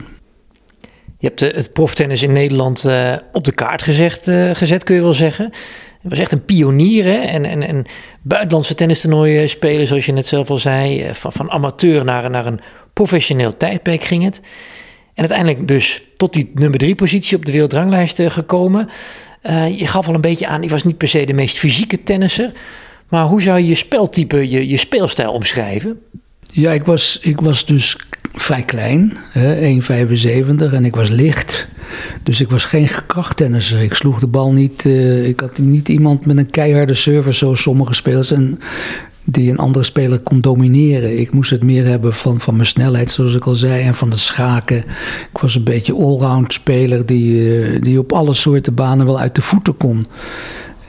Je 1.20 1.26
hebt 1.26 1.40
het 1.40 1.72
proftennis 1.72 2.22
in 2.22 2.32
Nederland 2.32 2.84
op 3.32 3.44
de 3.44 3.52
kaart 3.52 3.82
gezegd, 3.82 4.30
gezet, 4.52 4.84
kun 4.84 4.94
je 4.94 5.02
wel 5.02 5.12
zeggen. 5.12 5.52
Hij 6.00 6.10
was 6.10 6.18
echt 6.18 6.32
een 6.32 6.44
pionier 6.44 7.04
hè? 7.04 7.16
En, 7.16 7.44
en, 7.44 7.62
en 7.62 7.84
buitenlandse 8.22 8.74
tennistoernooien 8.74 9.48
spelen, 9.48 9.86
zoals 9.86 10.06
je 10.06 10.12
net 10.12 10.26
zelf 10.26 10.50
al 10.50 10.56
zei. 10.56 11.02
Eh, 11.02 11.14
van, 11.14 11.32
van 11.32 11.50
amateur 11.50 12.04
naar, 12.04 12.30
naar 12.30 12.46
een 12.46 12.60
professioneel 12.92 13.56
tijdperk 13.56 14.02
ging 14.02 14.24
het. 14.24 14.40
En 15.14 15.28
uiteindelijk 15.28 15.68
dus 15.68 16.02
tot 16.16 16.32
die 16.32 16.50
nummer 16.54 16.78
drie 16.78 16.94
positie 16.94 17.36
op 17.36 17.46
de 17.46 17.52
wereldranglijst 17.52 18.18
eh, 18.18 18.30
gekomen. 18.30 18.88
Je 19.76 19.86
gaf 19.86 20.08
al 20.08 20.14
een 20.14 20.20
beetje 20.20 20.46
aan, 20.46 20.62
ik 20.62 20.70
was 20.70 20.84
niet 20.84 20.96
per 20.96 21.08
se 21.08 21.24
de 21.24 21.32
meest 21.32 21.58
fysieke 21.58 22.02
tennisser. 22.02 22.52
Maar 23.08 23.24
hoe 23.24 23.42
zou 23.42 23.58
je 23.58 23.66
je 23.66 23.74
speltype, 23.74 24.50
je, 24.50 24.68
je 24.68 24.76
speelstijl 24.76 25.32
omschrijven? 25.32 26.00
Ja, 26.52 26.72
ik 26.72 26.84
was, 26.84 27.18
ik 27.22 27.40
was 27.40 27.66
dus 27.66 27.96
vrij 28.34 28.62
klein, 28.62 29.16
1,75 29.34 30.72
en 30.72 30.84
ik 30.84 30.94
was 30.94 31.08
licht. 31.08 31.68
Dus 32.22 32.40
ik 32.40 32.50
was 32.50 32.64
geen 32.64 32.88
krachttennisser. 33.06 33.82
Ik 33.82 33.94
sloeg 33.94 34.20
de 34.20 34.26
bal 34.26 34.52
niet. 34.52 34.84
Uh, 34.84 35.28
ik 35.28 35.40
had 35.40 35.58
niet 35.58 35.88
iemand 35.88 36.26
met 36.26 36.38
een 36.38 36.50
keiharde 36.50 36.94
server 36.94 37.34
zoals 37.34 37.62
sommige 37.62 37.94
spelers. 37.94 38.30
En 38.30 38.58
die 39.24 39.50
een 39.50 39.58
andere 39.58 39.84
speler 39.84 40.18
kon 40.18 40.40
domineren. 40.40 41.20
Ik 41.20 41.32
moest 41.32 41.50
het 41.50 41.64
meer 41.64 41.84
hebben 41.84 42.14
van, 42.14 42.40
van 42.40 42.54
mijn 42.54 42.66
snelheid, 42.66 43.10
zoals 43.10 43.34
ik 43.34 43.44
al 43.44 43.54
zei, 43.54 43.82
en 43.82 43.94
van 43.94 44.10
het 44.10 44.18
schaken. 44.18 44.78
Ik 45.32 45.38
was 45.40 45.54
een 45.54 45.64
beetje 45.64 45.94
allround 45.94 46.52
speler 46.52 47.06
die, 47.06 47.32
uh, 47.32 47.80
die 47.80 47.98
op 47.98 48.12
alle 48.12 48.34
soorten 48.34 48.74
banen 48.74 49.06
wel 49.06 49.18
uit 49.18 49.34
de 49.34 49.42
voeten 49.42 49.76
kon. 49.76 50.06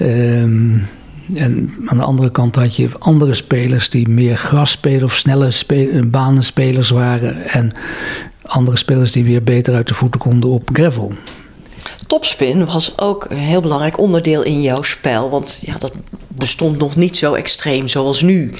Um, 0.01 0.83
en 1.35 1.73
aan 1.85 1.97
de 1.97 2.03
andere 2.03 2.31
kant 2.31 2.55
had 2.55 2.75
je 2.75 2.89
andere 2.99 3.33
spelers 3.33 3.89
die 3.89 4.07
meer 4.07 4.37
grasspelers 4.37 5.03
of 5.03 5.15
snelle 5.15 5.51
spe 5.51 6.01
banenspelers 6.05 6.89
waren. 6.89 7.45
En 7.45 7.71
andere 8.41 8.77
spelers 8.77 9.11
die 9.11 9.23
weer 9.23 9.43
beter 9.43 9.73
uit 9.73 9.87
de 9.87 9.93
voeten 9.93 10.19
konden 10.19 10.49
op 10.49 10.69
gravel. 10.73 11.13
Topspin 12.07 12.65
was 12.65 12.97
ook 12.97 13.25
een 13.29 13.37
heel 13.37 13.61
belangrijk 13.61 13.99
onderdeel 13.99 14.43
in 14.43 14.61
jouw 14.61 14.81
spel. 14.81 15.29
Want 15.29 15.61
ja, 15.65 15.77
dat 15.77 15.97
bestond 16.27 16.77
nog 16.77 16.95
niet 16.95 17.17
zo 17.17 17.33
extreem 17.33 17.87
zoals 17.87 18.21
nu. 18.21 18.53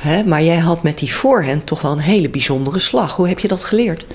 Hè? 0.00 0.24
Maar 0.24 0.42
jij 0.42 0.58
had 0.58 0.82
met 0.82 0.98
die 0.98 1.14
voorhand 1.14 1.66
toch 1.66 1.80
wel 1.80 1.92
een 1.92 1.98
hele 1.98 2.28
bijzondere 2.28 2.78
slag. 2.78 3.16
Hoe 3.16 3.28
heb 3.28 3.38
je 3.38 3.48
dat 3.48 3.64
geleerd? 3.64 4.06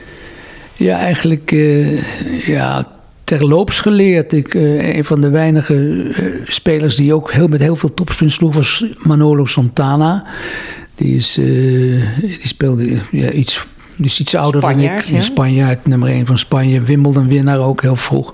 Ja, 0.76 0.98
eigenlijk 0.98 1.52
uh, 1.52 2.48
ja, 2.48 2.97
terloops 3.28 3.80
geleerd. 3.80 4.34
Ik, 4.34 4.54
uh, 4.54 4.96
een 4.96 5.06
van 5.06 5.22
de 5.22 5.30
weinige 5.30 5.74
uh, 5.74 6.42
spelers 6.48 6.96
die 6.96 7.14
ook 7.14 7.32
heel, 7.32 7.48
met 7.48 7.62
heel 7.62 7.76
veel 7.76 7.94
topspin 7.94 8.32
sloeg 8.32 8.54
was 8.54 8.86
Manolo 8.98 9.46
Santana. 9.46 10.24
Die, 10.96 11.16
is, 11.16 11.34
die 11.34 12.48
speelde 12.48 13.00
ja, 13.12 13.32
iets 13.32 13.68
is 13.98 14.20
iets 14.20 14.36
ouder 14.36 14.62
Spanjaard, 14.62 15.06
dan 15.06 15.16
ik. 15.16 15.22
Ja? 15.22 15.22
Spanjaard, 15.22 15.88
nummer 15.88 16.10
1 16.10 16.26
van 16.26 16.38
Spanje. 16.38 16.82
Wimbledon 16.82 17.28
winnaar 17.28 17.60
ook 17.60 17.82
heel 17.82 17.96
vroeg. 17.96 18.34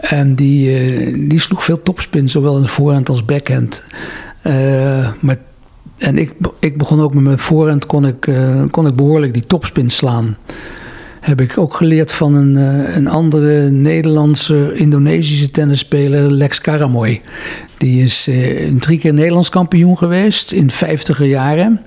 En 0.00 0.34
die, 0.34 0.90
uh, 0.90 1.28
die 1.28 1.40
sloeg 1.40 1.64
veel 1.64 1.82
topspin, 1.82 2.28
zowel 2.28 2.56
in 2.56 2.62
de 2.62 2.68
voorhand 2.68 3.08
als 3.08 3.24
backhand. 3.24 3.84
Uh, 4.46 5.08
maar, 5.20 5.36
en 5.98 6.18
ik, 6.18 6.32
ik 6.58 6.78
begon 6.78 7.00
ook 7.00 7.14
met 7.14 7.22
mijn 7.22 7.38
voorhand, 7.38 7.86
kon 7.86 8.06
ik, 8.06 8.26
uh, 8.26 8.62
kon 8.70 8.86
ik 8.86 8.94
behoorlijk 8.94 9.32
die 9.32 9.46
topspin 9.46 9.90
slaan 9.90 10.36
heb 11.26 11.40
ik 11.40 11.58
ook 11.58 11.76
geleerd 11.76 12.12
van 12.12 12.34
een, 12.34 12.56
uh, 12.56 12.96
een 12.96 13.08
andere 13.08 13.70
Nederlandse 13.70 14.74
Indonesische 14.74 15.50
tennisspeler, 15.50 16.30
Lex 16.30 16.60
Karamoy. 16.60 17.20
Die 17.76 18.02
is 18.02 18.28
uh, 18.28 18.72
drie 18.78 18.98
keer 18.98 19.14
Nederlands 19.14 19.48
kampioen 19.48 19.98
geweest 19.98 20.52
in 20.52 20.70
vijftiger 20.70 21.26
jaren. 21.26 21.80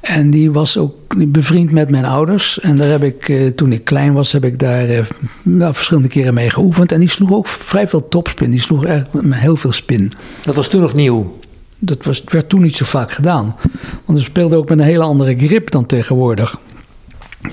En 0.00 0.30
die 0.30 0.50
was 0.50 0.76
ook 0.76 0.94
bevriend 1.28 1.70
met 1.70 1.90
mijn 1.90 2.04
ouders. 2.04 2.60
En 2.60 2.76
daar 2.76 2.88
heb 2.88 3.02
ik, 3.02 3.28
uh, 3.28 3.50
toen 3.50 3.72
ik 3.72 3.84
klein 3.84 4.12
was, 4.12 4.32
heb 4.32 4.44
ik 4.44 4.58
daar 4.58 5.08
nou, 5.42 5.74
verschillende 5.74 6.08
keren 6.08 6.34
mee 6.34 6.50
geoefend. 6.50 6.92
En 6.92 7.00
die 7.00 7.08
sloeg 7.08 7.32
ook 7.32 7.48
vrij 7.48 7.88
veel 7.88 8.08
topspin. 8.08 8.50
Die 8.50 8.60
sloeg 8.60 8.84
eigenlijk 8.84 9.34
heel 9.34 9.56
veel 9.56 9.72
spin. 9.72 10.12
Dat 10.42 10.54
was 10.54 10.68
toen 10.68 10.80
nog 10.80 10.94
nieuw? 10.94 11.38
Dat 11.78 12.04
was, 12.04 12.24
werd 12.24 12.48
toen 12.48 12.62
niet 12.62 12.76
zo 12.76 12.84
vaak 12.84 13.12
gedaan. 13.12 13.56
Want 14.04 14.18
ze 14.18 14.24
speelde 14.24 14.56
ook 14.56 14.68
met 14.68 14.78
een 14.78 14.84
hele 14.84 15.04
andere 15.04 15.36
grip 15.38 15.70
dan 15.70 15.86
tegenwoordig. 15.86 16.58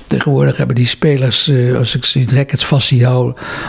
Tegenwoordig 0.06 0.56
hebben 0.56 0.76
die 0.76 0.86
spelers, 0.86 1.48
uh, 1.48 1.76
als 1.76 1.96
ik 1.96 2.04
ze 2.04 2.24
rackets 2.34 2.64
vast 2.64 2.86
zie 2.86 3.06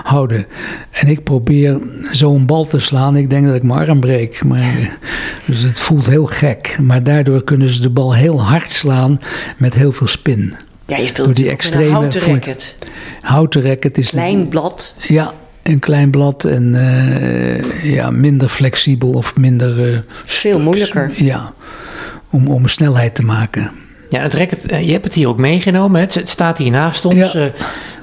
houden. 0.03 0.45
En 0.91 1.07
ik 1.07 1.23
probeer 1.23 1.79
zo'n 2.11 2.45
bal 2.45 2.65
te 2.65 2.79
slaan. 2.79 3.15
Ik 3.15 3.29
denk 3.29 3.45
dat 3.45 3.55
ik 3.55 3.63
mijn 3.63 3.79
arm 3.79 3.99
breek. 3.99 4.43
Maar, 4.43 4.97
dus 5.45 5.61
het 5.61 5.79
voelt 5.79 6.09
heel 6.09 6.25
gek. 6.25 6.77
Maar 6.81 7.03
daardoor 7.03 7.43
kunnen 7.43 7.69
ze 7.69 7.81
de 7.81 7.89
bal 7.89 8.15
heel 8.15 8.41
hard 8.41 8.71
slaan 8.71 9.19
met 9.57 9.73
heel 9.73 9.91
veel 9.91 10.07
spin. 10.07 10.53
Ja, 10.85 10.97
je 10.97 11.07
speelt 11.07 11.25
Door 11.25 11.35
die 11.35 11.49
extreme, 11.49 11.85
een 11.85 11.91
houten 11.91 12.21
racket. 12.21 12.77
Houten 13.21 13.61
racket 13.61 13.97
is... 13.97 14.09
Klein 14.09 14.47
blad. 14.47 14.95
Ja, 15.07 15.33
een 15.63 15.79
klein 15.79 16.09
blad 16.09 16.43
en 16.43 16.73
uh, 16.73 17.93
ja, 17.93 18.09
minder 18.09 18.49
flexibel 18.49 19.09
of 19.09 19.37
minder... 19.37 19.91
Uh, 19.91 19.99
Veel 20.25 20.59
moeilijker. 20.59 21.11
Ja, 21.15 21.53
om, 22.29 22.47
om 22.47 22.67
snelheid 22.67 23.15
te 23.15 23.23
maken. 23.23 23.71
Ja, 24.09 24.21
het 24.21 24.33
racket, 24.33 24.65
eh, 24.65 24.85
je 24.85 24.91
hebt 24.91 25.03
het 25.03 25.13
hier 25.13 25.27
ook 25.27 25.37
meegenomen. 25.37 26.01
Het, 26.01 26.13
het 26.13 26.29
staat 26.29 26.57
hier 26.57 26.71
naast 26.71 27.05
ons. 27.05 27.31
Ja. 27.31 27.39
Uh, 27.39 27.45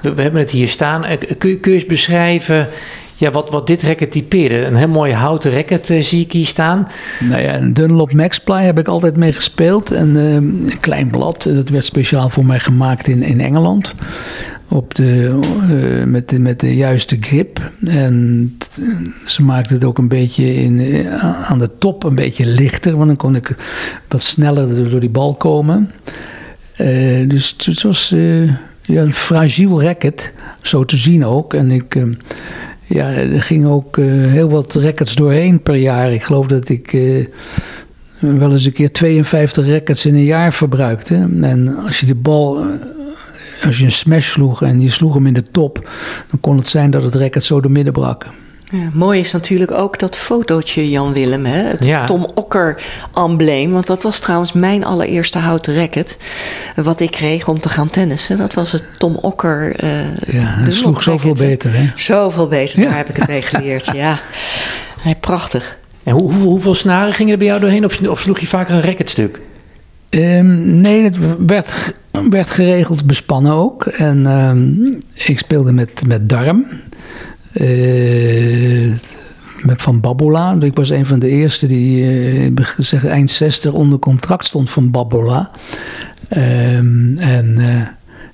we, 0.03 0.15
we, 0.15 0.23
hebben 0.23 0.41
het 0.41 0.51
hier 0.51 0.69
staan. 0.69 1.05
Uh, 1.05 1.11
kun, 1.39 1.61
kun, 1.61 1.73
je 1.73 1.79
eens 1.79 1.87
beschrijven 1.87 2.69
ja, 3.15 3.31
wat, 3.31 3.51
wat 3.51 3.67
dit 3.67 3.83
racket 3.83 4.13
typeerde? 4.13 4.65
Een 4.65 4.77
heel 4.77 4.89
mooi 4.89 5.13
houten 5.13 5.53
racket 5.53 5.87
zie 6.01 6.25
ik 6.25 6.33
hier 6.33 6.47
staan. 6.47 6.89
Nou 7.21 7.43
ja, 7.43 7.55
een 7.55 7.75
Dunlop 7.75 8.13
Maxply 8.13 8.65
heb 8.65 8.79
ik 8.79 8.89
altijd 8.89 9.17
mee 9.17 9.33
gespeeld. 9.33 9.91
En, 9.91 10.15
een 10.15 10.73
klein 10.81 11.11
blad. 11.11 11.43
Dat 11.55 11.69
werd 11.69 11.85
speciaal 11.85 12.29
voor 12.29 12.47
mij 12.47 12.59
gemaakt 12.59 13.09
in, 13.09 13.23
in 13.23 13.41
Engeland 13.41 13.95
op 14.69 14.95
de, 14.95 15.39
uh, 15.71 16.05
met, 16.05 16.29
de, 16.29 16.39
met 16.39 16.61
de 16.61 16.77
juiste 16.77 17.17
grip. 17.21 17.71
En 17.85 18.57
ze 19.25 19.43
maakte 19.43 19.75
het 19.75 19.85
ook 19.85 19.99
een 19.99 20.09
beetje 20.09 20.55
in, 20.55 20.81
uh, 20.81 21.51
aan 21.51 21.59
de 21.59 21.71
top 21.79 22.05
een 22.05 22.15
beetje 22.15 22.47
lichter, 22.47 22.97
want 22.97 23.07
dan 23.07 23.17
kon 23.17 23.35
ik 23.35 23.57
wat 24.09 24.23
sneller 24.23 24.91
door 24.91 25.01
die 25.01 25.11
bal 25.11 25.35
komen. 25.35 25.91
Uh, 26.81 27.29
dus 27.29 27.55
het 27.65 27.83
was 27.83 28.09
ja, 28.83 29.03
een 29.03 29.15
fragiel 29.15 29.83
racket, 29.83 30.33
zo 30.63 30.85
te 30.85 30.97
zien 30.97 31.25
ook. 31.25 31.55
En 31.55 31.71
ik, 31.71 31.97
ja, 32.87 33.13
er 33.13 33.43
gingen 33.43 33.69
ook 33.69 33.97
heel 33.97 34.49
wat 34.49 34.75
rackets 34.75 35.15
doorheen 35.15 35.63
per 35.63 35.77
jaar. 35.77 36.13
Ik 36.13 36.23
geloof 36.23 36.47
dat 36.47 36.69
ik 36.69 36.91
wel 38.19 38.53
eens 38.53 38.65
een 38.65 38.73
keer 38.73 38.93
52 38.93 39.69
rackets 39.69 40.07
in 40.07 40.15
een 40.15 40.25
jaar 40.25 40.53
verbruikte. 40.53 41.29
En 41.41 41.77
als 41.77 42.01
je 42.01 42.07
de 42.07 42.15
bal 42.15 42.65
als 43.67 43.79
je 43.79 43.85
een 43.85 43.93
smash 43.93 44.31
sloeg 44.31 44.63
en 44.63 44.81
je 44.81 44.91
sloeg 44.91 45.15
hem 45.15 45.27
in 45.27 45.35
de 45.35 45.45
top, 45.51 45.89
dan 46.31 46.41
kon 46.41 46.57
het 46.57 46.69
zijn 46.69 46.91
dat 46.91 47.03
het 47.03 47.15
racket 47.15 47.45
zo 47.45 47.61
door 47.61 47.71
midden 47.71 47.93
brak. 47.93 48.27
Ja, 48.73 48.89
mooi 48.93 49.21
is 49.21 49.33
natuurlijk 49.33 49.71
ook 49.71 49.99
dat 49.99 50.17
fotootje 50.17 50.91
Jan 50.91 51.13
Willem, 51.13 51.45
hè? 51.45 51.63
het 51.63 51.85
Ja. 51.85 52.05
Tom 52.05 52.27
Okker-embleem. 52.35 53.73
Want 53.73 53.87
dat 53.87 54.03
was 54.03 54.19
trouwens 54.19 54.53
mijn 54.53 54.85
allereerste 54.85 55.39
houten 55.39 55.75
racket. 55.75 56.19
Wat 56.77 57.01
ik 57.01 57.11
kreeg 57.11 57.49
om 57.49 57.61
te 57.61 57.69
gaan 57.69 57.91
tennissen. 57.91 58.37
Dat 58.37 58.55
was 58.55 58.73
het 58.73 58.85
Tom 58.99 59.15
Okker. 59.21 59.75
eh 59.77 60.17
Ja, 60.33 60.43
het 60.45 60.75
sloeg 60.75 61.03
zoveel 61.03 61.35
beter, 61.35 61.71
hè? 61.75 61.91
Zoveel 61.95 62.49
beter, 62.49 62.81
Ja. 62.81 62.87
daar 62.89 62.97
heb 62.97 63.09
ik 63.09 63.17
het 63.17 63.29
mee 63.29 63.43
geleerd. 63.43 63.91
Ja, 63.95 64.19
Hey, 65.01 65.15
prachtig. 65.17 65.77
En 66.03 66.13
hoe, 66.13 66.23
hoeveel, 66.23 66.49
hoeveel 66.51 66.75
snaren 66.75 67.13
gingen 67.15 67.33
er 67.33 67.39
bij 67.39 67.47
jou 67.47 67.61
doorheen? 67.61 67.85
Of, 67.85 68.01
of 68.09 68.21
sloeg 68.21 68.39
je 68.39 68.47
vaker 68.47 68.75
een 68.75 68.83
racketstuk? 68.83 69.41
Ehm, 70.11 70.77
nee, 70.77 71.03
het 71.05 71.17
werd, 71.47 71.95
werd 72.31 72.51
geregeld 72.51 73.07
bespannen 73.07 73.53
ook. 73.53 73.87
En 73.87 74.27
ehm, 74.27 74.71
ik 75.31 75.39
speelde 75.39 75.73
met, 75.73 76.03
met 76.07 76.29
Darm. 76.29 76.67
Eh, 77.53 78.93
met 79.63 79.83
Van 79.83 80.01
Babola. 80.01 80.57
Ik 80.61 80.77
was 80.77 80.89
een 80.91 81.07
van 81.07 81.19
de 81.19 81.29
eerste 81.29 81.67
die 81.67 82.07
eh, 82.11 82.53
beg- 82.53 82.77
zeg, 82.79 83.05
eind 83.05 83.31
60 83.31 83.73
onder 83.73 83.99
contract 83.99 84.45
stond 84.45 84.71
van 84.71 84.91
Babola. 84.91 85.51
Ehm, 86.29 87.19
en 87.19 87.55
eh, 87.59 87.81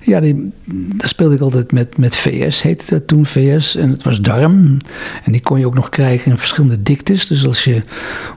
ja, 0.05 0.19
die, 0.19 0.51
daar 0.65 1.07
speelde 1.07 1.35
ik 1.35 1.41
altijd 1.41 1.71
met, 1.71 1.97
met 1.97 2.15
VS, 2.15 2.61
heette 2.61 2.85
dat 2.93 3.07
toen 3.07 3.25
VS. 3.25 3.75
En 3.75 3.89
het 3.89 4.03
was 4.03 4.21
darm. 4.21 4.77
En 5.23 5.31
die 5.31 5.41
kon 5.41 5.59
je 5.59 5.65
ook 5.65 5.75
nog 5.75 5.89
krijgen 5.89 6.31
in 6.31 6.37
verschillende 6.37 6.83
diktes. 6.83 7.27
Dus 7.27 7.45
als 7.45 7.63
je 7.63 7.81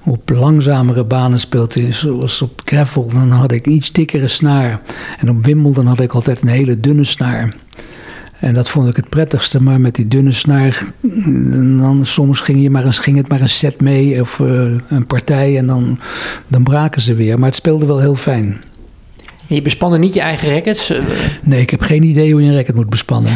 op 0.04 0.30
langzamere 0.30 1.04
banen 1.04 1.40
speelt, 1.40 1.76
zoals 1.90 2.42
op 2.42 2.62
gravel, 2.64 3.08
dan 3.08 3.30
had 3.30 3.52
ik 3.52 3.66
iets 3.66 3.92
dikkere 3.92 4.28
snaar. 4.28 4.80
En 5.18 5.30
op 5.30 5.44
Wimbledon 5.44 5.86
had 5.86 6.00
ik 6.00 6.12
altijd 6.12 6.42
een 6.42 6.48
hele 6.48 6.80
dunne 6.80 7.04
snaar. 7.04 7.54
En 8.40 8.54
dat 8.54 8.68
vond 8.68 8.88
ik 8.88 8.96
het 8.96 9.08
prettigste, 9.08 9.62
maar 9.62 9.80
met 9.80 9.94
die 9.94 10.08
dunne 10.08 10.32
snaar, 10.32 10.92
mm, 11.00 11.78
dan 11.78 12.04
soms 12.04 12.40
ging, 12.40 12.62
je 12.62 12.70
maar 12.70 12.84
eens, 12.84 12.98
ging 12.98 13.16
het 13.16 13.28
maar 13.28 13.40
een 13.40 13.48
set 13.48 13.80
mee 13.80 14.20
of 14.20 14.40
eh, 14.40 14.70
een 14.88 15.06
partij 15.06 15.56
en 15.58 15.66
dan, 15.66 15.98
dan 16.48 16.62
braken 16.62 17.00
ze 17.00 17.14
weer. 17.14 17.38
Maar 17.38 17.48
het 17.48 17.56
speelde 17.56 17.86
wel 17.86 18.00
heel 18.00 18.14
fijn. 18.14 18.56
Je 19.46 19.62
bespande 19.62 19.98
niet 19.98 20.14
je 20.14 20.20
eigen 20.20 20.52
rackets? 20.52 20.90
Eh, 20.90 21.02
Nee, 21.42 21.60
ik 21.60 21.70
heb 21.70 21.80
geen 21.80 22.02
idee 22.02 22.32
hoe 22.32 22.42
je 22.42 22.48
een 22.48 22.56
racket 22.56 22.74
moet 22.74 22.88
bespannen. 22.90 23.32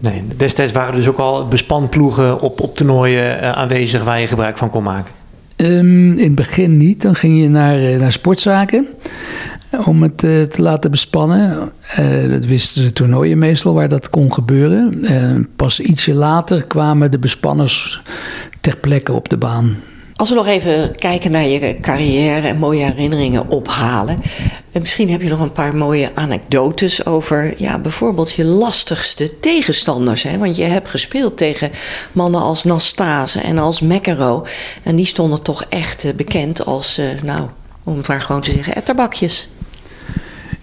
nee, 0.00 0.22
destijds 0.36 0.72
waren 0.72 0.90
er 0.90 0.96
dus 0.96 1.08
ook 1.08 1.18
al 1.18 1.48
bespanploegen 1.48 2.40
op, 2.40 2.60
op 2.60 2.76
toernooien 2.76 3.40
eh, 3.40 3.52
aanwezig 3.52 4.04
waar 4.04 4.20
je 4.20 4.26
gebruik 4.26 4.58
van 4.58 4.70
kon 4.70 4.82
maken. 4.82 5.12
Ehm, 5.56 6.10
in 6.12 6.24
het 6.24 6.34
begin 6.34 6.76
niet. 6.76 7.02
Dan 7.02 7.14
ging 7.14 7.40
je 7.40 7.48
naar, 7.48 7.78
eh, 7.78 7.98
naar 7.98 8.12
sportzaken 8.12 8.86
om 9.86 10.02
het 10.02 10.18
te 10.18 10.56
laten 10.56 10.90
bespannen. 10.90 11.72
Dat 12.30 12.44
wisten 12.44 12.84
de 12.84 12.92
toernooien 12.92 13.38
meestal 13.38 13.74
waar 13.74 13.88
dat 13.88 14.10
kon 14.10 14.32
gebeuren. 14.32 15.04
En 15.04 15.48
pas 15.56 15.80
ietsje 15.80 16.14
later 16.14 16.64
kwamen 16.64 17.10
de 17.10 17.18
bespanners 17.18 18.02
ter 18.60 18.76
plekke 18.76 19.12
op 19.12 19.28
de 19.28 19.36
baan. 19.36 19.76
Als 20.16 20.28
we 20.28 20.34
nog 20.34 20.46
even 20.46 20.96
kijken 20.96 21.30
naar 21.30 21.46
je 21.46 21.80
carrière 21.80 22.48
en 22.48 22.58
mooie 22.58 22.84
herinneringen 22.84 23.48
ophalen. 23.48 24.22
En 24.72 24.80
misschien 24.80 25.10
heb 25.10 25.22
je 25.22 25.28
nog 25.28 25.40
een 25.40 25.52
paar 25.52 25.74
mooie 25.74 26.10
anekdotes 26.14 27.06
over 27.06 27.54
ja, 27.56 27.78
bijvoorbeeld 27.78 28.32
je 28.32 28.44
lastigste 28.44 29.40
tegenstanders. 29.40 30.22
Hè? 30.22 30.38
Want 30.38 30.56
je 30.56 30.62
hebt 30.62 30.88
gespeeld 30.88 31.36
tegen 31.36 31.70
mannen 32.12 32.40
als 32.40 32.64
Nastase 32.64 33.40
en 33.40 33.58
als 33.58 33.80
McEnroe. 33.80 34.42
En 34.82 34.96
die 34.96 35.06
stonden 35.06 35.42
toch 35.42 35.64
echt 35.68 36.04
eh, 36.04 36.14
bekend 36.14 36.66
als, 36.66 36.98
eh, 36.98 37.06
nou, 37.22 37.48
om 37.84 37.96
het 37.96 38.08
maar 38.08 38.20
gewoon 38.20 38.40
te 38.40 38.50
zeggen, 38.50 38.74
etterbakjes. 38.74 39.48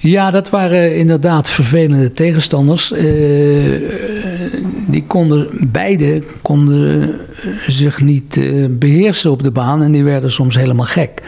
Ja, 0.04 0.32
dat 0.32 0.50
waren 0.50 0.98
inderdaad 0.98 1.50
vervelende 1.50 2.12
tegenstanders. 2.12 2.92
Eh, 2.92 3.06
die 4.88 5.04
konden, 5.08 5.48
beide 5.72 6.24
konden 6.42 7.16
zich 7.68 8.02
niet 8.02 8.38
eh, 8.38 8.66
beheersen 8.70 9.32
op 9.32 9.44
de 9.44 9.52
baan 9.52 9.82
en 9.82 9.92
die 9.92 10.04
werden 10.04 10.32
soms 10.32 10.56
helemaal 10.56 10.86
gek. 10.86 11.22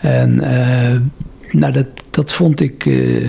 En 0.00 0.40
eh, 0.40 1.00
nou, 1.50 1.72
dat, 1.72 1.86
dat 2.10 2.32
vond 2.32 2.60
ik. 2.60 2.86
eh, 2.86 3.28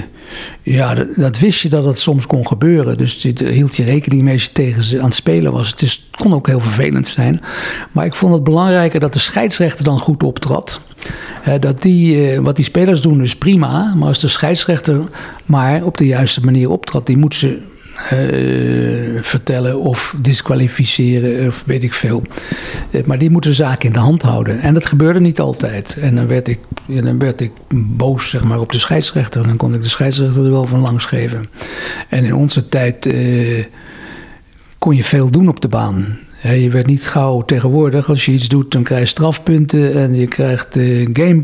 ja, 0.63 0.95
dat, 0.95 1.07
dat 1.15 1.39
wist 1.39 1.61
je 1.61 1.69
dat 1.69 1.85
het 1.85 1.99
soms 1.99 2.27
kon 2.27 2.47
gebeuren. 2.47 2.97
Dus 2.97 3.21
dit, 3.21 3.41
eh, 3.41 3.51
hield 3.51 3.75
je 3.75 3.83
rekening 3.83 4.21
mee 4.21 4.33
als 4.33 4.43
je 4.43 4.51
tegen 4.51 4.83
ze 4.83 4.97
aan 4.99 5.05
het 5.05 5.13
spelen 5.13 5.51
was. 5.51 5.69
Het, 5.69 5.81
is, 5.81 6.07
het 6.11 6.21
kon 6.21 6.33
ook 6.33 6.47
heel 6.47 6.59
vervelend 6.59 7.07
zijn. 7.07 7.41
Maar 7.93 8.05
ik 8.05 8.13
vond 8.13 8.33
het 8.33 8.43
belangrijker 8.43 8.99
dat 8.99 9.13
de 9.13 9.19
scheidsrechter 9.19 9.83
dan 9.83 9.99
goed 9.99 10.23
optrad. 10.23 10.81
Dat 11.59 11.81
die, 11.81 12.31
eh, 12.31 12.39
wat 12.39 12.55
die 12.55 12.65
spelers 12.65 13.01
doen 13.01 13.21
is 13.21 13.35
prima. 13.35 13.93
Maar 13.95 14.07
als 14.07 14.19
de 14.19 14.27
scheidsrechter 14.27 15.01
maar 15.45 15.83
op 15.83 15.97
de 15.97 16.05
juiste 16.05 16.45
manier 16.45 16.69
optrad, 16.69 17.05
die 17.05 17.17
moet 17.17 17.35
ze 17.35 17.59
eh, 18.09 19.21
vertellen 19.21 19.79
of 19.79 20.15
disqualificeren 20.21 21.47
of 21.47 21.63
weet 21.65 21.83
ik 21.83 21.93
veel. 21.93 22.21
Eh, 22.91 23.03
maar 23.03 23.17
die 23.17 23.29
moeten 23.29 23.49
de 23.49 23.55
zaak 23.55 23.83
in 23.83 23.93
de 23.93 23.99
hand 23.99 24.21
houden. 24.21 24.59
En 24.59 24.73
dat 24.73 24.85
gebeurde 24.85 25.19
niet 25.19 25.39
altijd. 25.39 25.97
En 26.01 26.15
dan 26.15 26.27
werd 26.27 26.47
ik, 26.47 26.59
ja, 26.85 27.01
dan 27.01 27.19
werd 27.19 27.41
ik 27.41 27.51
boos 27.75 28.29
zeg 28.29 28.43
maar, 28.43 28.59
op 28.59 28.71
de 28.71 28.79
scheidsrechter. 28.79 29.47
Dan 29.47 29.57
kon 29.57 29.73
ik 29.73 29.81
de 29.81 29.89
scheidsrechter 29.89 30.45
er 30.45 30.51
wel 30.51 30.67
van 30.67 30.79
langs 30.79 31.05
geven. 31.05 31.49
En 32.09 32.25
in 32.25 32.35
onze 32.35 32.69
tijd 32.69 33.13
kon 34.77 34.95
je 34.95 35.03
veel 35.03 35.31
doen 35.31 35.49
op 35.49 35.61
de 35.61 35.67
baan. 35.67 36.17
Je 36.41 36.69
werd 36.69 36.85
niet 36.85 37.07
gauw 37.07 37.41
tegenwoordig. 37.41 38.09
Als 38.09 38.25
je 38.25 38.31
iets 38.31 38.47
doet, 38.47 38.71
dan 38.71 38.83
krijg 38.83 39.01
je 39.01 39.07
strafpunten 39.07 39.93
en 39.93 40.15
je 40.15 40.27
krijgt 40.27 40.75
eh 40.75 41.07
game 41.13 41.43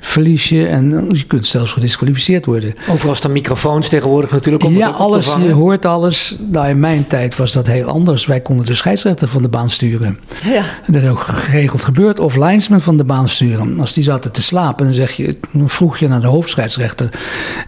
verlies 0.00 0.48
je. 0.48 0.66
En 0.66 1.08
je 1.12 1.24
kunt 1.24 1.46
zelfs 1.46 1.72
gedisqualificeerd 1.72 2.44
worden. 2.44 2.74
Overal 2.90 3.14
staan 3.14 3.32
microfoons 3.32 3.88
tegenwoordig 3.88 4.30
natuurlijk 4.30 4.64
om 4.64 4.76
Ja, 4.76 4.86
het 4.86 4.96
alles, 4.96 5.32
te 5.32 5.40
je 5.40 5.52
hoort 5.52 5.84
alles. 5.84 6.36
Nou, 6.50 6.68
in 6.68 6.80
mijn 6.80 7.06
tijd 7.06 7.36
was 7.36 7.52
dat 7.52 7.66
heel 7.66 7.86
anders. 7.86 8.26
Wij 8.26 8.40
konden 8.40 8.66
de 8.66 8.74
scheidsrechter 8.74 9.28
van 9.28 9.42
de 9.42 9.48
baan 9.48 9.70
sturen. 9.70 10.18
Ja. 10.44 10.64
En 10.86 10.92
dat 10.92 11.02
is 11.02 11.08
ook 11.08 11.20
geregeld 11.20 11.84
gebeurd. 11.84 12.18
Of 12.18 12.36
linesman 12.36 12.80
van 12.80 12.96
de 12.96 13.04
baan 13.04 13.28
sturen. 13.28 13.80
Als 13.80 13.92
die 13.92 14.04
zaten 14.04 14.32
te 14.32 14.42
slapen, 14.42 14.84
dan, 14.84 14.94
zeg 14.94 15.10
je, 15.12 15.36
dan 15.52 15.70
vroeg 15.70 15.98
je 15.98 16.08
naar 16.08 16.20
de 16.20 16.26
hoofdscheidsrechter. 16.26 17.10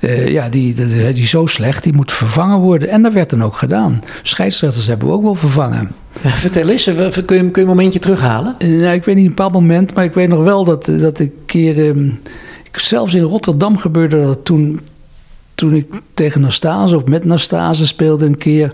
eh, 0.00 0.28
ja, 0.28 0.48
die, 0.48 0.74
die, 0.74 1.12
die 1.12 1.22
is 1.22 1.30
zo 1.30 1.46
slecht, 1.46 1.82
die 1.82 1.92
moet 1.92 2.12
vervangen 2.12 2.58
worden. 2.58 2.88
En 2.88 3.02
dat 3.02 3.12
werd 3.12 3.30
dan 3.30 3.44
ook 3.44 3.56
gedaan. 3.56 4.02
Scheidsrechters 4.22 4.86
hebben 4.86 5.08
we 5.08 5.14
ook 5.14 5.22
wel 5.22 5.34
vervangen. 5.34 5.90
Vertel 6.20 6.68
eens, 6.68 6.86
eh, 6.86 6.96
kun 6.96 7.36
je, 7.36 7.50
kun 7.50 7.50
je 7.52 7.60
een 7.60 7.66
momentje 7.66 7.98
terughalen? 7.98 8.54
Eh, 8.58 8.68
nou, 8.68 8.94
ik 8.94 9.04
weet 9.04 9.14
niet 9.14 9.24
een 9.24 9.30
bepaald 9.30 9.52
moment, 9.52 9.94
maar 9.94 10.04
ik 10.04 10.14
weet 10.14 10.28
nog 10.28 10.42
wel 10.42 10.64
dat, 10.64 10.84
dat 10.84 11.18
ik 11.18 11.30
een 11.30 11.44
keer. 11.46 11.88
ehm, 11.88 12.08
zelfs 12.72 13.14
in 13.14 13.22
Rotterdam 13.22 13.76
gebeurde 13.76 14.22
dat 14.22 14.44
toen. 14.44 14.80
Toen 15.54 15.74
ik 15.74 15.86
tegen 16.14 16.40
Nastase 16.40 16.96
of 16.96 17.04
met 17.04 17.24
Nastase 17.24 17.86
speelde 17.86 18.26
een 18.26 18.38
keer. 18.38 18.72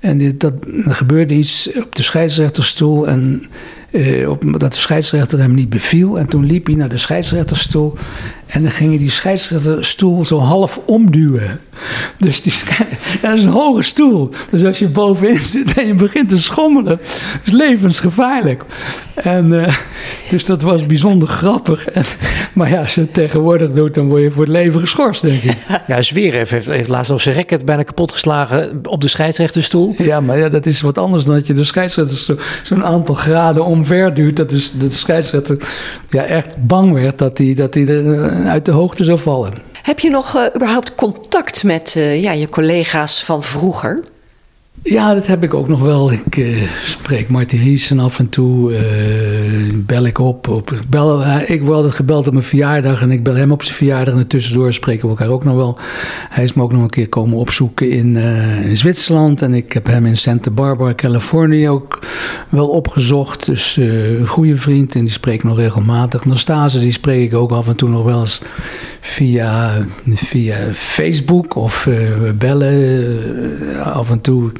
En 0.00 0.38
dat, 0.38 0.52
er 0.84 0.94
gebeurde 0.94 1.34
iets 1.34 1.70
op 1.76 1.94
de 1.96 2.02
scheidsrechterstoel. 2.02 3.08
En 3.08 3.42
eh, 3.90 4.28
op, 4.28 4.44
dat 4.58 4.72
de 4.72 4.78
scheidsrechter 4.78 5.38
hem 5.38 5.54
niet 5.54 5.68
beviel. 5.68 6.18
En 6.18 6.26
toen 6.26 6.46
liep 6.46 6.66
hij 6.66 6.74
naar 6.74 6.88
de 6.88 6.98
scheidsrechterstoel. 6.98 7.94
En 8.46 8.62
dan 8.62 8.70
ging 8.70 8.88
hij 8.88 8.98
die 8.98 9.10
scheidsrechterstoel 9.10 10.24
zo 10.24 10.38
half 10.38 10.80
omduwen. 10.84 11.60
Dus 12.18 12.42
die, 12.42 12.52
dat 13.22 13.34
is 13.34 13.44
een 13.44 13.50
hoge 13.50 13.82
stoel. 13.82 14.30
Dus 14.50 14.64
als 14.64 14.78
je 14.78 14.88
bovenin 14.88 15.44
zit 15.54 15.78
en 15.78 15.86
je 15.86 15.94
begint 15.94 16.28
te 16.28 16.40
schommelen, 16.42 16.98
is 17.44 17.52
levensgevaarlijk. 17.52 18.62
En, 19.14 19.64
eh, 19.64 19.74
dus 20.30 20.44
dat 20.44 20.62
was 20.62 20.86
bijzonder 20.86 21.28
grappig. 21.28 21.84
En, 21.96 22.04
maar 22.52 22.70
ja, 22.70 22.80
als 22.80 22.94
je 22.94 23.00
het 23.00 23.14
tegenwoordig 23.14 23.72
doet, 23.72 23.94
dan 23.94 24.08
word 24.08 24.22
je 24.22 24.30
voor 24.30 24.44
het 24.44 24.52
leven 24.52 24.80
geschorst, 24.80 25.22
denk 25.22 25.42
ik. 25.42 25.56
Ja, 25.86 26.02
Zverev 26.02 26.50
heeft, 26.50 26.66
heeft 26.66 26.88
laatst 26.88 27.10
nog 27.10 27.20
zijn 27.20 27.34
racket 27.34 27.64
bijna 27.64 27.82
kapot 27.82 28.12
geslagen 28.12 28.80
op 28.82 29.00
de 29.00 29.08
scheidsrechterstoel. 29.08 29.94
Ja, 29.98 30.20
maar 30.20 30.38
ja, 30.38 30.48
dat 30.48 30.66
is 30.66 30.80
wat 30.80 30.98
anders 30.98 31.24
dan 31.24 31.34
dat 31.34 31.46
je 31.46 31.52
de 31.54 31.64
scheidsrechter 31.64 32.16
zo- 32.16 32.36
zo'n 32.62 32.84
aantal 32.84 33.14
graden 33.14 33.64
omver 33.64 34.14
duwt. 34.14 34.36
Dat 34.36 34.50
dus 34.50 34.72
de 34.72 34.90
scheidsrechter 34.90 35.58
ja, 36.10 36.22
echt 36.24 36.54
bang 36.66 36.92
werd 36.92 37.18
dat 37.18 37.38
hij 37.38 37.54
dat 37.54 37.74
hij 37.74 37.86
er 37.88 38.22
eh, 38.22 38.35
uit 38.44 38.64
de 38.64 38.70
hoogte 38.70 39.04
zou 39.04 39.18
vallen. 39.18 39.52
Heb 39.82 39.98
je 39.98 40.10
nog 40.10 40.36
eh, 40.36 40.42
überhaupt 40.54 40.94
contact 40.94 41.64
met 41.64 41.94
eh, 41.96 42.22
ja, 42.22 42.32
je 42.32 42.48
collega's 42.48 43.24
van 43.24 43.42
vroeger? 43.42 44.04
Ja, 44.88 45.14
dat 45.14 45.26
heb 45.26 45.42
ik 45.42 45.54
ook 45.54 45.68
nog 45.68 45.80
wel. 45.80 46.12
Ik 46.12 46.36
eh, 46.36 46.62
spreek 46.82 47.28
Martin 47.28 47.62
Riesen 47.62 47.98
af 47.98 48.18
en 48.18 48.28
toe. 48.28 48.74
eh, 48.74 48.82
bel 49.74 50.06
ik 50.06 50.18
op. 50.18 50.48
op 50.48 50.72
ik, 50.72 50.88
bel, 50.88 51.22
eh, 51.22 51.50
ik 51.50 51.62
word 51.62 51.76
altijd 51.76 51.94
gebeld 51.94 52.26
op 52.26 52.32
mijn 52.32 52.44
verjaardag. 52.44 53.00
En 53.02 53.10
ik 53.10 53.22
bel 53.22 53.34
hem 53.34 53.52
op 53.52 53.62
zijn 53.62 53.76
verjaardag. 53.76 54.14
En 54.14 54.26
tussendoor 54.26 54.72
spreken 54.72 55.02
we 55.02 55.08
elkaar 55.08 55.28
ook 55.28 55.44
nog 55.44 55.54
wel. 55.54 55.78
Hij 56.28 56.44
is 56.44 56.52
me 56.52 56.62
ook 56.62 56.72
nog 56.72 56.82
een 56.82 56.90
keer 56.90 57.08
komen 57.08 57.38
opzoeken 57.38 57.90
in, 57.90 58.18
Zwitserland. 58.72 59.42
En 59.42 59.54
ik 59.54 59.72
heb 59.72 59.86
hem 59.86 60.06
in 60.06 60.16
Santa 60.16 60.50
Barbara, 60.50 60.94
Californië 60.94 61.68
ook 61.68 61.98
wel 62.48 62.68
opgezocht. 62.68 63.46
Dus 63.46 63.76
een 63.76 64.26
goede 64.26 64.56
vriend. 64.56 64.94
En 64.94 65.00
die 65.00 65.10
spreekt 65.10 65.44
nog 65.44 65.56
regelmatig. 65.56 66.24
Nastase, 66.24 66.78
die 66.78 66.92
spreek 66.92 67.26
ik 67.32 67.34
ook 67.34 67.50
af 67.50 67.68
en 67.68 67.76
toe 67.76 67.88
nog 67.88 68.04
wel 68.04 68.20
eens 68.20 68.40
via, 69.00 69.72
via 70.12 70.56
Facebook. 70.72 71.54
Of 71.54 71.84
we 71.84 72.34
bellen 72.38 73.14
af 73.82 74.10
en 74.10 74.20
toe 74.20 74.52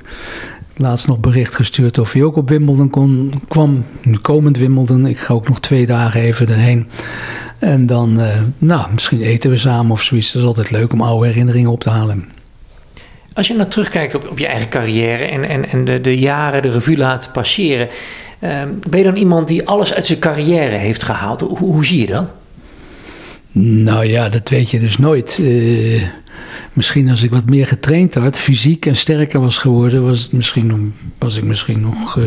laatst 0.76 1.07
nog 1.07 1.18
bericht 1.18 1.55
gestuurd 1.55 1.98
of 1.98 2.12
hij 2.12 2.22
ook 2.22 2.37
op 2.37 2.48
Wimbledon 2.48 2.90
kon, 2.90 3.33
kwam. 3.48 3.85
Nu 4.02 4.16
komend 4.16 4.59
Wimbledon. 4.59 5.07
Ik 5.07 5.18
ga 5.18 5.35
ook 5.35 5.48
nog 5.48 5.61
twee 5.61 5.87
dagen 5.87 6.20
even 6.20 6.48
erheen. 6.48 6.88
En 7.59 7.87
dan, 7.87 8.20
eh, 8.20 8.40
nou, 8.59 8.92
misschien 8.92 9.22
eten 9.22 9.50
we 9.50 9.57
samen 9.57 9.92
of 9.92 10.02
zoiets. 10.02 10.33
Dat 10.33 10.42
is 10.42 10.48
altijd 10.48 10.70
leuk 10.70 10.92
om 10.92 11.00
oude 11.00 11.26
herinneringen 11.26 11.70
op 11.70 11.81
te 11.81 11.90
halen. 11.90 12.29
Als 13.33 13.46
je 13.46 13.55
nou 13.55 13.68
terugkijkt 13.68 14.14
op, 14.14 14.31
op 14.31 14.38
je 14.38 14.46
eigen 14.46 14.68
carrière 14.68 15.24
en, 15.24 15.44
en, 15.44 15.68
en 15.68 15.85
de, 15.85 16.00
de 16.00 16.18
jaren 16.18 16.62
de 16.62 16.70
revue 16.70 16.96
laat 16.96 17.31
passeren, 17.33 17.88
ehm, 18.38 18.68
ben 18.88 18.98
je 18.98 19.05
dan 19.05 19.16
iemand 19.16 19.48
die 19.48 19.68
alles 19.68 19.94
uit 19.94 20.07
zijn 20.07 20.18
carrière 20.18 20.76
heeft 20.76 21.02
gehaald? 21.02 21.40
Hoe, 21.40 21.59
hoe 21.59 21.85
zie 21.85 22.00
je 22.00 22.07
dat? 22.07 22.33
Nou 23.59 24.05
ja, 24.05 24.29
dat 24.29 24.48
weet 24.48 24.70
je 24.70 24.81
dus 24.81 24.98
nooit. 24.98 25.38
Uh, 25.40 26.02
misschien 26.72 27.09
als 27.11 27.22
ik 27.22 27.31
wat 27.31 27.51
meer 27.51 27.66
getraind 27.66 28.14
had, 28.14 28.38
fysiek 28.38 28.87
en 28.87 28.96
sterker 28.96 29.40
was 29.40 29.59
geworden, 29.59 30.05
was, 30.05 30.22
het 30.22 30.33
misschien, 30.33 30.94
was 31.18 31.37
ik 31.37 31.44
misschien 31.44 31.81
nog. 31.81 32.16
Uh, 32.16 32.25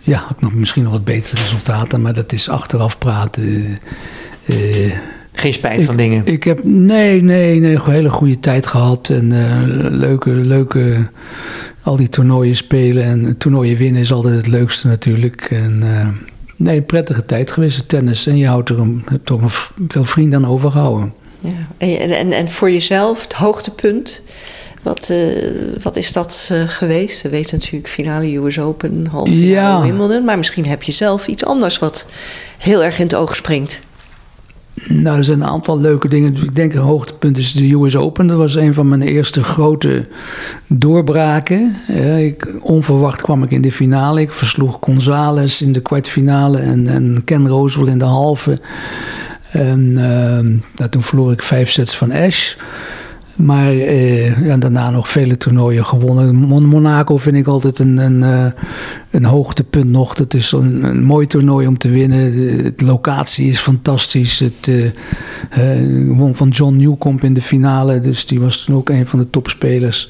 ja, 0.00 0.18
had 0.18 0.30
ik 0.30 0.40
nog 0.40 0.54
misschien 0.54 0.82
nog 0.82 0.92
wat 0.92 1.04
betere 1.04 1.40
resultaten, 1.40 2.02
maar 2.02 2.14
dat 2.14 2.32
is 2.32 2.48
achteraf 2.48 2.98
praten. 2.98 3.78
Uh, 4.46 4.92
geen 5.32 5.52
spijt 5.52 5.84
van 5.84 5.96
dingen? 5.96 6.26
Ik 6.26 6.44
heb, 6.44 6.64
nee, 6.64 7.22
nee, 7.22 7.60
nee, 7.60 7.74
een 7.74 7.90
hele 7.90 8.10
goede 8.10 8.40
tijd 8.40 8.66
gehad. 8.66 9.08
En 9.08 9.30
uh, 9.30 9.60
leuke, 9.90 10.30
leuke, 10.30 11.08
al 11.82 11.96
die 11.96 12.08
toernooien 12.08 12.56
spelen. 12.56 13.04
En 13.04 13.36
toernooien 13.36 13.76
winnen 13.76 14.00
is 14.00 14.12
altijd 14.12 14.36
het 14.36 14.46
leukste 14.46 14.86
natuurlijk. 14.86 15.40
En 15.50 15.80
uh, 15.82 16.08
nee, 16.56 16.82
prettige 16.82 17.24
tijd 17.24 17.50
geweest, 17.50 17.88
tennis. 17.88 18.26
En 18.26 18.36
je 18.36 18.46
houdt 18.46 18.68
er 18.68 18.80
een, 18.80 19.02
hebt 19.04 19.26
toch 19.26 19.40
nog 19.40 19.72
veel 19.88 20.04
vrienden 20.04 20.44
aan 20.44 20.50
overgehouden. 20.50 21.12
Ja. 21.46 21.86
En, 21.86 22.10
en, 22.10 22.32
en 22.32 22.50
voor 22.50 22.70
jezelf, 22.70 23.22
het 23.22 23.32
hoogtepunt... 23.32 24.22
Wat, 24.82 25.08
uh, 25.10 25.18
wat 25.82 25.96
is 25.96 26.12
dat 26.12 26.48
uh, 26.52 26.62
geweest? 26.66 27.22
We 27.22 27.28
weten 27.28 27.58
natuurlijk 27.58 27.88
finale 27.88 28.36
US 28.36 28.58
Open, 28.58 29.06
halve 29.06 29.30
finale 29.30 29.48
ja. 29.48 29.82
Wimbledon. 29.82 30.24
Maar 30.24 30.36
misschien 30.36 30.66
heb 30.66 30.82
je 30.82 30.92
zelf 30.92 31.26
iets 31.26 31.44
anders 31.44 31.78
wat 31.78 32.06
heel 32.58 32.84
erg 32.84 32.98
in 32.98 33.04
het 33.04 33.14
oog 33.14 33.36
springt. 33.36 33.80
Nou, 34.88 35.18
er 35.18 35.24
zijn 35.24 35.40
een 35.40 35.46
aantal 35.46 35.80
leuke 35.80 36.08
dingen. 36.08 36.34
Ik 36.34 36.56
denk 36.56 36.74
een 36.74 36.80
hoogtepunt 36.80 37.38
is 37.38 37.52
de 37.52 37.72
US 37.72 37.96
Open. 37.96 38.26
Dat 38.26 38.36
was 38.36 38.54
een 38.54 38.74
van 38.74 38.88
mijn 38.88 39.02
eerste 39.02 39.42
grote 39.44 40.06
doorbraken. 40.66 41.76
ik, 42.18 42.48
onverwacht 42.60 43.22
kwam 43.22 43.42
ik 43.42 43.50
in 43.50 43.62
de 43.62 43.72
finale. 43.72 44.20
Ik 44.20 44.32
versloeg 44.32 44.78
González 44.80 45.60
in 45.60 45.72
de 45.72 45.80
kwartfinale 45.80 46.58
en, 46.58 46.86
en 46.86 47.22
Ken 47.24 47.48
Rosewell 47.48 47.92
in 47.92 47.98
de 47.98 48.04
halve. 48.04 48.60
En 49.56 49.92
uh, 50.80 50.86
toen 50.86 51.02
verloor 51.02 51.32
ik 51.32 51.42
vijf 51.42 51.70
sets 51.70 51.96
van 51.96 52.12
Ash. 52.12 52.54
Maar 53.36 53.70
eh, 53.70 54.46
ja, 54.46 54.56
daarna 54.56 54.90
nog 54.90 55.08
vele 55.08 55.36
toernooien 55.36 55.84
gewonnen. 55.84 56.34
Monaco 56.68 57.16
vind 57.16 57.36
ik 57.36 57.46
altijd 57.46 57.78
een, 57.78 57.98
een, 57.98 58.22
uh, 58.22 58.46
een 59.10 59.24
hoogtepunt 59.24 59.90
nog. 59.90 60.18
Het 60.18 60.34
is 60.34 60.52
een, 60.52 60.84
een, 60.84 61.04
mooi 61.04 61.26
toernooi 61.26 61.66
om 61.66 61.78
te 61.78 61.88
winnen. 61.88 62.32
De, 62.32 62.84
locatie 62.84 63.48
is 63.48 63.58
fantastisch. 63.58 64.38
Het 64.38 64.66
uh, 64.66 66.16
won 66.16 66.34
van 66.34 66.48
John 66.48 66.76
Newcomb 66.76 67.24
in 67.24 67.34
de 67.34 67.42
finale. 67.42 68.00
Dus 68.00 68.26
die 68.26 68.40
was 68.40 68.64
toen 68.64 68.76
ook 68.76 68.88
een 68.88 69.06
van 69.06 69.18
de 69.18 69.30
topspelers. 69.30 70.08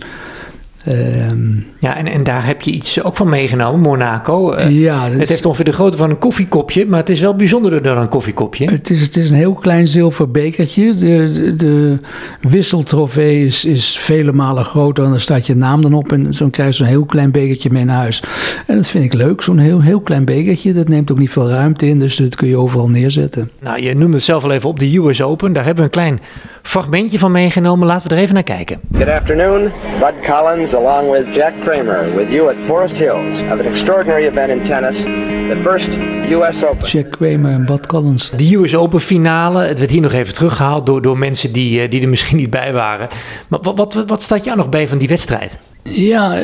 Um, 0.88 1.66
ja, 1.78 1.96
en, 1.96 2.06
en 2.06 2.24
daar 2.24 2.46
heb 2.46 2.62
je 2.62 2.70
iets 2.70 3.02
ook 3.02 3.16
van 3.16 3.28
meegenomen, 3.28 3.80
Monaco. 3.80 4.54
Uh, 4.54 4.80
ja, 4.80 5.10
het 5.10 5.28
heeft 5.28 5.44
ongeveer 5.44 5.64
de 5.64 5.72
grootte 5.72 5.96
van 5.96 6.10
een 6.10 6.18
koffiekopje, 6.18 6.86
maar 6.86 6.98
het 6.98 7.10
is 7.10 7.20
wel 7.20 7.36
bijzonderder 7.36 7.82
dan 7.82 7.98
een 7.98 8.08
koffiekopje. 8.08 8.70
Het 8.70 8.90
is, 8.90 9.00
het 9.00 9.16
is 9.16 9.30
een 9.30 9.36
heel 9.36 9.54
klein 9.54 9.86
zilver 9.86 10.30
bekertje. 10.30 10.94
De, 10.94 11.32
de, 11.32 11.56
de 11.56 11.98
wisseltrofee 12.40 13.44
is, 13.44 13.64
is 13.64 13.98
vele 13.98 14.32
malen 14.32 14.64
groter 14.64 15.04
en 15.04 15.10
daar 15.10 15.20
staat 15.20 15.46
je 15.46 15.54
naam 15.54 15.82
dan 15.82 15.94
op. 15.94 16.12
En 16.12 16.34
zo 16.34 16.48
krijg 16.48 16.68
je 16.68 16.74
zo'n 16.74 16.86
heel 16.86 17.04
klein 17.04 17.30
bekertje 17.30 17.70
mee 17.70 17.84
naar 17.84 17.96
huis. 17.96 18.22
En 18.66 18.76
dat 18.76 18.86
vind 18.86 19.04
ik 19.04 19.12
leuk, 19.12 19.42
zo'n 19.42 19.58
heel, 19.58 19.82
heel 19.82 20.00
klein 20.00 20.24
bekertje. 20.24 20.72
Dat 20.72 20.88
neemt 20.88 21.10
ook 21.10 21.18
niet 21.18 21.30
veel 21.30 21.48
ruimte 21.48 21.86
in, 21.86 21.98
dus 21.98 22.16
dat 22.16 22.34
kun 22.34 22.48
je 22.48 22.56
overal 22.56 22.88
neerzetten. 22.88 23.50
Nou, 23.60 23.82
je 23.82 23.94
noemde 23.94 24.16
het 24.16 24.24
zelf 24.24 24.44
al 24.44 24.52
even 24.52 24.68
op, 24.68 24.78
de 24.78 24.96
US 24.96 25.22
Open. 25.22 25.52
Daar 25.52 25.64
hebben 25.64 25.84
we 25.84 25.90
een 25.90 26.02
klein 26.02 26.20
fragmentje 26.66 27.18
van 27.18 27.30
meegenomen. 27.30 27.86
Laten 27.86 28.08
we 28.08 28.14
er 28.14 28.20
even 28.20 28.34
naar 28.34 28.42
kijken. 28.42 28.80
Good 28.92 29.08
afternoon, 29.08 29.62
Bud 29.98 30.14
Collins 30.22 30.74
along 30.74 31.10
with 31.10 31.34
Jack 31.34 31.52
Kramer 31.64 32.14
with 32.16 32.30
you 32.30 32.48
at 32.48 32.54
Forest 32.66 32.98
Hills 32.98 33.40
of 33.40 33.50
an 33.50 33.64
extraordinary 33.64 34.26
event 34.26 34.50
in 34.50 34.62
tennis, 34.62 35.02
the 35.02 35.58
first 35.62 35.88
US 36.30 36.64
Open. 36.64 36.86
Jack 36.86 37.10
Kramer 37.10 37.52
en 37.52 37.64
Bud 37.64 37.86
Collins. 37.86 38.30
De 38.36 38.54
US 38.56 38.76
Open 38.76 39.00
finale, 39.00 39.64
het 39.64 39.78
werd 39.78 39.90
hier 39.90 40.00
nog 40.00 40.12
even 40.12 40.34
teruggehaald 40.34 40.86
door, 40.86 41.02
door 41.02 41.18
mensen 41.18 41.52
die, 41.52 41.80
eh, 41.80 41.90
die 41.90 42.02
er 42.02 42.08
misschien 42.08 42.36
niet 42.36 42.50
bij 42.50 42.72
waren. 42.72 43.08
Maar 43.48 43.60
wat, 43.62 43.76
wat, 43.76 44.04
wat 44.06 44.22
staat 44.22 44.44
jou 44.44 44.56
nog 44.56 44.68
bij 44.68 44.88
van 44.88 44.98
die 44.98 45.08
wedstrijd? 45.08 45.58
Ja, 45.82 46.34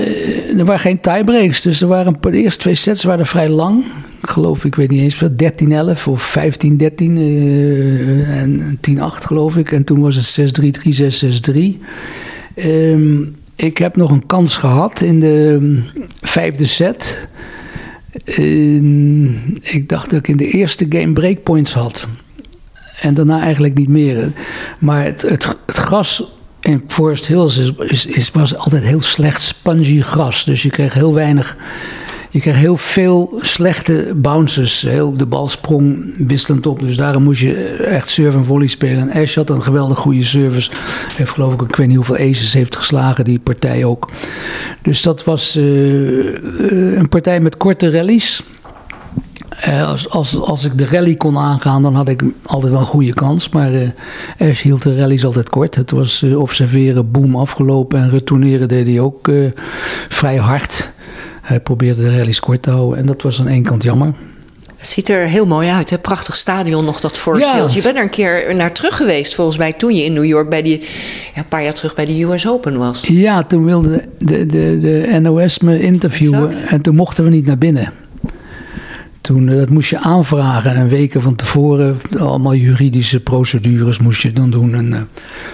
er 0.59 0.65
waren 0.65 0.81
geen 0.81 1.01
tiebreaks. 1.01 1.63
Dus 1.63 1.81
er 1.81 1.89
waren, 1.89 2.17
de 2.21 2.33
eerste 2.33 2.61
twee 2.61 2.75
sets 2.75 3.05
waren 3.05 3.27
vrij 3.27 3.49
lang. 3.49 3.85
Geloof, 4.23 4.65
ik 4.65 4.75
weet 4.75 4.91
niet 4.91 5.01
eens, 5.01 5.23
13-11 6.05 6.09
of 6.09 6.37
15-13 6.39 6.95
uh, 6.99 8.41
en 8.41 8.79
10-8 8.91 9.01
geloof 9.01 9.57
ik. 9.57 9.73
En 9.73 9.85
toen 9.85 10.01
was 10.01 10.35
het 10.37 10.61
6-3, 10.61 10.65
3-6, 10.65 10.73
6-3. 11.53 11.61
Um, 12.57 13.35
ik 13.57 13.79
heb 13.79 13.97
nog 13.97 14.11
een 14.11 14.27
kans 14.27 14.57
gehad 14.57 15.01
in 15.01 15.21
de 15.21 15.79
vijfde 16.21 16.67
set. 16.67 17.29
Uh, 18.39 19.31
ik 19.61 19.89
dacht 19.89 20.11
dat 20.11 20.19
ik 20.19 20.29
in 20.29 20.37
de 20.37 20.51
eerste 20.51 20.87
game 20.89 21.13
breakpoints 21.13 21.73
had. 21.73 22.09
En 23.01 23.15
daarna 23.15 23.41
eigenlijk 23.41 23.75
niet 23.75 23.89
meer. 23.89 24.33
Maar 24.79 25.05
het, 25.05 25.23
het, 25.23 25.57
het 25.67 25.77
gras 25.77 26.25
in 26.61 26.83
Forest 26.87 27.27
Hills 27.27 27.59
is, 27.59 27.73
is, 27.79 28.07
is, 28.07 28.31
was 28.31 28.57
altijd 28.57 28.83
heel 28.83 29.01
slecht 29.01 29.43
spongy 29.43 30.01
gras. 30.01 30.45
Dus 30.45 30.63
je 30.63 30.71
kreeg 30.71 30.95
heel 30.95 31.15
weinig. 31.15 31.57
Je 32.33 32.41
kreeg 32.41 32.57
heel 32.57 32.77
veel 32.77 33.39
slechte 33.41 34.13
bounces. 34.17 34.83
Heel, 34.83 35.17
de 35.17 35.27
bal 35.27 35.49
sprong 35.49 36.15
wisselend 36.27 36.67
op. 36.67 36.79
Dus 36.79 36.97
daarom 36.97 37.23
moest 37.23 37.41
je 37.41 37.55
echt 37.75 38.09
serve 38.09 38.39
en 38.39 38.45
volley 38.45 38.67
spelen. 38.67 39.11
En 39.11 39.23
Ash 39.23 39.35
had 39.35 39.51
een 39.51 39.63
geweldig 39.63 39.99
goede 39.99 40.23
service. 40.23 40.71
Heeft 41.17 41.31
geloof 41.31 41.53
ik, 41.53 41.61
ik 41.61 41.77
weet 41.77 41.87
niet 41.87 41.97
hoeveel 41.97 42.17
aces 42.17 42.53
heeft 42.53 42.77
geslagen, 42.77 43.25
die 43.25 43.39
partij 43.39 43.85
ook. 43.85 44.11
Dus 44.83 45.03
dat 45.03 45.25
was 45.25 45.57
uh, 45.57 46.97
een 46.97 47.09
partij 47.09 47.41
met 47.41 47.57
korte 47.57 47.91
rallies. 47.91 48.43
Uh, 49.69 49.89
als, 49.89 50.09
als, 50.09 50.41
als 50.41 50.65
ik 50.65 50.79
de 50.79 50.87
rally 50.87 51.15
kon 51.17 51.39
aangaan, 51.39 51.83
dan 51.83 51.95
had 51.95 52.09
ik 52.09 52.23
altijd 52.43 52.73
wel 52.73 52.81
een 52.81 52.87
goede 52.87 53.13
kans. 53.13 53.49
Maar 53.49 53.95
Ash 54.39 54.63
hield 54.63 54.83
de 54.83 54.97
rallies 54.97 55.25
altijd 55.25 55.49
kort. 55.49 55.75
Het 55.75 55.91
was 55.91 56.23
observeren, 56.23 57.11
boom, 57.11 57.37
afgelopen. 57.37 58.01
En 58.01 58.11
retourneren 58.11 58.69
deed 58.69 58.87
hij 58.87 59.01
ook 59.01 59.31
vrij 60.09 60.37
hard. 60.37 60.92
Hij 61.43 61.61
probeerde 61.61 62.03
de 62.03 62.17
rallies 62.17 62.41
kort 62.41 62.63
te 62.63 62.71
houden. 62.71 62.99
En 62.99 63.07
dat 63.07 63.23
was 63.23 63.41
aan 63.41 63.49
één 63.49 63.63
kant 63.63 63.83
jammer. 63.83 64.15
Het 64.77 64.91
ziet 64.91 65.09
er 65.09 65.27
heel 65.27 65.47
mooi 65.47 65.69
uit, 65.69 65.91
hè? 65.91 65.99
Prachtig 65.99 66.37
stadion 66.37 66.85
nog, 66.85 67.01
dat 67.01 67.19
Forest 67.19 67.47
ja. 67.47 67.55
Hills. 67.55 67.75
Je 67.75 67.83
bent 67.83 67.97
er 67.97 68.03
een 68.03 68.11
keer 68.11 68.55
naar 68.55 68.73
terug 68.73 68.97
geweest, 68.97 69.35
volgens 69.35 69.57
mij, 69.57 69.73
toen 69.73 69.95
je 69.95 70.05
in 70.05 70.13
New 70.13 70.25
York 70.25 70.49
bij 70.49 70.63
die, 70.63 70.81
ja, 71.35 71.41
een 71.41 71.49
paar 71.49 71.63
jaar 71.63 71.73
terug 71.73 71.95
bij 71.95 72.07
de 72.07 72.23
US 72.23 72.49
Open 72.49 72.79
was. 72.79 73.01
Ja, 73.07 73.43
toen 73.43 73.65
wilde 73.65 74.05
de, 74.19 74.47
de, 74.47 74.79
de 74.81 75.19
NOS 75.21 75.59
me 75.59 75.81
interviewen 75.81 76.51
exact. 76.51 76.71
en 76.71 76.81
toen 76.81 76.95
mochten 76.95 77.25
we 77.25 77.31
niet 77.31 77.47
naar 77.47 77.59
binnen. 77.59 77.93
Toen, 79.23 79.47
dat 79.47 79.69
moest 79.69 79.91
je 79.91 79.99
aanvragen 79.99 80.75
en 80.75 80.89
weken 80.89 81.23
van 81.23 81.35
tevoren, 81.35 82.01
allemaal 82.19 82.55
juridische 82.55 83.21
procedures 83.21 83.99
moest 83.99 84.23
je 84.23 84.33
dan 84.33 84.51
doen. 84.51 84.75
En, 84.75 84.93
uh, 84.93 85.01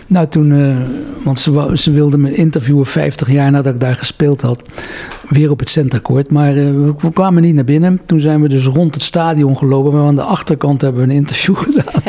nou, 0.07 0.29
toen, 0.29 0.51
uh, 0.51 0.77
want 1.25 1.39
ze, 1.39 1.71
ze 1.75 1.91
wilden 1.91 2.21
me 2.21 2.35
interviewen 2.35 2.87
50 2.87 3.31
jaar 3.31 3.51
nadat 3.51 3.75
ik 3.75 3.81
daar 3.81 3.97
gespeeld 3.97 4.41
had, 4.41 4.63
weer 5.29 5.51
op 5.51 5.59
het 5.59 5.69
centercourt. 5.69 6.31
Maar 6.31 6.57
uh, 6.57 6.91
we 6.99 7.13
kwamen 7.13 7.43
niet 7.43 7.55
naar 7.55 7.65
binnen. 7.65 8.01
Toen 8.07 8.21
zijn 8.21 8.43
we 8.43 8.49
dus 8.49 8.65
rond 8.65 8.95
het 8.95 9.03
stadion 9.03 9.57
gelopen, 9.59 9.93
maar 9.93 10.07
aan 10.07 10.17
de 10.17 10.23
achterkant 10.23 10.81
hebben 10.81 11.03
we 11.03 11.09
een 11.09 11.17
interview 11.17 11.57
gedaan. 11.67 12.03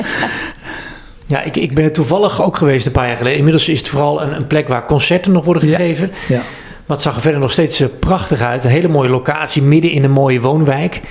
Ja, 1.26 1.42
ik, 1.42 1.56
ik 1.56 1.76
ben 1.76 1.84
er 1.84 1.92
toevallig 1.92 2.44
ook 2.44 2.58
geweest 2.58 2.86
een 2.86 2.92
paar 2.92 3.08
jaar 3.08 3.18
geleden. 3.18 3.38
Inmiddels 3.38 3.70
is 3.70 3.80
het 3.80 3.90
vooral 3.90 4.22
een, 4.22 4.36
een 4.36 4.48
plek 4.48 4.68
waar 4.68 4.86
concerten 4.86 5.32
nog 5.32 5.46
worden 5.46 5.64
gegeven. 5.64 6.12
Ja, 6.28 6.36
ja. 6.36 6.42
Maar 6.86 6.98
het 6.98 7.06
zag 7.06 7.16
er 7.16 7.22
verder 7.22 7.42
nog 7.42 7.52
steeds 7.52 7.84
prachtig 8.00 8.42
uit. 8.42 8.64
Een 8.64 8.70
hele 8.70 8.88
mooie 8.88 9.10
locatie, 9.10 9.62
midden 9.62 9.92
in 9.92 10.04
een 10.04 10.12
mooie 10.12 10.42
woonwijk. 10.42 11.02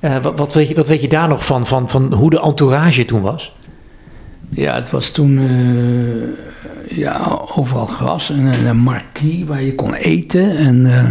Uh, 0.00 0.16
wat, 0.36 0.54
weet 0.54 0.68
je, 0.68 0.74
wat 0.74 0.88
weet 0.88 1.00
je 1.00 1.08
daar 1.08 1.28
nog 1.28 1.46
van, 1.46 1.66
van, 1.66 1.88
van 1.88 2.12
hoe 2.12 2.30
de 2.30 2.40
entourage 2.40 3.04
toen 3.04 3.20
was? 3.20 3.52
Ja, 4.48 4.74
het 4.74 4.90
was 4.90 5.10
toen 5.10 5.38
uh, 5.38 6.98
ja, 6.98 7.40
overal 7.54 7.86
gras 7.86 8.30
en 8.30 8.66
een 8.66 8.76
marquis 8.76 9.44
waar 9.44 9.62
je 9.62 9.74
kon 9.74 9.94
eten. 9.94 10.56
En 10.56 10.84
uh, 10.84 11.10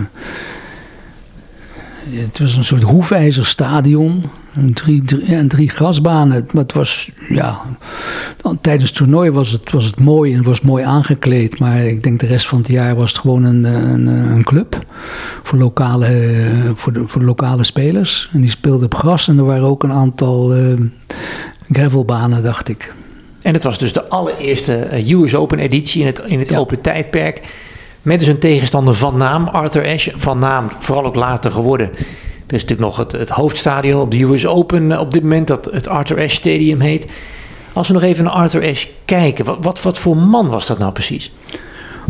het 2.22 2.40
was 2.40 2.56
een 2.56 2.64
soort 2.64 2.82
hoefijzerstadion. 2.82 4.12
En 4.14 4.32
drie, 4.74 5.02
drie, 5.02 5.30
ja, 5.30 5.48
drie 5.48 5.70
grasbanen. 5.70 6.48
Maar 6.52 6.64
het 6.64 6.74
was, 6.74 7.12
ja, 7.30 7.62
tijdens 8.62 8.90
het 8.90 8.98
toernooi 8.98 9.32
was 9.32 9.52
het, 9.52 9.72
was 9.72 9.86
het 9.86 10.00
mooi 10.00 10.32
en 10.32 10.38
het 10.38 10.48
was 10.48 10.62
mooi 10.62 10.84
aangekleed. 10.84 11.60
Maar 11.60 11.86
ik 11.86 12.04
denk 12.04 12.20
de 12.20 12.26
rest 12.26 12.48
van 12.48 12.58
het 12.58 12.68
jaar 12.68 12.96
was 12.96 13.12
het 13.12 13.20
gewoon 13.20 13.44
een, 13.44 13.64
een, 13.64 14.08
een 14.08 14.44
club 14.44 14.86
voor 15.44 15.60
lokale, 15.60 16.42
voor, 16.76 16.94
de, 16.94 17.08
voor 17.08 17.22
de 17.22 17.28
lokale 17.28 17.64
spelers. 17.64 18.30
En 18.34 18.42
die 18.42 18.50
speelden 18.50 18.86
op 18.86 18.96
gras 18.96 19.28
en 19.28 19.38
er 19.38 19.46
waren 19.46 19.68
ook 19.68 19.84
een 19.84 19.94
aantal 19.94 20.58
uh, 20.58 20.74
gravelbanen, 21.72 22.44
dacht 22.44 22.70
ik. 22.70 22.94
En 23.42 23.54
het 23.54 23.64
was 23.64 23.78
dus 23.78 23.94
de 23.94 24.08
allereerste 24.08 24.88
US 25.10 25.36
Open 25.36 25.60
editie 25.60 26.02
in 26.02 26.08
het, 26.08 26.22
in 26.26 26.40
het 26.40 26.50
ja. 26.50 26.58
open 26.58 26.82
tijdperk. 26.82 27.42
Met 28.02 28.20
dus 28.20 28.28
een 28.28 28.40
tegenstander 28.40 28.94
van 28.94 29.18
naam, 29.18 29.48
Arthur 29.48 29.86
Ashe. 29.86 30.12
Van 30.16 30.40
naam, 30.40 30.70
vooral 30.80 31.06
ook 31.06 31.16
later 31.16 31.52
geworden. 31.52 31.90
Er 32.48 32.56
is 32.56 32.62
natuurlijk 32.62 32.90
nog 32.90 32.98
het, 32.98 33.12
het 33.12 33.30
hoofdstadion 33.30 34.02
op 34.02 34.12
de 34.12 34.24
US 34.24 34.46
Open 34.46 35.00
op 35.00 35.14
dit 35.14 35.22
moment, 35.22 35.48
dat 35.48 35.70
het 35.72 35.88
Arthur 35.88 36.18
Ashe 36.18 36.36
Stadium 36.36 36.80
heet. 36.80 37.08
Als 37.74 37.88
we 37.88 37.94
nog 37.94 38.04
even 38.04 38.24
naar 38.24 38.34
Arthur 38.34 38.70
Ashe 38.70 38.88
kijken, 39.06 39.62
wat, 39.62 39.82
wat, 39.82 40.00
voor 40.00 40.18
man 40.18 40.48
was 40.48 40.68
dat 40.68 40.78
nou 40.78 40.92
precies? 40.92 41.32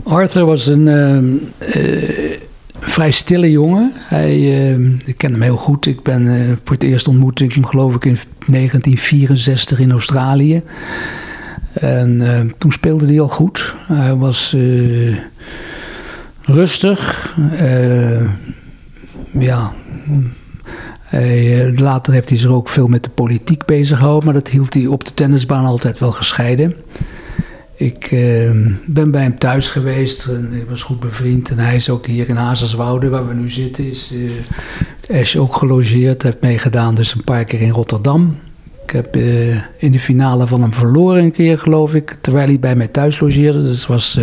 Arthur 0.04 0.46
was 0.46 0.66
een 0.66 0.88
uh, 0.88 2.38
vrij 2.80 3.12
stille 3.12 3.52
jongen. 3.52 3.92
Hij, 3.96 4.38
uh, 4.38 5.00
ik 5.06 5.18
ken 5.18 5.32
hem 5.32 5.42
heel 5.42 5.58
goed. 5.58 5.86
Ik 5.86 6.04
ben 6.04 6.26
uh, 6.26 6.34
voor 6.64 6.76
het 6.76 6.84
eerst 6.84 7.08
ontmoet 7.08 7.40
ik 7.40 7.54
hem 7.54 7.66
geloof 7.66 7.96
ik 7.96 8.06
in 8.06 8.18
1964 8.48 9.80
in 9.80 9.92
Australië. 9.92 10.64
En 11.74 12.54
toen 12.58 12.72
speelde 12.72 13.06
hij 13.06 13.20
al 13.20 13.28
goed. 13.28 13.76
Hij 13.88 14.16
was 14.16 14.56
rustig. 16.42 17.34
Ja, 19.40 19.74
hij, 21.00 21.74
later 21.76 22.14
heeft 22.14 22.30
hij 22.30 22.38
zich 22.38 22.50
ook 22.50 22.70
veel 22.70 22.88
met 22.88 23.04
de 23.04 23.10
politiek 23.10 23.66
bezig 23.66 23.98
gehouden, 23.98 24.26
maar 24.26 24.34
dat 24.34 24.48
hield 24.48 24.74
hij 24.74 24.86
op 24.86 25.06
de 25.06 25.14
tennisbaan 25.14 25.66
altijd 25.66 26.00
wel 26.00 26.12
gescheiden. 26.12 26.76
Ik 27.78 28.12
uh, 28.12 28.50
ben 28.86 29.12
bij 29.12 29.22
hem 29.22 29.38
thuis 29.40 29.70
geweest 29.70 30.26
en 30.26 30.54
ik 30.54 30.70
was 30.70 30.84
goed 30.84 31.00
bevriend. 31.00 31.50
En 31.50 31.60
hij 31.60 31.76
is 31.76 31.90
ook 31.90 32.06
hier 32.06 32.30
in 32.30 32.36
Hazerswoude, 32.36 33.10
waar 33.10 33.28
we 33.28 33.34
nu 33.34 33.50
zitten, 33.50 33.88
is 33.88 34.14
uh, 34.14 35.20
Ash 35.20 35.36
ook 35.36 35.56
gelogeerd. 35.56 36.24
Heeft 36.24 36.42
meegedaan 36.42 36.96
dus 36.96 37.14
een 37.14 37.24
paar 37.24 37.44
keer 37.44 37.62
in 37.62 37.70
Rotterdam. 37.70 38.38
Ik 38.86 38.92
heb 38.92 39.16
uh, 39.16 39.56
in 39.78 39.92
de 39.92 40.00
finale 40.00 40.48
van 40.48 40.62
hem 40.62 40.74
verloren 40.74 41.24
een 41.24 41.32
keer, 41.32 41.60
geloof 41.60 41.96
ik, 41.96 42.18
terwijl 42.22 42.48
hij 42.48 42.60
bij 42.60 42.76
mij 42.76 42.88
thuis 42.88 43.20
logeerde. 43.20 43.62
Dus 43.62 43.78
het 43.80 43.88
was 43.88 44.20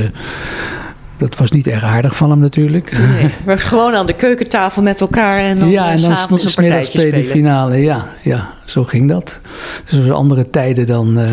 dat 1.23 1.39
was 1.39 1.51
niet 1.51 1.67
erg 1.67 1.85
aardig 1.85 2.17
van 2.17 2.31
hem 2.31 2.39
natuurlijk. 2.39 2.99
Nee, 2.99 3.31
maar 3.47 3.59
gewoon 3.59 3.95
aan 3.95 4.07
de 4.07 4.13
keukentafel 4.15 4.83
met 4.83 5.01
elkaar 5.01 5.39
en 5.39 5.59
dan 5.59 5.69
ja, 5.69 5.91
en 5.91 6.01
dan 6.01 6.17
s'avonds 6.17 6.45
een 6.45 6.55
partijtje 6.55 6.99
spelen. 6.99 7.21
de 7.21 7.27
finale, 7.27 7.77
ja, 7.77 8.09
ja, 8.23 8.53
zo 8.65 8.85
ging 8.85 9.09
dat. 9.09 9.41
Het 9.85 9.93
was 9.93 10.11
andere 10.11 10.51
tijden 10.51 10.87
dan, 10.87 11.19
uh, 11.19 11.31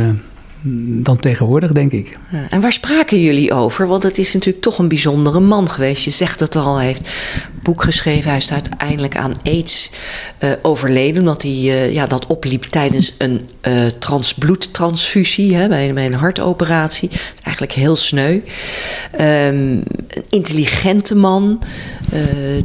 dan 1.03 1.17
tegenwoordig, 1.17 1.71
denk 1.71 1.91
ik. 1.91 2.17
En 2.49 2.61
waar 2.61 2.71
spraken 2.71 3.21
jullie 3.21 3.53
over? 3.53 3.87
Want 3.87 4.03
het 4.03 4.17
is 4.17 4.33
natuurlijk 4.33 4.63
toch 4.63 4.79
een 4.79 4.87
bijzondere 4.87 5.39
man 5.39 5.69
geweest. 5.69 6.03
Je 6.03 6.11
zegt 6.11 6.39
het 6.39 6.55
al, 6.55 6.75
hij 6.75 6.85
heeft 6.85 7.09
boek 7.69 7.83
geschreven. 7.83 8.29
Hij 8.29 8.37
is 8.37 8.51
uiteindelijk 8.51 9.17
aan 9.17 9.33
aids 9.43 9.91
uh, 10.43 10.49
overleden. 10.61 11.19
Omdat 11.19 11.41
hij 11.41 11.51
uh, 11.51 11.93
ja, 11.93 12.07
dat 12.07 12.27
opliep 12.27 12.63
tijdens 12.63 13.13
een 13.17 13.49
uh, 13.67 13.73
transbloedtransfusie. 13.99 15.55
Hè, 15.55 15.67
bij, 15.67 15.93
bij, 15.93 16.05
een 16.05 16.13
hartoperatie. 16.13 17.09
Eigenlijk 17.43 17.71
heel 17.71 17.95
sneu. 17.95 18.33
Um, 18.33 18.41
een 19.19 19.85
intelligente 20.29 21.15
man. 21.15 21.59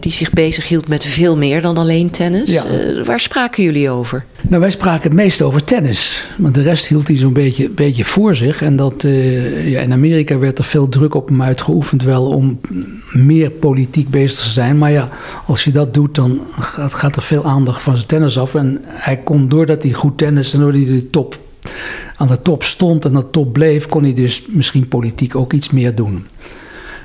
die 0.00 0.12
zich 0.12 0.30
bezig 0.30 0.68
hield 0.68 0.88
met 0.88 1.04
veel 1.04 1.36
meer 1.36 1.62
dan 1.62 1.76
alleen 1.76 2.10
tennis. 2.10 2.50
Ja. 2.50 2.64
waar 3.04 3.20
spraken 3.20 3.62
jullie 3.62 3.90
over? 3.90 4.24
Nou, 4.48 4.60
wij 4.60 4.70
spraken 4.70 5.02
het 5.02 5.12
meest 5.12 5.42
over 5.42 5.64
tennis. 5.64 6.26
Want 6.38 6.54
de 6.54 6.62
rest 6.62 6.86
hield 6.86 7.08
hij 7.08 7.16
zo'n 7.16 7.32
beetje, 7.32 7.68
beetje 7.68 8.04
voor 8.04 8.34
zich. 8.34 8.62
En 8.62 8.76
dat, 8.76 9.02
ja, 9.64 9.80
in 9.80 9.92
Amerika 9.92 10.38
werd 10.38 10.58
er 10.58 10.64
veel 10.64 10.88
druk 10.88 11.14
op 11.14 11.28
hem 11.28 11.42
uitgeoefend 11.42 12.02
wel 12.02 12.26
om 12.26 12.60
meer 13.12 13.50
politiek 13.50 14.10
bezig 14.10 14.44
te 14.44 14.50
zijn. 14.50 14.78
Maar 14.78 14.92
ja, 14.94 15.08
als 15.46 15.64
je 15.64 15.70
dat 15.70 15.94
doet, 15.94 16.14
dan 16.14 16.40
gaat, 16.58 16.94
gaat 16.94 17.16
er 17.16 17.22
veel 17.22 17.44
aandacht 17.44 17.82
van 17.82 17.96
zijn 17.96 18.08
tennis 18.08 18.38
af. 18.38 18.54
En 18.54 18.80
hij 18.84 19.16
kon, 19.16 19.48
doordat 19.48 19.82
hij 19.82 19.92
goed 19.92 20.18
tennis 20.18 20.52
en 20.52 20.60
doordat 20.60 20.80
hij 20.80 20.90
de 20.90 21.10
top, 21.10 21.38
aan 22.16 22.26
de 22.26 22.42
top 22.42 22.62
stond 22.62 23.04
en 23.04 23.12
de 23.12 23.30
top 23.30 23.52
bleef, 23.52 23.86
kon 23.86 24.02
hij 24.02 24.12
dus 24.12 24.42
misschien 24.48 24.88
politiek 24.88 25.34
ook 25.34 25.52
iets 25.52 25.70
meer 25.70 25.94
doen. 25.94 26.26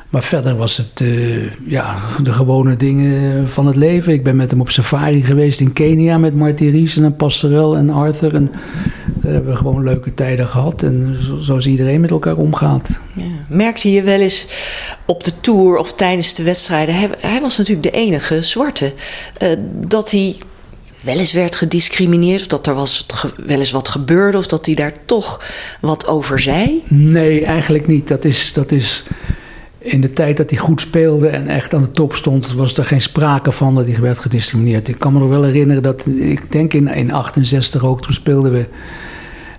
Maar 0.09 0.23
verder 0.23 0.55
was 0.55 0.77
het 0.77 0.99
uh, 0.99 1.51
ja, 1.67 1.97
de 2.23 2.31
gewone 2.31 2.75
dingen 2.75 3.49
van 3.49 3.67
het 3.67 3.75
leven. 3.75 4.13
Ik 4.13 4.23
ben 4.23 4.35
met 4.35 4.51
hem 4.51 4.61
op 4.61 4.69
safari 4.69 5.23
geweest 5.23 5.59
in 5.59 5.73
Kenia 5.73 6.17
met 6.17 6.35
Marty 6.35 6.65
Ries 6.65 6.97
en 6.97 7.15
Passerel 7.15 7.77
en 7.77 7.89
Arthur. 7.89 8.35
En 8.35 8.51
we 9.21 9.27
hebben 9.27 9.57
gewoon 9.57 9.83
leuke 9.83 10.13
tijden 10.13 10.47
gehad. 10.47 10.83
En 10.83 11.17
zoals 11.37 11.67
iedereen 11.67 12.01
met 12.01 12.09
elkaar 12.09 12.35
omgaat. 12.35 12.99
Ja. 13.13 13.23
Merkte 13.47 13.91
je 13.91 14.01
wel 14.01 14.19
eens 14.19 14.47
op 15.05 15.23
de 15.23 15.31
tour 15.39 15.77
of 15.77 15.93
tijdens 15.93 16.33
de 16.33 16.43
wedstrijden... 16.43 16.95
hij, 16.95 17.09
hij 17.19 17.41
was 17.41 17.57
natuurlijk 17.57 17.93
de 17.93 17.99
enige 17.99 18.41
zwarte... 18.41 18.93
Uh, 19.43 19.49
dat 19.87 20.11
hij 20.11 20.37
wel 21.01 21.17
eens 21.17 21.33
werd 21.33 21.55
gediscrimineerd... 21.55 22.41
of 22.41 22.47
dat 22.47 22.67
er 22.67 22.75
was, 22.75 23.05
wel 23.45 23.59
eens 23.59 23.71
wat 23.71 23.87
gebeurde... 23.87 24.37
of 24.37 24.47
dat 24.47 24.65
hij 24.65 24.75
daar 24.75 24.93
toch 25.05 25.45
wat 25.81 26.07
over 26.07 26.39
zei? 26.39 26.83
Nee, 26.87 27.45
eigenlijk 27.45 27.87
niet. 27.87 28.07
Dat 28.07 28.25
is... 28.25 28.53
Dat 28.53 28.71
is 28.71 29.03
in 29.91 30.01
de 30.01 30.13
tijd 30.13 30.37
dat 30.37 30.49
hij 30.49 30.59
goed 30.59 30.81
speelde 30.81 31.27
en 31.27 31.47
echt 31.47 31.73
aan 31.73 31.81
de 31.81 31.91
top 31.91 32.15
stond, 32.15 32.53
was 32.53 32.77
er 32.77 32.85
geen 32.85 33.01
sprake 33.01 33.51
van 33.51 33.75
dat 33.75 33.85
hij 33.85 34.01
werd 34.01 34.19
gediscrimineerd. 34.19 34.87
Ik 34.87 34.99
kan 34.99 35.13
me 35.13 35.19
nog 35.19 35.29
wel 35.29 35.43
herinneren 35.43 35.83
dat, 35.83 36.05
ik 36.05 36.51
denk 36.51 36.73
in 36.73 36.83
1968 36.83 37.83
ook, 37.83 38.01
toen 38.01 38.13
speelden 38.13 38.51
we 38.51 38.65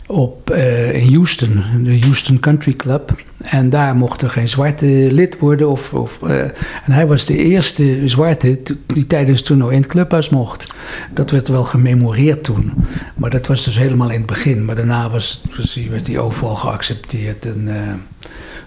op, 0.06 0.50
uh, 0.50 0.94
in 0.94 1.14
Houston, 1.14 1.64
de 1.84 1.98
Houston 2.00 2.40
Country 2.40 2.72
Club. 2.72 3.22
En 3.38 3.68
daar 3.68 3.96
mocht 3.96 4.22
er 4.22 4.30
geen 4.30 4.48
zwarte 4.48 5.08
lid 5.10 5.38
worden. 5.38 5.68
Of, 5.68 5.92
of 5.92 6.18
uh, 6.24 6.42
en 6.84 6.92
hij 6.92 7.06
was 7.06 7.24
de 7.24 7.36
eerste 7.36 8.08
zwarte 8.08 8.60
die 8.86 9.06
tijdens 9.06 9.38
het 9.38 9.46
toernooi 9.46 9.74
in 9.74 9.82
het 9.82 9.90
clubhuis 9.90 10.28
mocht. 10.28 10.72
Dat 11.14 11.30
werd 11.30 11.48
wel 11.48 11.64
gememoreerd 11.64 12.44
toen. 12.44 12.72
Maar 13.14 13.30
dat 13.30 13.46
was 13.46 13.64
dus 13.64 13.78
helemaal 13.78 14.10
in 14.10 14.18
het 14.18 14.26
begin. 14.26 14.64
Maar 14.64 14.76
daarna 14.76 15.10
was, 15.10 15.42
werd 15.90 16.06
hij 16.06 16.18
overal 16.18 16.54
geaccepteerd 16.54 17.44
en 17.44 17.64
uh, 17.66 17.74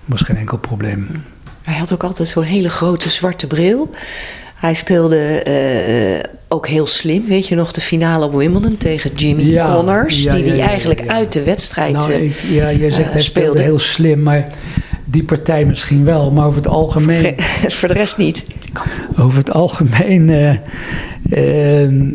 was 0.06 0.21
geen 0.21 0.38
enkel 0.38 0.58
probleem. 0.58 1.08
Hij 1.63 1.76
had 1.78 1.93
ook 1.93 2.04
altijd 2.04 2.28
zo'n 2.28 2.43
hele 2.43 2.69
grote 2.69 3.10
zwarte 3.10 3.47
bril. 3.47 3.89
Hij 4.56 4.73
speelde 4.73 5.43
uh, 5.47 6.30
ook 6.47 6.67
heel 6.67 6.88
slim. 6.88 7.26
Weet 7.28 7.47
je 7.47 7.56
nog 7.56 7.71
de 7.71 7.82
finale 7.82 8.26
op 8.26 8.34
Wimbledon 8.34 8.78
tegen 8.78 9.12
Jimmy 9.15 9.63
Connors? 9.73 10.15
die 10.15 10.49
hij 10.49 10.60
eigenlijk 10.60 11.08
uit 11.08 11.34
de 11.34 11.43
wedstrijd 11.43 11.93
nou, 11.93 12.12
ik, 12.12 12.36
Ja, 12.49 12.71
jij 12.71 12.89
zegt 12.89 13.08
uh, 13.08 13.13
hij 13.13 13.21
speelde 13.21 13.62
heel 13.62 13.80
slim, 13.80 14.21
maar 14.21 14.49
die 15.06 15.23
partij 15.23 15.65
misschien 15.65 16.06
wel. 16.06 16.32
Maar 16.32 16.45
over 16.45 16.58
het 16.58 16.67
algemeen... 16.67 17.36
Voor 17.78 17.88
de 17.88 17.93
rest 17.93 18.17
niet. 18.17 18.45
Over 19.17 19.38
het 19.38 19.52
algemeen... 19.52 20.30
Uh, 20.30 22.13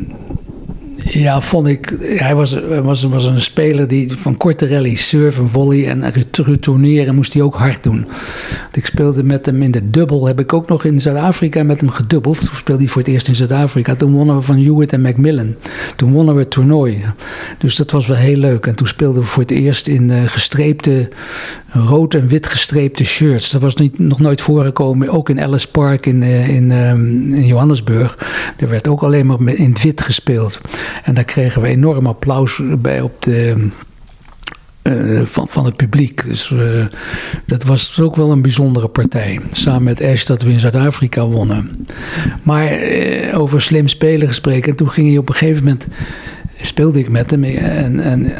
ja, 1.13 1.41
vond 1.41 1.67
ik. 1.67 1.97
Hij 2.01 2.35
was, 2.35 2.59
was, 2.83 3.03
was 3.03 3.25
een 3.25 3.41
speler 3.41 3.89
die 3.89 4.13
van 4.13 4.37
korte 4.37 4.69
rallies, 4.69 5.09
surfen, 5.09 5.49
volley 5.49 5.89
en 5.89 6.13
retourneren 6.33 7.15
moest 7.15 7.33
hij 7.33 7.43
ook 7.43 7.55
hard 7.55 7.83
doen. 7.83 8.07
Ik 8.73 8.87
speelde 8.87 9.23
met 9.23 9.47
hem 9.47 9.63
in 9.63 9.71
de 9.71 9.91
dubbel. 9.91 10.27
Heb 10.27 10.41
ik 10.41 10.53
ook 10.53 10.69
nog 10.69 10.85
in 10.85 11.01
Zuid-Afrika 11.01 11.63
met 11.63 11.81
hem 11.81 11.91
gedubbeld. 11.91 12.41
Toen 12.41 12.57
speelde 12.57 12.83
hij 12.83 12.91
voor 12.91 13.03
het 13.03 13.11
eerst 13.11 13.29
in 13.29 13.35
Zuid-Afrika. 13.35 13.95
Toen 13.95 14.13
wonnen 14.13 14.37
we 14.37 14.43
van 14.43 14.63
Hewitt 14.63 14.93
en 14.93 15.01
Macmillan. 15.01 15.55
Toen 15.97 16.13
wonnen 16.13 16.35
we 16.35 16.41
het 16.41 16.51
toernooi. 16.51 17.05
Dus 17.59 17.77
dat 17.77 17.91
was 17.91 18.07
wel 18.07 18.17
heel 18.17 18.37
leuk. 18.37 18.67
En 18.67 18.77
toen 18.77 18.87
speelden 18.87 19.23
we 19.23 19.29
voor 19.29 19.43
het 19.43 19.53
eerst 19.53 19.87
in 19.87 20.11
uh, 20.11 20.23
gestreepte, 20.27 21.09
rood 21.73 22.15
en 22.15 22.29
wit 22.29 22.47
gestreepte 22.47 23.05
shirts. 23.05 23.51
Dat 23.51 23.61
was 23.61 23.75
niet, 23.75 23.99
nog 23.99 24.21
nooit 24.21 24.41
voorgekomen. 24.41 25.09
Ook 25.09 25.29
in 25.29 25.39
Ellis 25.39 25.67
Park 25.67 26.07
in, 26.07 26.23
uh, 26.23 26.49
in, 26.49 26.71
um, 26.71 27.35
in 27.35 27.47
Johannesburg. 27.47 28.19
Er 28.57 28.69
werd 28.69 28.89
ook 28.89 29.03
alleen 29.03 29.27
maar 29.27 29.41
in 29.41 29.71
het 29.71 29.83
wit 29.83 30.01
gespeeld. 30.01 30.61
En 31.03 31.15
daar 31.15 31.25
kregen 31.25 31.63
we 31.63 31.69
enorm 31.69 32.07
applaus 32.07 32.61
bij 32.79 33.01
op 33.01 33.23
de, 33.23 33.69
uh, 34.83 35.21
van, 35.25 35.49
van 35.49 35.65
het 35.65 35.77
publiek. 35.77 36.25
Dus 36.25 36.51
uh, 36.51 36.87
dat 37.47 37.65
was 37.65 38.01
ook 38.01 38.17
wel 38.17 38.31
een 38.31 38.43
bijzondere 38.43 38.89
partij. 38.89 39.41
Samen 39.51 39.83
met 39.83 40.03
Ash 40.03 40.25
dat 40.25 40.43
we 40.43 40.51
in 40.51 40.61
Zuid-Afrika 40.61 41.27
wonnen. 41.27 41.87
Maar 42.43 42.79
over 43.35 43.61
slim 43.61 43.89
spelen 43.89 44.29
gesproken. 44.29 44.71
En 44.71 44.77
toen 44.77 44.91
ging 44.91 45.09
hij 45.09 45.19
op 45.19 45.29
een 45.29 45.35
gegeven 45.35 45.65
moment. 45.65 45.87
Speelde 46.63 46.99
ik 46.99 47.09
met 47.09 47.31
hem. 47.31 47.45
En, 47.45 48.01
en 48.01 48.33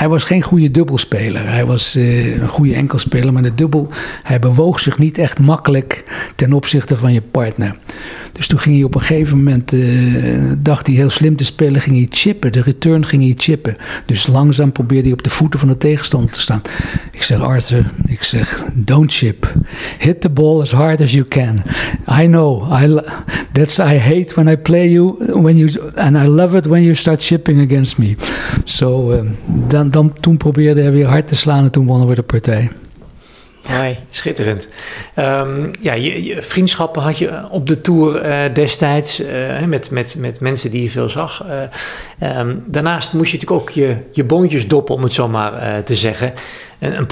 hij 0.00 0.08
was 0.08 0.24
geen 0.24 0.42
goede 0.42 0.70
dubbelspeler. 0.70 1.48
Hij 1.48 1.66
was 1.66 1.94
een 1.94 2.48
goede 2.48 2.74
enkelspeler. 2.74 3.32
Maar 3.32 3.42
de 3.42 3.54
dubbel. 3.54 3.88
Hij 4.22 4.38
bewoog 4.38 4.80
zich 4.80 4.98
niet 4.98 5.18
echt 5.18 5.38
makkelijk 5.38 6.04
ten 6.36 6.52
opzichte 6.52 6.96
van 6.96 7.12
je 7.12 7.22
partner. 7.30 7.76
Dus 8.32 8.46
toen 8.46 8.58
ging 8.58 8.74
hij 8.74 8.84
op 8.84 8.94
een 8.94 9.00
gegeven 9.00 9.36
moment, 9.36 9.72
uh, 9.72 10.52
dacht 10.58 10.86
hij 10.86 10.96
heel 10.96 11.10
slim 11.10 11.36
te 11.36 11.44
spelen, 11.44 11.80
ging 11.80 11.96
hij 11.96 12.06
chippen. 12.10 12.52
De 12.52 12.60
return 12.60 13.06
ging 13.06 13.22
hij 13.22 13.34
chippen. 13.36 13.76
Dus 14.06 14.26
langzaam 14.26 14.72
probeerde 14.72 15.04
hij 15.04 15.12
op 15.12 15.22
de 15.22 15.30
voeten 15.30 15.60
van 15.60 15.68
de 15.68 15.76
tegenstander 15.76 16.30
te 16.30 16.40
staan. 16.40 16.62
Ik 17.12 17.22
zeg, 17.22 17.40
Arthur, 17.40 17.90
ik 18.06 18.22
zeg, 18.22 18.64
don't 18.74 19.12
chip. 19.12 19.52
Hit 19.98 20.20
the 20.20 20.30
ball 20.30 20.60
as 20.60 20.72
hard 20.72 21.00
as 21.00 21.12
you 21.12 21.24
can. 21.24 21.62
I 22.20 22.26
know, 22.26 22.72
I, 22.82 23.00
that's, 23.52 23.78
I 23.78 23.98
hate 23.98 24.34
when 24.34 24.48
I 24.48 24.56
play 24.56 24.90
you, 24.90 25.16
when 25.40 25.56
you, 25.56 25.90
and 25.94 26.16
I 26.16 26.26
love 26.26 26.56
it 26.56 26.66
when 26.66 26.82
you 26.82 26.94
start 26.94 27.22
chipping 27.22 27.60
against 27.60 27.98
me. 27.98 28.14
So, 28.64 29.12
uh, 29.12 29.20
dan, 29.68 29.89
dan, 29.90 30.12
toen 30.20 30.36
probeerde 30.36 30.80
hij 30.80 30.92
weer 30.92 31.06
hard 31.06 31.28
te 31.28 31.36
slaan 31.36 31.64
en 31.64 31.70
toen 31.70 31.86
wonnen 31.86 32.08
we 32.08 32.14
de 32.14 32.22
partij. 32.22 32.70
Hoi, 33.62 33.98
schitterend. 34.10 34.68
Um, 35.18 35.70
ja, 35.80 35.94
vriendschappen 36.40 37.02
had 37.02 37.18
je 37.18 37.48
op 37.50 37.66
de 37.66 37.80
tour 37.80 38.26
uh, 38.26 38.54
destijds 38.54 39.20
uh, 39.20 39.64
met, 39.66 39.90
met, 39.90 40.16
met 40.18 40.40
mensen 40.40 40.70
die 40.70 40.82
je 40.82 40.90
veel 40.90 41.08
zag. 41.08 41.44
Uh, 42.20 42.38
um, 42.38 42.62
daarnaast 42.66 43.12
moest 43.12 43.30
je 43.30 43.36
natuurlijk 43.36 43.60
ook 43.60 43.70
je, 43.70 43.96
je 44.12 44.24
boontjes 44.24 44.68
doppen, 44.68 44.94
om 44.94 45.02
het 45.02 45.12
zo 45.12 45.28
maar 45.28 45.84
te 45.84 45.96
zeggen. 45.96 46.32
Een, 46.78 46.98
een 46.98 47.06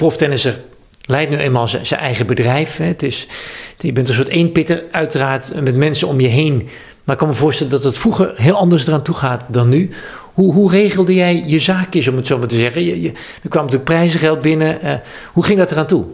leidt 1.09 1.31
nu 1.31 1.37
eenmaal 1.37 1.67
zijn 1.67 1.99
eigen 1.99 2.27
bedrijf. 2.27 2.77
Hè. 2.77 2.85
Het 2.85 3.03
is, 3.03 3.27
je 3.77 3.93
bent 3.93 4.09
een 4.09 4.15
soort 4.15 4.27
eenpitter, 4.27 4.83
uiteraard 4.91 5.61
met 5.61 5.75
mensen 5.75 6.07
om 6.07 6.19
je 6.19 6.27
heen. 6.27 6.69
Maar 7.03 7.15
ik 7.15 7.17
kan 7.17 7.27
me 7.27 7.33
voorstellen 7.33 7.71
dat 7.71 7.83
het 7.83 7.97
vroeger 7.97 8.33
heel 8.35 8.55
anders 8.55 8.87
eraan 8.87 9.03
toe 9.03 9.15
gaat 9.15 9.45
dan 9.49 9.69
nu. 9.69 9.89
Hoe, 10.33 10.53
hoe 10.53 10.71
regelde 10.71 11.13
jij 11.13 11.43
je 11.45 11.59
zaakjes, 11.59 12.07
om 12.07 12.15
het 12.15 12.27
zo 12.27 12.37
maar 12.37 12.47
te 12.47 12.55
zeggen? 12.55 12.83
Je, 12.83 13.01
je, 13.01 13.11
er 13.43 13.49
kwam 13.49 13.63
natuurlijk 13.63 13.89
prijzengeld 13.89 14.41
binnen. 14.41 15.01
hoe 15.33 15.43
ging 15.43 15.59
dat 15.59 15.71
eraan 15.71 15.87
toe? 15.87 16.05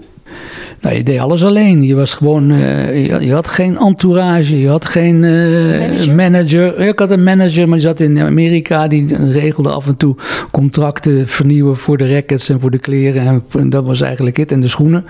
Nou, 0.82 0.96
je 0.96 1.04
deed 1.04 1.20
alles 1.20 1.44
alleen. 1.44 1.84
Je 1.84 1.96
was 1.96 2.14
gewoon, 2.14 2.52
uh, 2.52 3.08
je, 3.08 3.26
je, 3.26 3.34
had 3.34 3.48
geen 3.48 3.78
entourage, 3.78 4.60
je 4.60 4.68
had 4.68 4.86
geen 4.86 5.24
uh, 5.24 5.80
manager. 5.80 6.16
manager. 6.16 6.80
Ik 6.80 7.00
had 7.00 7.12
een 7.12 7.24
manager, 7.24 7.68
maar 7.68 7.78
die 7.78 7.88
zat 7.88 8.00
in 8.00 8.20
Amerika. 8.20 8.88
Die 8.88 9.32
regelde 9.32 9.70
af 9.70 9.88
en 9.88 9.98
toe 9.98 10.16
contracten 10.52 11.28
vernieuwen 11.28 11.78
voor 11.78 11.98
de 11.98 12.14
rackets 12.14 12.50
en 12.50 12.60
voor 12.60 12.72
de 12.72 12.80
kleren. 12.80 13.44
En, 13.52 13.70
dat 13.70 13.86
was 13.86 14.02
eigenlijk 14.02 14.38
het. 14.38 14.52
En 14.52 14.60
de 14.60 14.68
schoenen. 14.68 15.06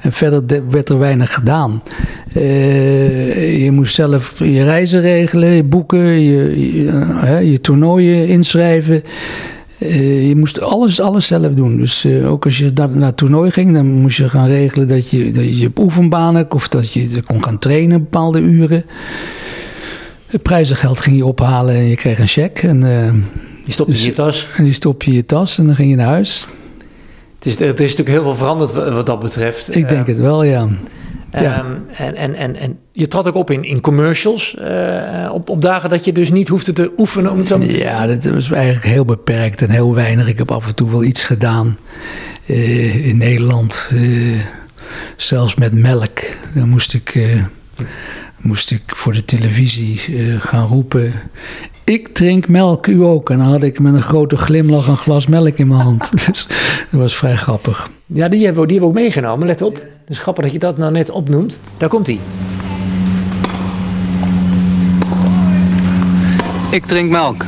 En 0.00 0.12
verder 0.12 0.62
werd 0.70 0.88
er 0.88 0.98
weinig 0.98 1.34
gedaan. 1.34 1.82
Uh, 2.36 3.64
je 3.64 3.70
moest 3.70 3.94
zelf 3.94 4.38
je 4.38 4.64
reizen 4.64 5.00
regelen, 5.00 5.50
je 5.50 5.64
boeken, 5.64 6.20
je, 6.20 6.72
je, 6.74 7.50
je 7.50 7.60
toernooien 7.60 8.28
inschrijven. 8.28 9.02
Uh, 9.82 10.28
je 10.28 10.36
moest 10.36 10.60
alles, 10.60 11.00
alles 11.00 11.26
zelf 11.26 11.54
doen. 11.54 11.76
Dus 11.76 12.04
uh, 12.04 12.30
ook 12.30 12.44
als 12.44 12.58
je 12.58 12.70
naar, 12.74 12.88
naar 12.88 13.06
het 13.06 13.16
toernooi 13.16 13.50
ging, 13.50 13.72
dan 13.74 13.86
moest 13.86 14.16
je 14.16 14.28
gaan 14.28 14.46
regelen 14.46 14.88
dat 14.88 15.10
je, 15.10 15.30
dat 15.30 15.58
je 15.58 15.66
op 15.66 15.78
oefenbanen 15.78 16.50
of 16.50 16.68
dat 16.68 16.92
je 16.92 17.22
kon 17.26 17.44
gaan 17.44 17.58
trainen 17.58 18.00
bepaalde 18.00 18.40
uren. 18.40 18.84
Het 20.26 20.42
prijzengeld 20.42 21.00
ging 21.00 21.16
je 21.16 21.26
ophalen 21.26 21.74
en 21.74 21.84
je 21.84 21.96
kreeg 21.96 22.18
een 22.18 22.26
cheque. 22.26 22.68
En, 22.68 22.84
uh, 22.84 23.12
die 23.64 23.72
stopte 23.72 23.92
dus, 23.92 24.00
in 24.00 24.08
je 24.08 24.14
tas? 24.14 24.46
En 24.56 24.64
die 24.64 24.72
stop 24.72 25.02
je 25.02 25.10
in 25.10 25.16
je 25.16 25.26
tas 25.26 25.58
en 25.58 25.66
dan 25.66 25.74
ging 25.74 25.90
je 25.90 25.96
naar 25.96 26.06
huis. 26.06 26.46
Het 27.38 27.46
is, 27.46 27.60
er 27.60 27.66
is 27.66 27.78
natuurlijk 27.78 28.08
heel 28.08 28.22
veel 28.22 28.34
veranderd 28.34 28.72
wat 28.72 29.06
dat 29.06 29.20
betreft. 29.20 29.76
Ik 29.76 29.88
denk 29.88 30.06
het 30.06 30.18
wel, 30.18 30.42
ja. 30.42 30.68
Ja. 31.40 31.58
Um, 31.58 31.84
en, 31.96 32.14
en, 32.14 32.34
en, 32.34 32.56
en 32.56 32.78
je 32.92 33.08
trad 33.08 33.28
ook 33.28 33.34
op 33.34 33.50
in, 33.50 33.64
in 33.64 33.80
commercials. 33.80 34.56
Uh, 34.58 35.30
op, 35.32 35.48
op 35.48 35.62
dagen 35.62 35.90
dat 35.90 36.04
je 36.04 36.12
dus 36.12 36.30
niet 36.30 36.48
hoefde 36.48 36.72
te 36.72 36.92
oefenen. 36.98 37.32
Om 37.32 37.46
zo... 37.46 37.62
Ja, 37.62 38.06
dat 38.06 38.24
was 38.24 38.50
eigenlijk 38.50 38.86
heel 38.86 39.04
beperkt 39.04 39.62
en 39.62 39.70
heel 39.70 39.94
weinig. 39.94 40.28
Ik 40.28 40.38
heb 40.38 40.50
af 40.50 40.66
en 40.66 40.74
toe 40.74 40.90
wel 40.90 41.04
iets 41.04 41.24
gedaan 41.24 41.78
uh, 42.46 43.06
in 43.06 43.16
Nederland. 43.16 43.90
Uh, 43.92 44.40
zelfs 45.16 45.54
met 45.54 45.74
melk. 45.74 46.18
Dan 46.54 46.68
moest 46.68 46.94
ik, 46.94 47.38
moest 48.38 48.70
ik 48.70 48.82
voor 48.86 49.12
de 49.12 49.24
televisie 49.24 49.98
gaan 50.40 50.66
roepen. 50.66 51.12
Ik 51.84 52.08
drink 52.08 52.48
melk, 52.48 52.86
u 52.86 53.02
ook. 53.02 53.30
En 53.30 53.38
dan 53.38 53.46
had 53.46 53.62
ik 53.62 53.80
met 53.80 53.94
een 53.94 54.02
grote 54.02 54.36
glimlach 54.36 54.86
een 54.86 54.96
glas 54.96 55.26
melk 55.26 55.56
in 55.56 55.68
mijn 55.68 55.80
hand. 55.80 56.10
dus 56.26 56.46
dat 56.90 57.00
was 57.00 57.16
vrij 57.16 57.36
grappig. 57.36 57.90
Ja, 58.06 58.28
die 58.28 58.44
hebben 58.44 58.62
we, 58.62 58.68
die 58.68 58.78
hebben 58.78 58.94
we 58.94 59.00
ook 59.00 59.04
meegenomen, 59.04 59.46
let 59.46 59.62
op. 59.62 59.82
Dus 60.12 60.20
grappig 60.20 60.44
dat 60.44 60.52
je 60.52 60.58
dat 60.58 60.78
nou 60.78 60.92
net 60.92 61.10
opnoemt. 61.10 61.60
Daar 61.76 61.88
komt 61.88 62.06
hij. 62.06 62.20
Ik 66.70 66.86
drink 66.86 67.10
melk. 67.10 67.44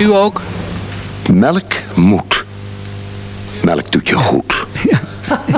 U 0.00 0.12
ook? 0.12 0.42
Melk 1.32 1.72
moet. 1.94 2.44
Melk 3.62 3.92
doet 3.92 4.08
je 4.08 4.14
goed. 4.14 4.66
Ja, 4.90 5.00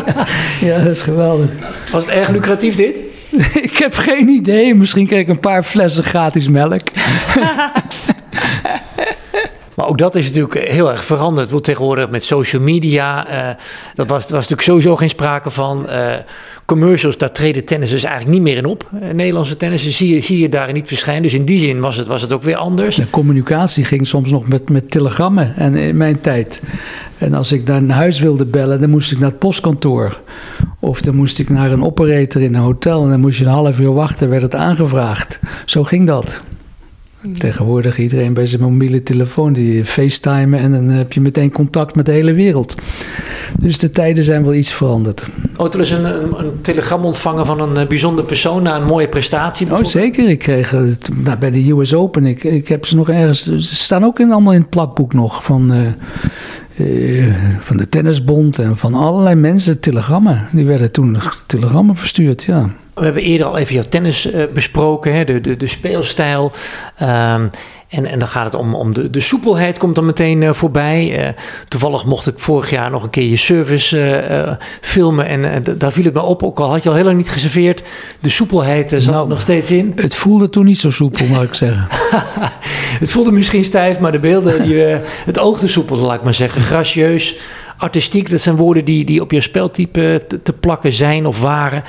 ja 0.67 0.79
dat 0.79 0.87
is 0.87 1.03
geweldig. 1.03 1.51
Was 1.93 2.05
het 2.05 2.13
erg 2.13 2.29
lucratief 2.29 2.77
dit? 2.77 3.01
ik 3.71 3.77
heb 3.77 3.95
geen 3.95 4.29
idee. 4.29 4.75
Misschien 4.75 5.07
kreeg 5.07 5.21
ik 5.21 5.29
een 5.29 5.41
paar 5.41 5.63
flessen 5.63 6.05
gratis 6.05 6.49
melk. 6.49 6.83
Maar 9.77 9.89
ook 9.89 9.99
dat 9.99 10.15
is 10.15 10.27
natuurlijk 10.27 10.69
heel 10.69 10.91
erg 10.91 11.05
veranderd. 11.05 11.51
Want 11.51 11.65
tegenwoordig 11.65 12.11
met 12.11 12.25
social 12.25 12.63
media, 12.63 13.27
uh, 13.29 13.55
dat 13.95 14.09
was, 14.09 14.23
was 14.23 14.31
natuurlijk 14.31 14.63
sowieso 14.63 14.97
geen 14.97 15.09
sprake 15.09 15.51
van. 15.51 15.87
Uh, 15.89 16.15
commercials, 16.65 17.19
daar 17.19 17.33
treden 17.33 17.65
tennissers 17.65 18.05
eigenlijk 18.05 18.35
niet 18.35 18.43
meer 18.43 18.57
in 18.57 18.65
op. 18.65 18.91
Uh, 19.03 19.11
Nederlandse 19.11 19.57
tennissers 19.57 19.97
zie 19.97 20.15
je, 20.15 20.21
zie 20.21 20.39
je 20.39 20.49
daar 20.49 20.73
niet 20.73 20.89
verschijnen. 20.89 21.23
Dus 21.23 21.35
in 21.35 21.45
die 21.45 21.61
zin 21.61 21.81
was 21.81 21.97
het, 21.97 22.07
was 22.07 22.23
het 22.23 22.33
ook 22.33 22.43
weer 22.43 22.57
anders. 22.57 22.97
De 22.97 23.11
communicatie 23.11 23.85
ging 23.85 24.07
soms 24.07 24.31
nog 24.31 24.49
met, 24.49 24.71
met 24.71 24.91
telegrammen 24.91 25.57
en 25.57 25.75
in 25.75 25.97
mijn 25.97 26.21
tijd. 26.21 26.63
En 27.19 27.35
als 27.35 27.53
ik 27.53 27.67
daar 27.67 27.83
naar 27.83 27.97
huis 27.97 28.19
wilde 28.19 28.45
bellen, 28.45 28.81
dan 28.81 28.91
moest 28.91 29.13
ik 29.13 29.19
naar 29.19 29.31
het 29.31 29.39
postkantoor. 29.39 30.21
Of 30.81 31.01
dan 31.01 31.17
moest 31.17 31.39
ik 31.39 31.49
naar 31.49 31.73
een 31.73 31.85
operator 31.85 32.43
in 32.43 32.55
een 32.55 32.61
hotel. 32.61 33.05
En 33.05 33.11
dan 33.11 33.21
moest 33.21 33.39
je 33.39 33.45
een 33.45 33.51
half 33.51 33.79
uur 33.79 33.93
wachten, 33.93 34.29
werd 34.29 34.43
het 34.43 34.55
aangevraagd. 34.55 35.41
Zo 35.65 35.85
ging 35.85 36.07
dat. 36.07 36.41
Tegenwoordig 37.35 37.99
iedereen 37.99 38.35
bij 38.35 38.47
zijn 38.47 38.63
mobiele 38.63 39.03
telefoon 39.03 39.53
die 39.53 39.85
facetimen 39.85 40.59
en 40.59 40.73
dan 40.73 40.89
heb 40.89 41.13
je 41.13 41.21
meteen 41.21 41.53
contact 41.53 41.95
met 41.95 42.07
de 42.07 42.13
hele 42.13 42.33
wereld. 42.33 42.75
Dus 43.59 43.79
de 43.79 43.91
tijden 43.91 44.25
zijn 44.25 44.45
wel 44.45 44.55
iets 44.55 44.73
veranderd. 44.73 45.29
Oh, 45.57 45.69
toen 45.69 45.81
is 45.81 45.91
een, 45.91 46.05
een, 46.05 46.39
een 46.39 46.61
telegram 46.61 47.05
ontvangen 47.05 47.47
van 47.47 47.61
een 47.61 47.77
eh, 47.77 47.87
bijzondere 47.87 48.27
persoon 48.27 48.63
na 48.63 48.77
een 48.77 48.85
mooie 48.85 49.09
prestatie? 49.09 49.73
Oh, 49.73 49.85
zeker. 49.85 50.29
Ik 50.29 50.39
kreeg 50.39 50.71
het 50.71 51.09
nou, 51.25 51.39
bij 51.39 51.51
de 51.51 51.71
US 51.71 51.95
Open. 51.95 52.27
Ik, 52.27 52.45
ik 52.45 52.69
heb 52.69 52.87
ze 52.87 52.97
nog 52.97 53.09
ergens. 53.09 53.43
Ze 53.45 53.77
staan 53.77 54.05
ook 54.05 54.21
in, 54.21 54.33
allemaal 54.33 54.53
in 54.53 54.61
het 54.61 54.71
plakboek 54.71 55.13
nog 55.13 55.45
van. 55.45 55.75
Uh, 55.75 55.81
uh, 56.77 57.35
van 57.59 57.77
de 57.77 57.89
Tennisbond 57.89 58.59
en 58.59 58.77
van 58.77 58.95
allerlei 58.95 59.35
mensen 59.35 59.81
telegrammen. 59.81 60.49
Die 60.53 60.67
werden 60.67 60.91
toen 60.91 61.17
telegrammen 61.47 61.97
verstuurd, 61.97 62.43
ja. 62.43 62.71
We 62.97 63.05
hebben 63.05 63.23
eerder 63.23 63.47
al 63.47 63.59
even 63.59 63.75
jouw 63.75 63.85
tennis 63.89 64.27
uh, 64.27 64.45
besproken, 64.55 65.15
hè? 65.15 65.25
De, 65.25 65.41
de, 65.41 65.57
de 65.57 65.67
speelstijl. 65.67 66.53
Um, 67.03 67.51
en, 67.89 68.07
en 68.07 68.19
dan 68.19 68.29
gaat 68.29 68.45
het 68.45 68.55
om, 68.55 68.75
om 68.75 68.95
de, 68.95 69.11
de 69.11 69.21
soepelheid 69.21 69.79
komt 69.79 69.95
dan 69.95 70.05
meteen 70.07 70.43
uh, 70.43 70.53
voorbij. 70.53 71.27
Uh, 71.27 71.29
toevallig 71.69 72.05
mocht 72.05 72.27
ik 72.27 72.39
vorig 72.39 72.71
jaar 72.71 72.91
nog 72.91 73.03
een 73.03 73.11
keer 73.11 73.29
je 73.29 73.37
service 73.37 74.59
filmen. 74.81 75.27
En 75.27 75.65
daar 75.79 75.93
viel 75.93 76.05
het 76.05 76.15
me 76.15 76.23
op, 76.23 76.43
ook 76.43 76.61
al 76.61 76.71
had 76.71 76.83
je 76.83 76.89
al 76.89 76.95
heel 76.95 77.05
lang 77.05 77.17
niet 77.17 77.31
geserveerd. 77.31 77.83
De 78.21 78.31
soepelheid 78.31 78.91
zat 78.91 79.05
nou, 79.05 79.23
er 79.23 79.29
nog 79.29 79.41
steeds 79.41 79.71
in. 79.71 79.93
Het 79.97 80.15
voelde 80.15 80.51
toen 80.51 80.65
niet 80.65 80.79
zo 80.79 80.91
soepel, 80.91 81.27
mag 81.27 81.43
ik 81.43 81.55
zeggen. 81.55 81.87
het 83.03 83.11
voelde 83.11 83.33
misschien 83.33 83.65
stijf, 83.65 83.99
maar 83.99 84.13
de 84.13 84.19
beelden, 84.19 84.65
die, 84.65 84.83
het 85.25 85.39
oogde 85.39 85.69
soepel, 85.69 85.97
laat 85.97 86.17
ik 86.17 86.23
maar 86.23 86.35
zeggen. 86.35 86.61
Gracieus, 86.61 87.37
artistiek, 87.79 88.31
dat 88.31 88.41
zijn 88.41 88.57
woorden 88.57 88.85
die, 88.85 89.05
die 89.05 89.21
op 89.21 89.31
je 89.31 89.41
speltype 89.41 90.25
te, 90.29 90.43
te 90.43 90.53
plakken 90.53 90.93
zijn 90.93 91.27
of 91.27 91.41
waren 91.41 91.83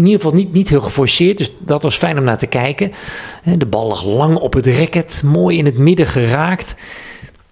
in 0.00 0.06
ieder 0.06 0.20
geval 0.20 0.36
niet, 0.38 0.52
niet 0.52 0.68
heel 0.68 0.80
geforceerd. 0.80 1.38
Dus 1.38 1.52
dat 1.58 1.82
was 1.82 1.96
fijn 1.96 2.18
om 2.18 2.24
naar 2.24 2.38
te 2.38 2.46
kijken. 2.46 2.92
De 3.56 3.66
bal 3.66 3.88
lag 3.88 4.04
lang 4.04 4.36
op 4.36 4.52
het 4.52 4.66
racket, 4.66 5.22
mooi 5.24 5.58
in 5.58 5.64
het 5.64 5.78
midden 5.78 6.06
geraakt. 6.06 6.74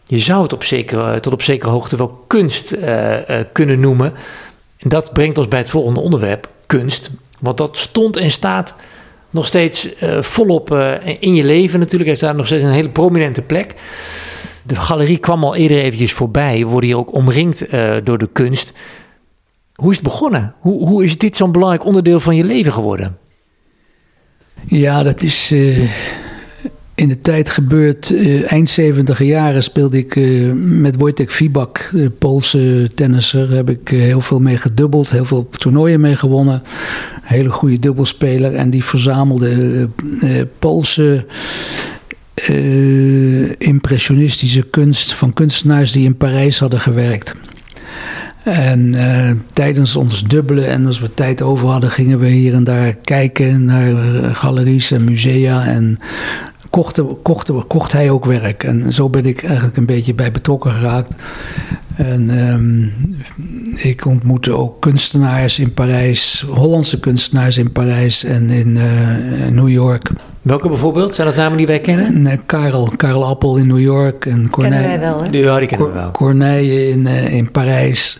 Je 0.06 0.18
zou 0.18 0.42
het 0.42 0.52
op 0.52 0.62
tot 1.20 1.32
op 1.32 1.42
zekere 1.42 1.70
hoogte 1.70 1.96
wel 1.96 2.24
kunst 2.26 2.72
uh, 2.72 3.12
uh, 3.12 3.40
kunnen 3.52 3.80
noemen. 3.80 4.12
En 4.78 4.88
dat 4.88 5.12
brengt 5.12 5.38
ons 5.38 5.48
bij 5.48 5.58
het 5.58 5.70
volgende 5.70 6.00
onderwerp: 6.00 6.48
kunst. 6.66 7.10
Want 7.40 7.56
dat 7.56 7.76
stond 7.76 8.16
en 8.16 8.30
staat 8.30 8.74
nog 9.30 9.46
steeds 9.46 10.02
uh, 10.02 10.22
volop 10.22 10.74
in 11.18 11.34
je 11.34 11.44
leven 11.44 11.78
natuurlijk. 11.78 12.08
Heeft 12.08 12.20
daar 12.20 12.34
nog 12.34 12.46
steeds 12.46 12.64
een 12.64 12.70
hele 12.70 12.90
prominente 12.90 13.42
plek. 13.42 13.74
De 14.62 14.76
galerie 14.76 15.18
kwam 15.18 15.44
al 15.44 15.54
eerder 15.54 15.78
eventjes 15.78 16.12
voorbij. 16.12 16.58
We 16.58 16.64
worden 16.64 16.88
hier 16.88 16.98
ook 16.98 17.14
omringd 17.14 17.66
door 18.04 18.18
de 18.18 18.28
kunst. 18.32 18.72
Hoe 19.82 19.90
is 19.90 19.96
het 19.96 20.04
begonnen? 20.04 20.54
Hoe, 20.58 20.88
hoe 20.88 21.04
is 21.04 21.18
dit 21.18 21.36
zo'n 21.36 21.52
belangrijk 21.52 21.84
onderdeel 21.84 22.20
van 22.20 22.36
je 22.36 22.44
leven 22.44 22.72
geworden? 22.72 23.16
Ja, 24.66 25.02
dat 25.02 25.22
is 25.22 25.52
uh, 25.52 25.90
in 26.94 27.08
de 27.08 27.20
tijd 27.20 27.50
gebeurd. 27.50 28.10
Uh, 28.10 28.52
eind 28.52 28.68
70 28.68 29.22
jaren 29.22 29.62
speelde 29.62 29.98
ik 29.98 30.16
uh, 30.16 30.52
met 30.54 30.96
Wojtek 30.96 31.32
Fibak, 31.32 31.90
Poolse 32.18 32.90
tennisser. 32.94 33.50
Heb 33.50 33.70
ik 33.70 33.88
heel 33.88 34.20
veel 34.20 34.40
mee 34.40 34.56
gedubbeld, 34.56 35.10
heel 35.10 35.24
veel 35.24 35.48
toernooien 35.48 36.00
mee 36.00 36.16
gewonnen. 36.16 36.62
Hele 37.22 37.50
goede 37.50 37.78
dubbelspeler. 37.78 38.54
En 38.54 38.70
die 38.70 38.84
verzamelde 38.84 39.88
Poolse 40.58 41.26
impressionistische 43.58 44.62
kunst 44.62 45.12
van 45.12 45.32
kunstenaars 45.32 45.92
die 45.92 46.04
in 46.04 46.16
Parijs 46.16 46.58
hadden 46.58 46.80
gewerkt. 46.80 47.34
En 48.44 48.94
uh, 48.94 49.30
tijdens 49.52 49.96
ons 49.96 50.22
dubbelen 50.22 50.68
en 50.68 50.86
als 50.86 51.00
we 51.00 51.14
tijd 51.14 51.42
over 51.42 51.68
hadden, 51.68 51.90
gingen 51.90 52.18
we 52.18 52.28
hier 52.28 52.54
en 52.54 52.64
daar 52.64 52.94
kijken 52.94 53.64
naar 53.64 53.90
uh, 53.90 54.34
galeries 54.34 54.90
en 54.90 55.04
musea. 55.04 55.66
En 55.66 55.98
kochten, 56.70 57.22
kochten, 57.22 57.66
kocht 57.66 57.92
hij 57.92 58.10
ook 58.10 58.24
werk. 58.24 58.64
En 58.64 58.92
zo 58.92 59.08
ben 59.08 59.24
ik 59.26 59.42
eigenlijk 59.42 59.76
een 59.76 59.86
beetje 59.86 60.14
bij 60.14 60.32
betrokken 60.32 60.72
geraakt. 60.72 61.14
En 61.96 62.50
um, 62.52 62.92
ik 63.74 64.06
ontmoette 64.06 64.52
ook 64.52 64.80
kunstenaars 64.80 65.58
in 65.58 65.74
Parijs, 65.74 66.46
Hollandse 66.50 67.00
kunstenaars 67.00 67.58
in 67.58 67.72
Parijs 67.72 68.24
en 68.24 68.50
in 68.50 68.76
uh, 68.76 69.48
New 69.50 69.68
York. 69.68 70.10
Welke 70.48 70.68
bijvoorbeeld? 70.68 71.14
Zijn 71.14 71.26
dat 71.26 71.36
namen 71.36 71.56
die 71.56 71.66
wij 71.66 71.80
kennen? 71.80 72.22
Nee, 72.22 72.40
Karel, 72.46 72.92
Karel 72.96 73.24
Appel 73.24 73.56
in 73.56 73.66
New 73.66 73.80
York. 73.80 74.26
En 74.26 74.48
Corneille, 74.50 74.88
kennen 74.88 75.00
wij 75.00 75.10
wel, 75.10 75.22
hè? 75.22 75.52
Ja, 75.52 75.58
die 75.58 75.68
kennen 75.68 75.86
we 75.86 75.92
wel. 75.92 76.10
Corneille 76.10 76.88
in, 76.88 77.06
uh, 77.06 77.34
in 77.34 77.50
Parijs. 77.50 78.18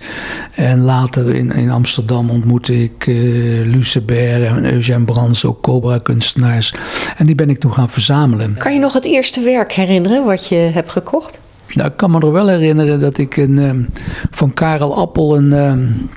En 0.54 0.80
later 0.80 1.34
in, 1.34 1.52
in 1.52 1.70
Amsterdam 1.70 2.30
ontmoette 2.30 2.82
ik 2.82 3.06
uh, 3.06 3.66
Lucebert 3.66 4.44
en 4.44 4.72
Eugène 4.72 5.04
Brands, 5.04 5.44
ook 5.44 5.62
Cobra-kunstenaars. 5.62 6.74
En 7.16 7.26
die 7.26 7.34
ben 7.34 7.50
ik 7.50 7.58
toen 7.58 7.72
gaan 7.72 7.90
verzamelen. 7.90 8.54
Kan 8.58 8.72
je 8.72 8.80
nog 8.80 8.92
het 8.92 9.04
eerste 9.04 9.40
werk 9.40 9.72
herinneren 9.72 10.24
wat 10.24 10.48
je 10.48 10.54
hebt 10.54 10.90
gekocht? 10.90 11.38
Nou, 11.74 11.88
ik 11.88 11.96
kan 11.96 12.10
me 12.10 12.18
nog 12.18 12.32
wel 12.32 12.48
herinneren 12.48 13.00
dat 13.00 13.18
ik 13.18 13.36
een, 13.36 13.58
um, 13.58 13.88
van 14.30 14.54
Karel 14.54 14.96
Appel 14.96 15.36
een, 15.36 15.52
um, 15.52 16.08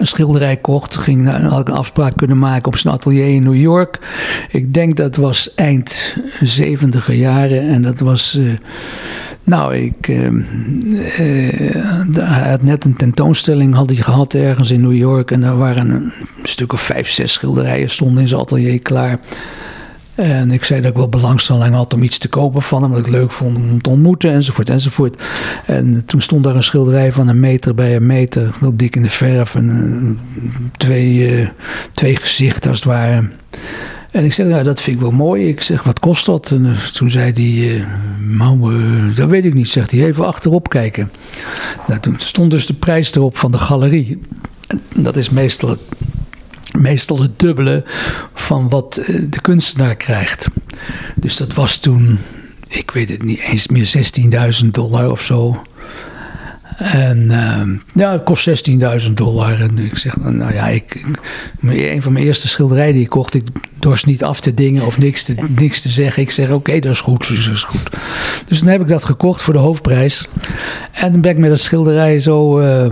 een 0.00 0.06
schilderij 0.06 0.56
kocht. 0.56 0.96
Ging, 0.96 1.28
had 1.48 1.60
ik 1.60 1.68
een 1.68 1.74
afspraak 1.74 2.16
kunnen 2.16 2.38
maken 2.38 2.66
op 2.66 2.76
zijn 2.76 2.94
atelier 2.94 3.34
in 3.34 3.42
New 3.42 3.60
York. 3.60 3.98
Ik 4.50 4.74
denk 4.74 4.96
dat 4.96 5.16
was 5.16 5.54
eind 5.54 6.16
70 6.40 7.12
jaren 7.12 7.68
en 7.68 7.82
dat 7.82 8.00
was. 8.00 8.36
Uh, 8.38 8.52
Nou, 9.44 9.76
ik 9.76 10.08
uh, 10.08 10.28
hij 12.12 12.50
had 12.50 12.62
net 12.62 12.84
een 12.84 12.96
tentoonstelling 12.96 13.74
had 13.74 13.88
hij 13.88 13.98
gehad 13.98 14.34
ergens 14.34 14.70
in 14.70 14.80
New 14.80 14.96
York. 14.96 15.30
En 15.30 15.40
daar 15.40 15.56
waren 15.56 15.90
een 15.90 16.12
stuk 16.42 16.72
of 16.72 16.80
vijf, 16.80 17.10
zes 17.10 17.32
schilderijen 17.32 17.90
stonden 17.90 18.22
in 18.22 18.28
zijn 18.28 18.40
atelier 18.40 18.80
klaar. 18.80 19.18
En 20.22 20.50
ik 20.50 20.64
zei 20.64 20.80
dat 20.80 20.90
ik 20.90 20.96
wel 20.96 21.08
belangstelling 21.08 21.74
had 21.74 21.94
om 21.94 22.02
iets 22.02 22.18
te 22.18 22.28
kopen 22.28 22.62
van 22.62 22.82
hem. 22.82 22.90
Dat 22.90 23.00
ik 23.00 23.08
leuk 23.08 23.30
vond 23.30 23.56
om 23.56 23.82
te 23.82 23.90
ontmoeten, 23.90 24.30
enzovoort, 24.30 24.70
enzovoort. 24.70 25.22
En 25.66 26.02
toen 26.06 26.20
stond 26.20 26.44
daar 26.44 26.56
een 26.56 26.62
schilderij 26.62 27.12
van 27.12 27.28
een 27.28 27.40
meter 27.40 27.74
bij 27.74 27.96
een 27.96 28.06
meter, 28.06 28.54
heel 28.58 28.76
dik 28.76 28.96
in 28.96 29.02
de 29.02 29.10
verf. 29.10 29.54
En 29.54 30.18
twee, 30.76 31.40
uh, 31.40 31.48
twee 31.94 32.16
gezichten 32.16 32.70
als 32.70 32.78
het 32.78 32.88
ware. 32.88 33.28
En 34.10 34.24
ik 34.24 34.32
zeg, 34.32 34.46
nou, 34.46 34.64
dat 34.64 34.80
vind 34.80 34.96
ik 34.96 35.02
wel 35.02 35.12
mooi. 35.12 35.48
Ik 35.48 35.62
zeg, 35.62 35.82
wat 35.82 35.98
kost 35.98 36.26
dat? 36.26 36.50
En 36.50 36.76
toen 36.92 37.10
zei 37.10 37.32
hij, 37.32 37.84
nou, 38.18 38.74
dat 39.14 39.28
weet 39.28 39.44
ik 39.44 39.54
niet, 39.54 39.68
zegt 39.68 39.90
hij. 39.90 40.04
Even 40.04 40.26
achterop 40.26 40.68
kijken. 40.68 41.10
Nou, 41.86 42.00
toen 42.00 42.14
stond 42.18 42.50
dus 42.50 42.66
de 42.66 42.74
prijs 42.74 43.14
erop 43.14 43.36
van 43.36 43.50
de 43.50 43.58
galerie. 43.58 44.18
En 44.66 44.80
dat 44.96 45.16
is 45.16 45.30
meestal 45.30 45.76
meestal 46.78 47.20
het 47.20 47.38
dubbele 47.38 47.84
van 48.34 48.68
wat 48.68 49.00
de 49.28 49.40
kunstenaar 49.40 49.96
krijgt. 49.96 50.48
Dus 51.14 51.36
dat 51.36 51.54
was 51.54 51.78
toen, 51.78 52.18
ik 52.68 52.90
weet 52.90 53.08
het 53.08 53.22
niet 53.22 53.40
eens 53.40 53.68
meer, 53.68 53.92
16.000 54.62 54.66
dollar 54.70 55.10
of 55.10 55.22
zo. 55.22 55.62
En 56.78 57.18
uh, 57.30 57.62
ja, 57.94 58.12
het 58.12 58.22
kost 58.22 58.68
16.000 58.70 59.12
dollar. 59.14 59.60
En 59.60 59.78
ik 59.78 59.98
zeg, 59.98 60.16
nou 60.16 60.54
ja, 60.54 60.66
ik, 60.68 60.94
ik, 60.94 61.18
een 61.60 62.02
van 62.02 62.12
mijn 62.12 62.24
eerste 62.24 62.48
schilderijen 62.48 62.94
die 62.94 63.02
ik 63.02 63.08
kocht, 63.08 63.34
ik 63.34 63.46
dorst 63.78 64.06
niet 64.06 64.24
af 64.24 64.40
te 64.40 64.54
dingen 64.54 64.86
of 64.86 64.98
niks 64.98 65.24
te, 65.24 65.34
niks 65.48 65.82
te 65.82 65.88
zeggen. 65.88 66.22
Ik 66.22 66.30
zeg, 66.30 66.46
oké, 66.46 66.54
okay, 66.54 66.80
dat 66.80 66.92
is 66.92 67.00
goed, 67.00 67.28
dus 67.28 67.44
dat 67.44 67.54
is 67.54 67.62
goed. 67.62 67.90
Dus 68.46 68.58
dan 68.60 68.68
heb 68.68 68.80
ik 68.80 68.88
dat 68.88 69.04
gekocht 69.04 69.42
voor 69.42 69.52
de 69.52 69.58
hoofdprijs. 69.58 70.28
En 70.92 71.12
dan 71.12 71.20
ben 71.20 71.30
ik 71.30 71.38
met 71.38 71.50
dat 71.50 71.60
schilderij 71.60 72.20
zo 72.20 72.60
uh, 72.60 72.86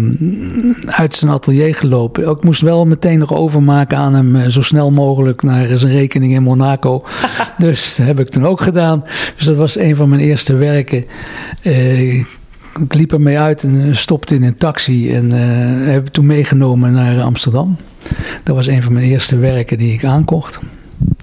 uit 0.87 1.15
zijn 1.15 1.31
atelier 1.31 1.75
gelopen. 1.75 2.31
Ik 2.31 2.45
moest 2.45 2.61
wel 2.61 2.87
meteen 2.87 3.19
nog 3.19 3.35
overmaken 3.35 3.99
aan 3.99 4.15
hem, 4.15 4.37
uh, 4.37 4.47
zo 4.47 4.63
snel 4.63 4.91
mogelijk 4.91 5.43
naar 5.43 5.79
zijn 5.79 5.93
rekening 5.93 6.33
in 6.33 6.43
Monaco. 6.43 7.05
dus 7.59 7.97
dat 7.97 8.07
heb 8.07 8.21
ik 8.21 8.29
toen 8.29 8.47
ook 8.47 8.61
gedaan. 8.61 9.05
Dus 9.37 9.47
dat 9.47 9.57
was 9.57 9.79
een 9.79 9.97
van 9.97 10.09
mijn 10.09 10.21
eerste 10.21 10.55
werken. 10.55 11.05
Uh, 11.63 12.25
ik 12.81 12.95
liep 12.95 13.13
ermee 13.13 13.39
uit 13.39 13.63
en 13.63 13.97
stopte 13.97 14.35
in 14.35 14.43
een 14.43 14.57
taxi 14.57 15.15
en 15.15 15.31
uh, 15.31 15.93
heb 15.93 16.07
toen 16.07 16.27
meegenomen 16.27 16.93
naar 16.93 17.23
Amsterdam. 17.23 17.77
Dat 18.45 18.55
was 18.55 18.67
een 18.67 18.83
van 18.83 18.93
mijn 18.93 19.07
eerste 19.07 19.39
werken 19.39 19.79
die 19.79 19.93
ik 19.93 20.05
aankocht. 20.05 20.61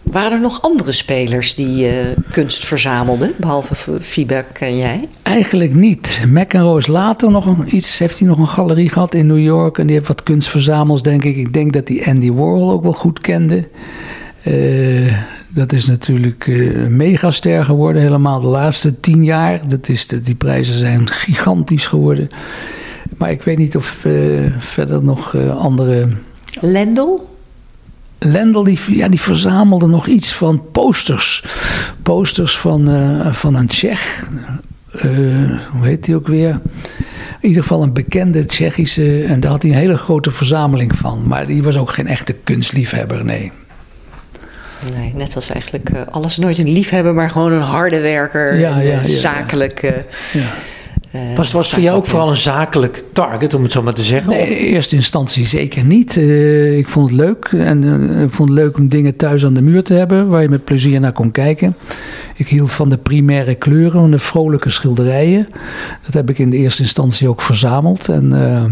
Waren 0.03 0.31
er 0.31 0.41
nog 0.41 0.61
andere 0.61 0.91
spelers 0.91 1.55
die 1.55 1.85
uh, 1.85 1.93
kunst 2.31 2.65
verzamelden, 2.65 3.33
behalve 3.37 3.99
Fibek 4.01 4.45
en 4.59 4.77
jij? 4.77 5.07
Eigenlijk 5.21 5.73
niet. 5.73 6.21
McEnroe 6.27 6.83
later 6.85 7.31
nog 7.31 7.45
een, 7.45 7.75
iets, 7.75 7.97
heeft 7.97 8.19
hij 8.19 8.27
nog 8.27 8.37
een 8.37 8.47
galerie 8.47 8.89
gehad 8.89 9.13
in 9.13 9.27
New 9.27 9.39
York 9.39 9.77
en 9.77 9.85
die 9.85 9.95
heeft 9.95 10.07
wat 10.07 10.23
kunst 10.23 10.49
verzameld, 10.49 11.03
denk 11.03 11.23
ik. 11.23 11.35
Ik 11.35 11.53
denk 11.53 11.73
dat 11.73 11.87
hij 11.87 12.05
Andy 12.07 12.31
Warhol 12.31 12.71
ook 12.71 12.83
wel 12.83 12.93
goed 12.93 13.21
kende. 13.21 13.67
Uh, 14.47 15.13
dat 15.55 15.71
is 15.71 15.85
natuurlijk 15.85 16.47
uh, 16.47 16.83
een 16.83 16.95
megaster 16.95 17.65
geworden, 17.65 18.01
helemaal 18.01 18.39
de 18.39 18.47
laatste 18.47 18.99
tien 18.99 19.23
jaar. 19.23 19.67
Dat 19.67 19.89
is, 19.89 20.07
die 20.07 20.35
prijzen 20.35 20.77
zijn 20.77 21.09
gigantisch 21.09 21.87
geworden. 21.87 22.29
Maar 23.17 23.31
ik 23.31 23.41
weet 23.41 23.57
niet 23.57 23.75
of 23.75 24.05
uh, 24.05 24.51
verder 24.59 25.03
nog 25.03 25.33
uh, 25.33 25.57
andere... 25.57 26.07
Lendel? 26.61 27.37
Lendel 28.19 28.63
die, 28.63 28.79
ja, 28.87 29.07
die 29.07 29.21
verzamelde 29.21 29.87
nog 29.87 30.07
iets 30.07 30.33
van 30.33 30.61
posters. 30.71 31.43
Posters 32.03 32.57
van, 32.57 32.87
van 33.33 33.55
een 33.55 33.67
Tsjech. 33.67 34.29
hoe 35.71 35.85
heet 35.85 36.05
die 36.05 36.15
ook 36.15 36.27
weer? 36.27 36.49
In 37.39 37.47
ieder 37.47 37.61
geval 37.61 37.83
een 37.83 37.93
bekende 37.93 38.45
Tsjechische. 38.45 39.23
En 39.23 39.39
daar 39.39 39.51
had 39.51 39.61
hij 39.61 39.71
een 39.71 39.77
hele 39.77 39.97
grote 39.97 40.31
verzameling 40.31 40.97
van. 40.97 41.23
Maar 41.27 41.47
die 41.47 41.63
was 41.63 41.77
ook 41.77 41.91
geen 41.91 42.07
echte 42.07 42.33
kunstliefhebber, 42.43 43.25
nee. 43.25 43.51
Nee, 44.95 45.13
net 45.15 45.35
als 45.35 45.49
eigenlijk 45.49 45.89
uh, 45.89 45.99
alles 46.09 46.37
nooit 46.37 46.57
een 46.57 46.71
liefhebber, 46.71 47.13
maar 47.13 47.29
gewoon 47.29 47.51
een 47.51 47.61
harde 47.61 47.99
werker. 47.99 48.59
Ja, 48.59 48.79
ja, 48.79 49.01
ja, 49.03 49.07
zakelijk. 49.07 49.83
Uh, 49.83 49.91
uh, 51.11 51.35
was, 51.35 51.51
was 51.51 51.65
het 51.65 51.73
voor 51.73 51.83
jou 51.83 51.97
ook 51.97 52.05
vooral 52.05 52.29
een 52.29 52.35
zakelijk 52.35 53.03
target, 53.13 53.53
om 53.53 53.63
het 53.63 53.71
zo 53.71 53.81
maar 53.81 53.93
te 53.93 54.03
zeggen? 54.03 54.29
Nee, 54.29 54.59
in 54.59 54.73
eerste 54.73 54.95
instantie 54.95 55.45
zeker 55.45 55.83
niet. 55.83 56.15
Uh, 56.15 56.77
ik 56.77 56.89
vond 56.89 57.09
het 57.09 57.19
leuk. 57.19 57.45
En 57.45 57.83
uh, 57.83 58.21
ik 58.21 58.33
vond 58.33 58.49
het 58.49 58.57
leuk 58.57 58.77
om 58.77 58.89
dingen 58.89 59.15
thuis 59.15 59.45
aan 59.45 59.53
de 59.53 59.61
muur 59.61 59.83
te 59.83 59.93
hebben, 59.93 60.27
waar 60.27 60.41
je 60.41 60.49
met 60.49 60.63
plezier 60.63 60.99
naar 60.99 61.11
kon 61.11 61.31
kijken. 61.31 61.75
Ik 62.35 62.47
hield 62.47 62.71
van 62.71 62.89
de 62.89 62.97
primaire 62.97 63.55
kleuren, 63.55 63.99
van 63.99 64.11
de 64.11 64.19
vrolijke 64.19 64.69
schilderijen. 64.69 65.47
Dat 66.05 66.13
heb 66.13 66.29
ik 66.29 66.39
in 66.39 66.49
de 66.49 66.57
eerste 66.57 66.81
instantie 66.81 67.27
ook 67.27 67.41
verzameld. 67.41 68.09
En 68.09 68.31
uh, 68.33 68.63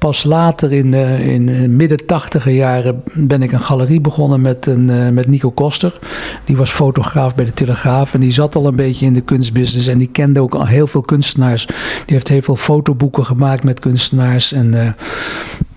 pas 0.00 0.24
later, 0.24 0.72
in, 0.72 0.92
uh, 0.92 1.26
in 1.26 1.76
midden 1.76 2.06
tachtiger 2.06 2.52
jaren, 2.52 3.02
ben 3.14 3.42
ik 3.42 3.52
een 3.52 3.60
galerie 3.60 4.00
begonnen 4.00 4.40
met, 4.40 4.66
een, 4.66 4.90
uh, 4.90 5.08
met 5.08 5.26
Nico 5.26 5.50
Koster. 5.50 5.98
Die 6.44 6.56
was 6.56 6.70
fotograaf 6.70 7.34
bij 7.34 7.44
de 7.44 7.52
Telegraaf 7.52 8.14
en 8.14 8.20
die 8.20 8.32
zat 8.32 8.54
al 8.54 8.66
een 8.66 8.76
beetje 8.76 9.06
in 9.06 9.14
de 9.14 9.20
kunstbusiness. 9.20 9.88
En 9.88 9.98
die 9.98 10.08
kende 10.12 10.40
ook 10.40 10.54
al 10.54 10.66
heel 10.66 10.86
veel 10.86 11.02
kunstenaars. 11.02 11.66
Die 11.66 11.74
heeft 12.06 12.28
heel 12.28 12.42
veel 12.42 12.56
fotoboeken 12.56 13.24
gemaakt 13.24 13.64
met 13.64 13.80
kunstenaars. 13.80 14.52
En 14.52 14.96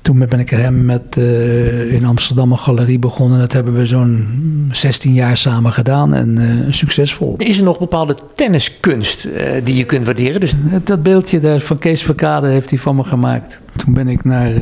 toen 0.03 0.25
ben 0.29 0.39
ik 0.39 0.49
hem 0.49 0.85
met 0.85 1.15
uh, 1.17 1.93
in 1.93 2.05
Amsterdam 2.05 2.51
een 2.51 2.57
galerie 2.57 2.99
begonnen. 2.99 3.39
Dat 3.39 3.53
hebben 3.53 3.73
we 3.73 3.85
zo'n 3.85 4.69
16 4.71 5.13
jaar 5.13 5.37
samen 5.37 5.71
gedaan 5.71 6.13
en 6.13 6.37
uh, 6.39 6.73
succesvol. 6.73 7.35
Is 7.37 7.57
er 7.57 7.63
nog 7.63 7.79
bepaalde 7.79 8.15
tenniskunst 8.33 9.25
uh, 9.25 9.31
die 9.63 9.75
je 9.75 9.83
kunt 9.83 10.05
waarderen? 10.05 10.39
Dus... 10.39 10.53
Dat 10.83 11.03
beeldje 11.03 11.39
daar 11.39 11.59
van 11.59 11.77
Kees 11.77 12.03
Verkade 12.03 12.47
heeft 12.47 12.69
hij 12.69 12.79
van 12.79 12.95
me 12.95 13.03
gemaakt. 13.03 13.59
Toen 13.75 13.93
ben 13.93 14.07
ik 14.07 14.23
naar 14.23 14.53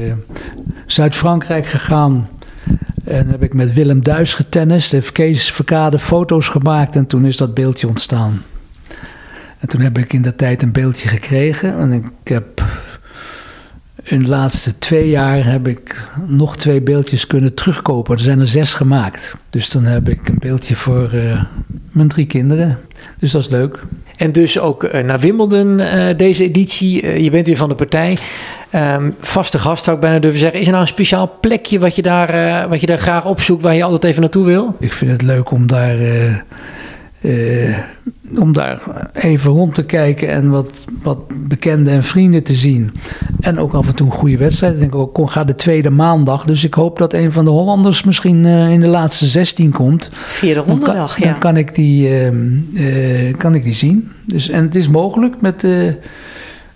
Zuid-Frankrijk 0.86 1.66
gegaan. 1.66 2.28
En 3.04 3.28
heb 3.28 3.44
ik 3.44 3.54
met 3.54 3.74
Willem 3.74 4.04
Duis 4.04 4.34
getennist. 4.34 4.92
Heeft 4.92 5.12
Kees 5.12 5.52
Verkade 5.52 6.00
foto's 6.00 6.48
gemaakt 6.48 6.96
en 6.96 7.08
toen 7.08 7.26
is 7.26 7.38
dat 7.38 7.54
beeldje 7.54 7.88
ontstaan. 7.88 8.44
En 9.60 9.68
toen 9.68 9.82
heb 9.82 9.98
ik 9.98 10.14
in 10.14 10.22
dat 10.22 10.38
tijd 10.38 10.62
een 10.62 10.72
beeldje 10.72 11.08
gekregen. 11.08 11.78
En 11.78 11.92
ik 11.92 12.06
heb 12.24 12.64
in 14.04 14.22
de 14.22 14.28
laatste 14.28 14.78
twee 14.78 15.10
jaar 15.10 15.46
heb 15.46 15.68
ik 15.68 16.10
nog 16.28 16.58
twee 16.58 16.82
beeldjes 16.82 17.28
kunnen 17.28 17.54
terugkopen. 17.54 18.14
Er 18.14 18.20
zijn 18.20 18.40
er 18.40 18.48
zes 18.48 18.74
gemaakt. 18.74 19.36
Dus 19.50 19.70
dan 19.70 19.84
heb 19.84 20.10
ik 20.10 20.28
een 20.28 20.40
beeldje 20.40 20.76
voor 20.76 21.10
uh, 21.14 21.44
mijn 21.92 22.08
drie 22.08 22.26
kinderen. 22.26 22.80
Dus 23.18 23.32
dat 23.32 23.42
is 23.42 23.50
leuk. 23.50 23.84
En 24.18 24.32
dus 24.32 24.60
ook 24.60 24.84
uh, 24.84 25.02
naar 25.02 25.20
Wimbledon 25.20 25.80
uh, 25.80 26.06
deze 26.18 26.44
editie. 26.44 27.22
je 27.24 27.32
bent 27.32 27.48
weer 27.48 27.58
van 27.58 27.70
de 27.70 27.76
partij. 27.76 28.18
Um, 28.76 29.16
vaste 29.20 29.60
gast 29.60 29.84
zou 29.84 29.96
ik 29.96 30.02
bijna 30.02 30.20
durven 30.20 30.40
zeggen. 30.40 30.60
Is 30.60 30.66
er 30.66 30.72
nou 30.72 30.84
een 30.84 30.90
speciaal 30.90 31.38
plekje 31.42 31.80
wat 31.80 31.96
je 31.96 32.02
daar, 32.02 32.70
wat 32.70 32.80
je 32.80 32.88
daar 32.88 32.98
graag 32.98 33.26
opzoekt... 33.26 33.62
waar 33.62 33.76
je 33.76 33.84
altijd 33.84 34.04
even 34.04 34.22
naartoe 34.22 34.46
wil? 34.46 34.76
Ik 34.80 34.94
vind 34.94 35.12
het 35.12 35.22
leuk 35.22 35.52
om 35.52 35.68
daar... 35.68 35.96
Uh, 37.22 37.78
om 38.38 38.54
daar 38.54 38.82
even 39.14 39.52
rond 39.52 39.74
te 39.74 39.86
kijken 39.86 40.30
en 40.30 40.50
wat, 40.50 40.86
wat 41.04 41.18
bekenden 41.48 41.94
en 41.94 42.04
vrienden 42.04 42.44
te 42.44 42.56
zien. 42.56 42.92
En 43.40 43.60
ook 43.60 43.74
af 43.74 43.88
en 43.88 43.96
toe 43.96 44.08
een 44.08 44.14
goede 44.14 44.38
wedstrijd. 44.38 44.74
Ik 44.74 44.80
denk 44.80 44.96
ook, 44.96 45.18
ik 45.18 45.30
ga 45.30 45.44
de 45.44 45.56
tweede 45.56 45.90
maandag. 45.90 46.46
Dus 46.46 46.64
ik 46.64 46.74
hoop 46.74 46.98
dat 46.98 47.14
een 47.14 47.32
van 47.32 47.46
de 47.46 47.52
Hollanders 47.52 48.04
misschien 48.04 48.46
uh, 48.46 48.72
in 48.72 48.80
de 48.80 48.88
laatste 48.88 49.26
16 49.26 49.72
komt. 49.72 50.10
Vierde 50.14 50.60
ronde 50.60 50.86
dag, 50.86 51.20
ja. 51.20 51.26
Dan 51.26 51.40
kan 51.40 51.58
ik 51.58 51.76
die, 51.76 52.10
uh, 52.10 52.32
uh, 53.28 53.38
kan 53.38 53.56
ik 53.56 53.64
die 53.64 53.74
zien. 53.74 54.12
Dus, 54.26 54.50
en 54.50 54.64
het 54.64 54.76
is 54.76 54.88
mogelijk 54.88 55.42
met, 55.42 55.66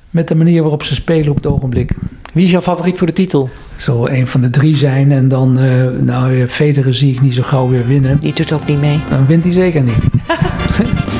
met 0.10 0.28
de 0.28 0.36
manier 0.36 0.62
waarop 0.62 0.84
ze 0.84 0.94
spelen 0.94 1.30
op 1.30 1.36
het 1.36 1.48
ogenblik. 1.48 1.92
Wie 2.34 2.46
is 2.46 2.52
jouw 2.52 2.62
favoriet 2.62 2.98
voor 2.98 3.08
de 3.08 3.14
titel? 3.14 3.50
Zal 3.78 4.10
een 4.10 4.28
van 4.28 4.42
de 4.42 4.50
drie 4.50 4.76
zijn. 4.76 5.12
En 5.12 5.28
dan, 5.28 5.60
uh, 5.60 5.86
nou, 6.02 6.48
Federer 6.48 6.94
zie 6.94 7.14
ik 7.14 7.22
niet 7.22 7.34
zo 7.34 7.44
gauw 7.44 7.70
weer 7.70 7.88
winnen. 7.88 8.20
Die 8.20 8.34
doet 8.34 8.52
ook 8.52 8.68
niet 8.68 8.80
mee. 8.80 9.00
Dan 9.10 9.26
wint 9.26 9.44
hij 9.44 9.54
zeker 9.54 9.82
niet. 9.82 10.04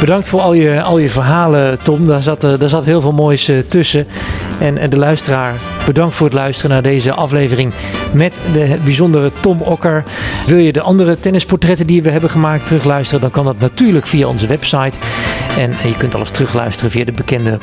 Bedankt 0.00 0.28
voor 0.28 0.40
al 0.40 0.52
je, 0.52 0.82
al 0.82 0.98
je 0.98 1.08
verhalen, 1.08 1.78
Tom. 1.82 2.06
Daar 2.06 2.22
zat, 2.22 2.40
daar 2.40 2.68
zat 2.68 2.84
heel 2.84 3.00
veel 3.00 3.12
moois 3.12 3.48
uh, 3.48 3.58
tussen. 3.58 4.06
En, 4.60 4.78
en 4.78 4.90
de 4.90 4.96
luisteraar, 4.96 5.54
bedankt 5.86 6.14
voor 6.14 6.26
het 6.26 6.34
luisteren 6.34 6.70
naar 6.70 6.82
deze 6.82 7.12
aflevering 7.12 7.72
met 8.12 8.34
de 8.52 8.76
bijzondere 8.84 9.30
Tom 9.40 9.60
Okker. 9.60 10.02
Wil 10.46 10.56
je 10.56 10.72
de 10.72 10.80
andere 10.80 11.20
tennisportretten 11.20 11.86
die 11.86 12.02
we 12.02 12.10
hebben 12.10 12.30
gemaakt 12.30 12.66
terugluisteren, 12.66 13.20
dan 13.20 13.30
kan 13.30 13.44
dat 13.44 13.58
natuurlijk 13.58 14.06
via 14.06 14.26
onze 14.26 14.46
website. 14.46 14.98
En 15.58 15.70
je 15.70 15.96
kunt 15.96 16.14
alles 16.14 16.30
terugluisteren 16.30 16.90
via 16.90 17.04
de 17.04 17.12
bekende 17.12 17.58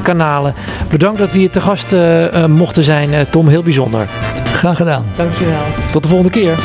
podcastkanalen. 0.00 0.54
Bedankt 0.90 1.18
dat 1.18 1.32
we 1.32 1.38
hier 1.38 1.50
te 1.50 1.60
gast 1.60 1.92
uh, 1.92 2.32
uh, 2.32 2.44
mochten 2.46 2.82
zijn, 2.82 3.10
Tom. 3.30 3.48
Heel 3.48 3.62
bijzonder. 3.62 4.08
Graag 4.44 4.76
gedaan. 4.76 5.04
Dankjewel. 5.16 5.62
Tot 5.92 6.02
de 6.02 6.08
volgende 6.08 6.32
keer. 6.32 6.58